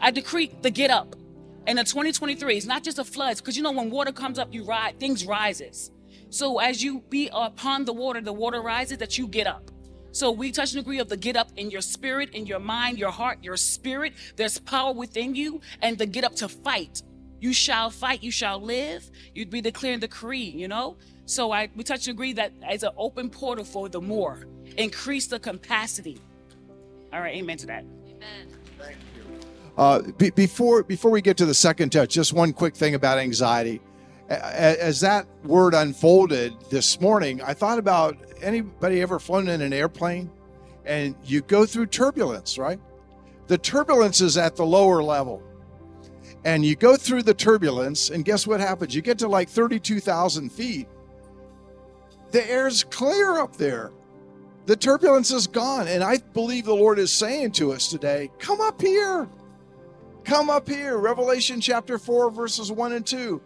I 0.00 0.10
decree 0.10 0.52
the 0.62 0.70
get 0.70 0.90
up. 0.90 1.16
And 1.66 1.78
the 1.78 1.84
2023, 1.84 2.56
is 2.56 2.66
not 2.66 2.82
just 2.82 2.96
the 2.96 3.04
floods, 3.04 3.40
because 3.40 3.56
you 3.56 3.62
know 3.62 3.72
when 3.72 3.90
water 3.90 4.12
comes 4.12 4.38
up, 4.38 4.52
you 4.52 4.64
ride, 4.64 4.98
things 4.98 5.24
rises. 5.26 5.90
So 6.30 6.58
as 6.58 6.82
you 6.82 7.02
be 7.08 7.28
upon 7.32 7.84
the 7.84 7.92
water, 7.92 8.20
the 8.20 8.32
water 8.32 8.60
rises, 8.60 8.98
that 8.98 9.18
you 9.18 9.26
get 9.28 9.46
up. 9.46 9.69
So 10.12 10.30
we 10.30 10.50
touch 10.50 10.72
and 10.72 10.80
agree 10.80 10.98
of 10.98 11.08
the 11.08 11.16
get 11.16 11.36
up 11.36 11.50
in 11.56 11.70
your 11.70 11.80
spirit, 11.80 12.30
in 12.30 12.46
your 12.46 12.58
mind, 12.58 12.98
your 12.98 13.10
heart, 13.10 13.38
your 13.42 13.56
spirit. 13.56 14.14
There's 14.36 14.58
power 14.58 14.92
within 14.92 15.34
you, 15.34 15.60
and 15.82 15.96
the 15.98 16.06
get 16.06 16.24
up 16.24 16.34
to 16.36 16.48
fight. 16.48 17.02
You 17.40 17.52
shall 17.52 17.90
fight, 17.90 18.22
you 18.22 18.30
shall 18.30 18.60
live. 18.60 19.08
You'd 19.34 19.50
be 19.50 19.60
declaring 19.60 20.00
the 20.00 20.08
decree, 20.08 20.44
you 20.44 20.68
know? 20.68 20.96
So 21.24 21.52
I 21.52 21.70
we 21.76 21.84
touch 21.84 22.06
and 22.08 22.14
agree 22.14 22.32
that 22.34 22.52
as 22.62 22.82
an 22.82 22.90
open 22.96 23.30
portal 23.30 23.64
for 23.64 23.88
the 23.88 24.00
more. 24.00 24.46
Increase 24.76 25.26
the 25.28 25.38
capacity. 25.38 26.18
All 27.12 27.20
right, 27.20 27.36
amen 27.36 27.56
to 27.58 27.66
that. 27.66 27.84
Amen. 28.06 28.48
Thank 28.78 28.96
you. 29.16 29.22
Uh, 29.78 30.02
be, 30.18 30.30
before 30.30 30.82
before 30.82 31.10
we 31.10 31.22
get 31.22 31.36
to 31.36 31.46
the 31.46 31.54
second 31.54 31.90
touch, 31.90 32.10
just 32.10 32.32
one 32.32 32.52
quick 32.52 32.74
thing 32.74 32.94
about 32.94 33.18
anxiety 33.18 33.80
as 34.30 35.00
that 35.00 35.26
word 35.44 35.74
unfolded 35.74 36.54
this 36.70 37.00
morning, 37.00 37.42
I 37.42 37.52
thought 37.52 37.78
about 37.78 38.16
anybody 38.40 39.02
ever 39.02 39.18
flown 39.18 39.48
in 39.48 39.60
an 39.60 39.72
airplane 39.72 40.30
and 40.84 41.14
you 41.24 41.40
go 41.42 41.66
through 41.66 41.86
turbulence, 41.86 42.56
right? 42.56 42.78
The 43.48 43.58
turbulence 43.58 44.20
is 44.20 44.38
at 44.38 44.56
the 44.56 44.64
lower 44.64 45.02
level. 45.02 45.42
And 46.44 46.64
you 46.64 46.74
go 46.74 46.96
through 46.96 47.24
the 47.24 47.34
turbulence, 47.34 48.08
and 48.08 48.24
guess 48.24 48.46
what 48.46 48.60
happens? 48.60 48.94
You 48.94 49.02
get 49.02 49.18
to 49.18 49.28
like 49.28 49.48
32,000 49.48 50.50
feet. 50.50 50.88
The 52.30 52.48
air's 52.48 52.84
clear 52.84 53.40
up 53.40 53.56
there. 53.56 53.92
The 54.64 54.76
turbulence 54.76 55.32
is 55.32 55.46
gone. 55.46 55.88
And 55.88 56.02
I 56.02 56.18
believe 56.18 56.64
the 56.64 56.74
Lord 56.74 56.98
is 56.98 57.12
saying 57.12 57.52
to 57.52 57.72
us 57.72 57.88
today 57.88 58.30
come 58.38 58.60
up 58.60 58.80
here. 58.80 59.28
Come 60.24 60.48
up 60.48 60.68
here. 60.68 60.96
Revelation 60.96 61.60
chapter 61.60 61.98
4, 61.98 62.30
verses 62.30 62.72
1 62.72 62.92
and 62.92 63.06
2. 63.06 63.42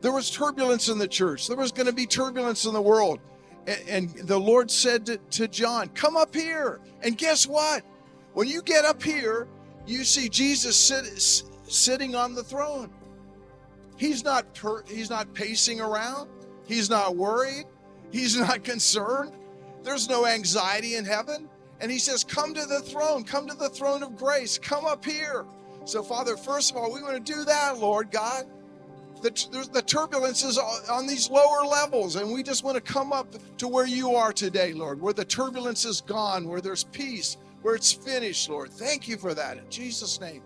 There 0.00 0.12
was 0.12 0.30
turbulence 0.30 0.88
in 0.88 0.98
the 0.98 1.08
church. 1.08 1.48
There 1.48 1.56
was 1.56 1.72
going 1.72 1.86
to 1.86 1.92
be 1.92 2.06
turbulence 2.06 2.64
in 2.66 2.72
the 2.72 2.82
world. 2.82 3.18
And, 3.66 3.88
and 3.88 4.28
the 4.28 4.38
Lord 4.38 4.70
said 4.70 5.06
to, 5.06 5.16
to 5.16 5.48
John, 5.48 5.88
Come 5.88 6.16
up 6.16 6.34
here. 6.34 6.80
And 7.02 7.18
guess 7.18 7.46
what? 7.46 7.82
When 8.34 8.46
you 8.46 8.62
get 8.62 8.84
up 8.84 9.02
here, 9.02 9.48
you 9.86 10.04
see 10.04 10.28
Jesus 10.28 10.76
sit, 10.76 11.06
sitting 11.70 12.14
on 12.14 12.34
the 12.34 12.44
throne. 12.44 12.90
He's 13.96 14.22
not 14.22 14.54
per, 14.54 14.84
he's 14.84 15.10
not 15.10 15.34
pacing 15.34 15.80
around. 15.80 16.30
He's 16.66 16.88
not 16.88 17.16
worried. 17.16 17.64
He's 18.12 18.36
not 18.38 18.62
concerned. 18.62 19.32
There's 19.82 20.08
no 20.08 20.26
anxiety 20.26 20.94
in 20.94 21.04
heaven. 21.04 21.48
And 21.80 21.90
he 21.90 21.98
says, 21.98 22.22
Come 22.22 22.54
to 22.54 22.66
the 22.66 22.80
throne. 22.80 23.24
Come 23.24 23.48
to 23.48 23.56
the 23.56 23.68
throne 23.68 24.04
of 24.04 24.16
grace. 24.16 24.58
Come 24.58 24.86
up 24.86 25.04
here. 25.04 25.44
So, 25.84 26.02
Father, 26.02 26.36
first 26.36 26.70
of 26.70 26.76
all, 26.76 26.92
we 26.92 27.02
want 27.02 27.14
to 27.14 27.32
do 27.32 27.44
that, 27.44 27.78
Lord 27.78 28.12
God 28.12 28.44
the, 29.22 29.68
the 29.72 29.82
turbulence 29.82 30.42
is 30.42 30.58
on 30.58 31.06
these 31.06 31.30
lower 31.30 31.64
levels, 31.64 32.16
and 32.16 32.32
we 32.32 32.42
just 32.42 32.64
want 32.64 32.74
to 32.76 32.80
come 32.80 33.12
up 33.12 33.34
to 33.58 33.68
where 33.68 33.86
you 33.86 34.14
are 34.14 34.32
today, 34.32 34.72
Lord, 34.72 35.00
where 35.00 35.12
the 35.12 35.24
turbulence 35.24 35.84
is 35.84 36.00
gone, 36.00 36.48
where 36.48 36.60
there's 36.60 36.84
peace, 36.84 37.36
where 37.62 37.74
it's 37.74 37.92
finished, 37.92 38.48
Lord. 38.48 38.70
Thank 38.70 39.08
you 39.08 39.16
for 39.16 39.34
that 39.34 39.58
in 39.58 39.68
Jesus' 39.70 40.20
name. 40.20 40.42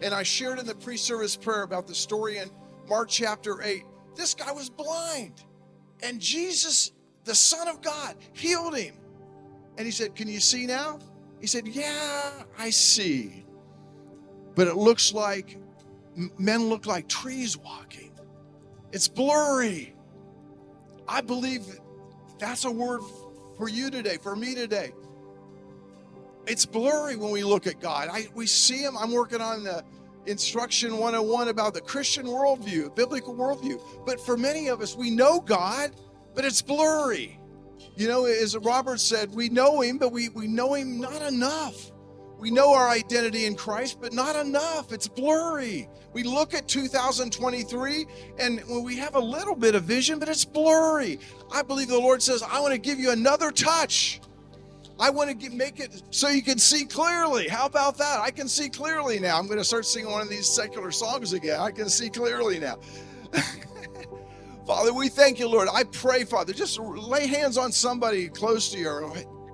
And 0.00 0.14
I 0.14 0.22
shared 0.22 0.58
in 0.58 0.66
the 0.66 0.74
pre 0.74 0.96
service 0.96 1.36
prayer 1.36 1.62
about 1.62 1.86
the 1.86 1.94
story 1.94 2.38
in 2.38 2.50
Mark 2.88 3.08
chapter 3.08 3.62
8. 3.62 3.84
This 4.14 4.34
guy 4.34 4.52
was 4.52 4.70
blind, 4.70 5.44
and 6.02 6.20
Jesus, 6.20 6.92
the 7.24 7.34
Son 7.34 7.68
of 7.68 7.82
God, 7.82 8.16
healed 8.32 8.76
him. 8.76 8.94
And 9.76 9.86
he 9.86 9.92
said, 9.92 10.14
Can 10.14 10.28
you 10.28 10.40
see 10.40 10.66
now? 10.66 10.98
He 11.40 11.46
said, 11.46 11.66
Yeah, 11.68 12.30
I 12.58 12.70
see. 12.70 13.44
But 14.54 14.66
it 14.66 14.76
looks 14.76 15.14
like 15.14 15.56
men 16.38 16.68
look 16.68 16.86
like 16.86 17.08
trees 17.08 17.56
walking. 17.56 18.12
It's 18.92 19.08
blurry. 19.08 19.94
I 21.06 21.20
believe 21.20 21.66
that's 22.38 22.64
a 22.64 22.70
word 22.70 23.00
for 23.56 23.68
you 23.68 23.90
today, 23.90 24.16
for 24.16 24.36
me 24.36 24.54
today. 24.54 24.92
It's 26.46 26.64
blurry 26.64 27.16
when 27.16 27.30
we 27.30 27.44
look 27.44 27.66
at 27.66 27.80
God. 27.80 28.08
I, 28.10 28.28
we 28.34 28.46
see 28.46 28.78
Him. 28.78 28.96
I'm 28.96 29.12
working 29.12 29.40
on 29.40 29.64
the, 29.64 29.84
instruction 30.28 30.98
101 30.98 31.48
about 31.48 31.74
the 31.74 31.80
Christian 31.80 32.26
worldview, 32.26 32.94
biblical 32.94 33.34
worldview. 33.34 33.80
But 34.04 34.20
for 34.20 34.36
many 34.36 34.68
of 34.68 34.80
us, 34.80 34.94
we 34.94 35.10
know 35.10 35.40
God, 35.40 35.92
but 36.34 36.44
it's 36.44 36.62
blurry. 36.62 37.40
You 37.96 38.08
know, 38.08 38.26
as 38.26 38.56
Robert 38.56 39.00
said, 39.00 39.34
we 39.34 39.48
know 39.48 39.80
him, 39.80 39.98
but 39.98 40.12
we, 40.12 40.28
we 40.28 40.46
know 40.46 40.74
him 40.74 41.00
not 41.00 41.22
enough. 41.22 41.90
We 42.38 42.52
know 42.52 42.72
our 42.72 42.88
identity 42.88 43.46
in 43.46 43.56
Christ, 43.56 44.00
but 44.00 44.12
not 44.12 44.36
enough. 44.36 44.92
It's 44.92 45.08
blurry. 45.08 45.88
We 46.12 46.22
look 46.22 46.54
at 46.54 46.68
2023 46.68 48.06
and 48.38 48.62
we 48.84 48.96
have 48.96 49.16
a 49.16 49.20
little 49.20 49.56
bit 49.56 49.74
of 49.74 49.84
vision, 49.84 50.18
but 50.20 50.28
it's 50.28 50.44
blurry. 50.44 51.18
I 51.52 51.62
believe 51.62 51.88
the 51.88 51.98
Lord 51.98 52.22
says, 52.22 52.42
I 52.42 52.60
want 52.60 52.72
to 52.72 52.78
give 52.78 53.00
you 53.00 53.10
another 53.10 53.50
touch. 53.50 54.20
I 55.00 55.10
want 55.10 55.40
to 55.40 55.50
make 55.50 55.80
it 55.80 56.02
so 56.10 56.28
you 56.28 56.42
can 56.42 56.58
see 56.58 56.84
clearly. 56.84 57.48
How 57.48 57.66
about 57.66 57.98
that? 57.98 58.20
I 58.20 58.30
can 58.30 58.48
see 58.48 58.68
clearly 58.68 59.18
now. 59.18 59.38
I'm 59.38 59.46
going 59.46 59.58
to 59.58 59.64
start 59.64 59.86
singing 59.86 60.10
one 60.10 60.22
of 60.22 60.28
these 60.28 60.48
secular 60.48 60.90
songs 60.90 61.32
again. 61.32 61.60
I 61.60 61.70
can 61.70 61.88
see 61.88 62.08
clearly 62.08 62.58
now. 62.58 62.78
Father, 64.66 64.92
we 64.92 65.08
thank 65.08 65.38
you, 65.38 65.48
Lord. 65.48 65.68
I 65.72 65.84
pray, 65.84 66.24
Father, 66.24 66.52
just 66.52 66.78
lay 66.78 67.26
hands 67.26 67.56
on 67.56 67.72
somebody 67.72 68.28
close 68.28 68.70
to 68.72 68.78
you 68.78 68.88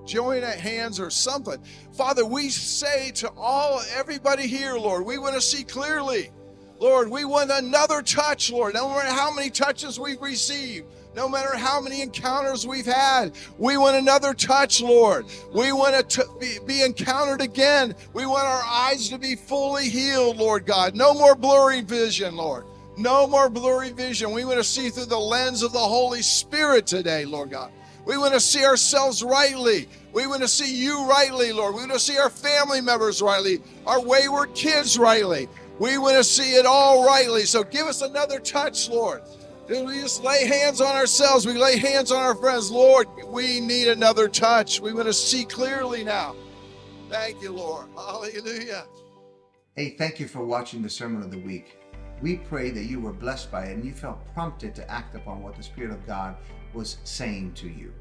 join 0.07 0.43
at 0.43 0.59
hands 0.59 1.01
or 1.01 1.11
something. 1.11 1.63
Father, 1.93 2.25
we 2.25 2.49
say 2.49 3.11
to 3.13 3.31
all, 3.37 3.83
everybody 3.95 4.47
here, 4.47 4.75
Lord, 4.75 5.05
we 5.05 5.19
want 5.19 5.35
to 5.35 5.41
see 5.41 5.65
clearly. 5.65 6.31
Lord, 6.79 7.09
we 7.09 7.25
want 7.25 7.51
another 7.51 8.03
touch, 8.03 8.51
Lord. 8.51 8.75
No 8.75 8.89
matter 8.89 9.09
how 9.11 9.33
many 9.33 9.49
touches 9.49 9.99
we've 9.99 10.21
received, 10.21 10.87
no 11.15 11.29
matter 11.29 11.57
how 11.57 11.81
many 11.81 12.03
encounters 12.03 12.67
we've 12.67 12.87
had, 12.87 13.33
we 13.59 13.77
want 13.77 13.97
another 13.97 14.35
touch, 14.35 14.81
Lord. 14.81 15.27
We 15.55 15.73
want 15.73 16.11
to 16.11 16.27
be, 16.41 16.59
be 16.67 16.83
encountered 16.83 17.41
again. 17.41 17.95
We 18.13 18.27
want 18.27 18.47
our 18.47 18.63
eyes 18.65 19.09
to 19.11 19.19
be 19.19 19.37
fully 19.37 19.89
healed, 19.89 20.39
Lord 20.39 20.67
God. 20.67 20.97
No 20.97 21.15
more 21.15 21.37
blurry 21.37 21.83
vision, 21.83 22.35
Lord. 22.37 22.65
No 22.97 23.27
more 23.27 23.49
blurry 23.49 23.91
vision. 23.91 24.33
We 24.33 24.45
want 24.45 24.59
to 24.59 24.65
see 24.65 24.91
through 24.91 25.07
the 25.07 25.19
lens 25.19 25.63
of 25.63 25.73
the 25.73 25.79
Holy 25.79 26.23
Spirit 26.23 26.87
today, 26.87 27.25
Lord 27.25 27.51
God. 27.51 27.71
We 28.05 28.19
want 28.19 28.35
to 28.35 28.41
see 28.41 28.65
ourselves 28.65 29.23
rightly. 29.23 29.89
We 30.13 30.27
want 30.27 30.43
to 30.43 30.49
see 30.49 30.75
you 30.75 31.07
rightly, 31.07 31.53
Lord. 31.53 31.75
We 31.75 31.81
want 31.81 31.93
to 31.93 31.99
see 31.99 32.19
our 32.19 32.31
family 32.31 32.81
members 32.81 33.23
rightly, 33.23 33.61
our 33.87 34.01
wayward 34.01 34.55
kids 34.55 34.99
rightly. 34.99 35.49
We 35.79 35.99
want 35.99 36.17
to 36.17 36.25
see 36.25 36.55
it 36.55 36.67
all 36.67 37.07
rightly. 37.07 37.45
So 37.47 37.65
give 37.65 37.87
us 37.87 38.03
another 38.03 38.39
touch, 38.39 38.89
Lord. 38.89 39.23
We 39.69 40.01
just 40.01 40.23
lay 40.23 40.47
hands 40.47 40.81
on 40.81 40.95
ourselves. 40.95 41.47
We 41.47 41.55
lay 41.55 41.79
hands 41.79 42.13
on 42.13 42.19
our 42.19 42.35
friends. 42.35 42.71
Lord, 42.71 43.09
we 43.27 43.61
need 43.61 43.89
another 43.89 44.29
touch. 44.29 44.79
We 44.81 44.93
want 44.93 45.07
to 45.07 45.13
see 45.13 45.45
clearly 45.45 46.05
now. 46.05 46.37
Thank 47.09 47.41
you, 47.43 47.53
Lord. 47.53 47.87
Hallelujah. 47.97 48.85
Hey, 49.75 49.97
thank 49.97 50.21
you 50.21 50.29
for 50.29 50.45
watching 50.45 50.83
the 50.83 50.91
Sermon 50.91 51.23
of 51.23 51.31
the 51.31 51.39
Week. 51.39 51.79
We 52.23 52.37
pray 52.37 52.71
that 52.71 52.85
you 52.85 53.01
were 53.01 53.13
blessed 53.13 53.51
by 53.51 53.67
it 53.67 53.73
and 53.73 53.85
you 53.85 53.93
felt 53.93 54.19
prompted 54.35 54.75
to 54.77 54.91
act 54.91 55.17
upon 55.17 55.43
what 55.43 55.57
the 55.57 55.63
Spirit 55.63 55.91
of 55.91 56.07
God 56.07 56.37
was 56.75 56.99
saying 57.05 57.53
to 57.55 57.69
you. 57.69 57.93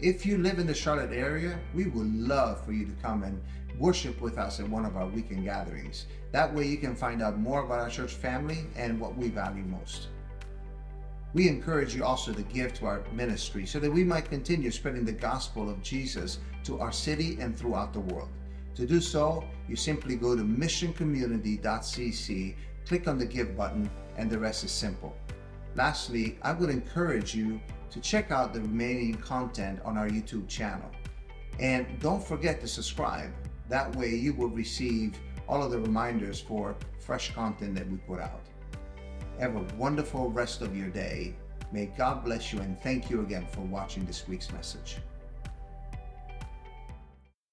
If 0.00 0.26
you 0.26 0.38
live 0.38 0.58
in 0.58 0.66
the 0.66 0.74
Charlotte 0.74 1.12
area, 1.12 1.56
we 1.72 1.86
would 1.86 2.12
love 2.14 2.64
for 2.64 2.72
you 2.72 2.84
to 2.84 3.02
come 3.02 3.22
and 3.22 3.40
worship 3.78 4.20
with 4.20 4.38
us 4.38 4.58
at 4.60 4.68
one 4.68 4.84
of 4.84 4.96
our 4.96 5.06
weekend 5.06 5.44
gatherings. 5.44 6.06
That 6.32 6.52
way, 6.52 6.66
you 6.66 6.78
can 6.78 6.96
find 6.96 7.22
out 7.22 7.38
more 7.38 7.64
about 7.64 7.78
our 7.80 7.90
church 7.90 8.14
family 8.14 8.66
and 8.76 9.00
what 9.00 9.16
we 9.16 9.28
value 9.28 9.64
most. 9.64 10.08
We 11.32 11.48
encourage 11.48 11.94
you 11.94 12.04
also 12.04 12.32
to 12.32 12.42
give 12.42 12.74
to 12.74 12.86
our 12.86 13.04
ministry 13.12 13.66
so 13.66 13.78
that 13.80 13.90
we 13.90 14.04
might 14.04 14.30
continue 14.30 14.70
spreading 14.70 15.04
the 15.04 15.12
gospel 15.12 15.68
of 15.68 15.82
Jesus 15.82 16.38
to 16.64 16.78
our 16.78 16.92
city 16.92 17.36
and 17.40 17.56
throughout 17.56 17.92
the 17.92 18.00
world. 18.00 18.28
To 18.76 18.86
do 18.86 19.00
so, 19.00 19.44
you 19.68 19.74
simply 19.76 20.16
go 20.16 20.36
to 20.36 20.42
missioncommunity.cc, 20.42 22.54
click 22.86 23.08
on 23.08 23.18
the 23.18 23.26
give 23.26 23.56
button, 23.56 23.90
and 24.16 24.30
the 24.30 24.38
rest 24.38 24.62
is 24.64 24.70
simple. 24.70 25.16
Lastly, 25.74 26.38
I 26.42 26.52
would 26.52 26.70
encourage 26.70 27.34
you 27.34 27.60
to 27.94 28.00
check 28.00 28.32
out 28.32 28.52
the 28.52 28.60
remaining 28.60 29.14
content 29.14 29.78
on 29.84 29.96
our 29.96 30.08
YouTube 30.08 30.48
channel. 30.48 30.90
And 31.60 31.86
don't 32.00 32.22
forget 32.22 32.60
to 32.62 32.66
subscribe. 32.66 33.30
That 33.68 33.94
way 33.94 34.08
you 34.08 34.34
will 34.34 34.48
receive 34.48 35.16
all 35.48 35.62
of 35.62 35.70
the 35.70 35.78
reminders 35.78 36.40
for 36.40 36.74
fresh 36.98 37.32
content 37.32 37.76
that 37.76 37.88
we 37.88 37.98
put 37.98 38.18
out. 38.18 38.42
Have 39.38 39.54
a 39.54 39.64
wonderful 39.76 40.28
rest 40.32 40.60
of 40.60 40.76
your 40.76 40.88
day. 40.88 41.36
May 41.70 41.86
God 41.86 42.24
bless 42.24 42.52
you 42.52 42.58
and 42.58 42.76
thank 42.80 43.10
you 43.10 43.20
again 43.20 43.46
for 43.52 43.60
watching 43.60 44.04
this 44.06 44.26
week's 44.26 44.50
message. 44.52 44.96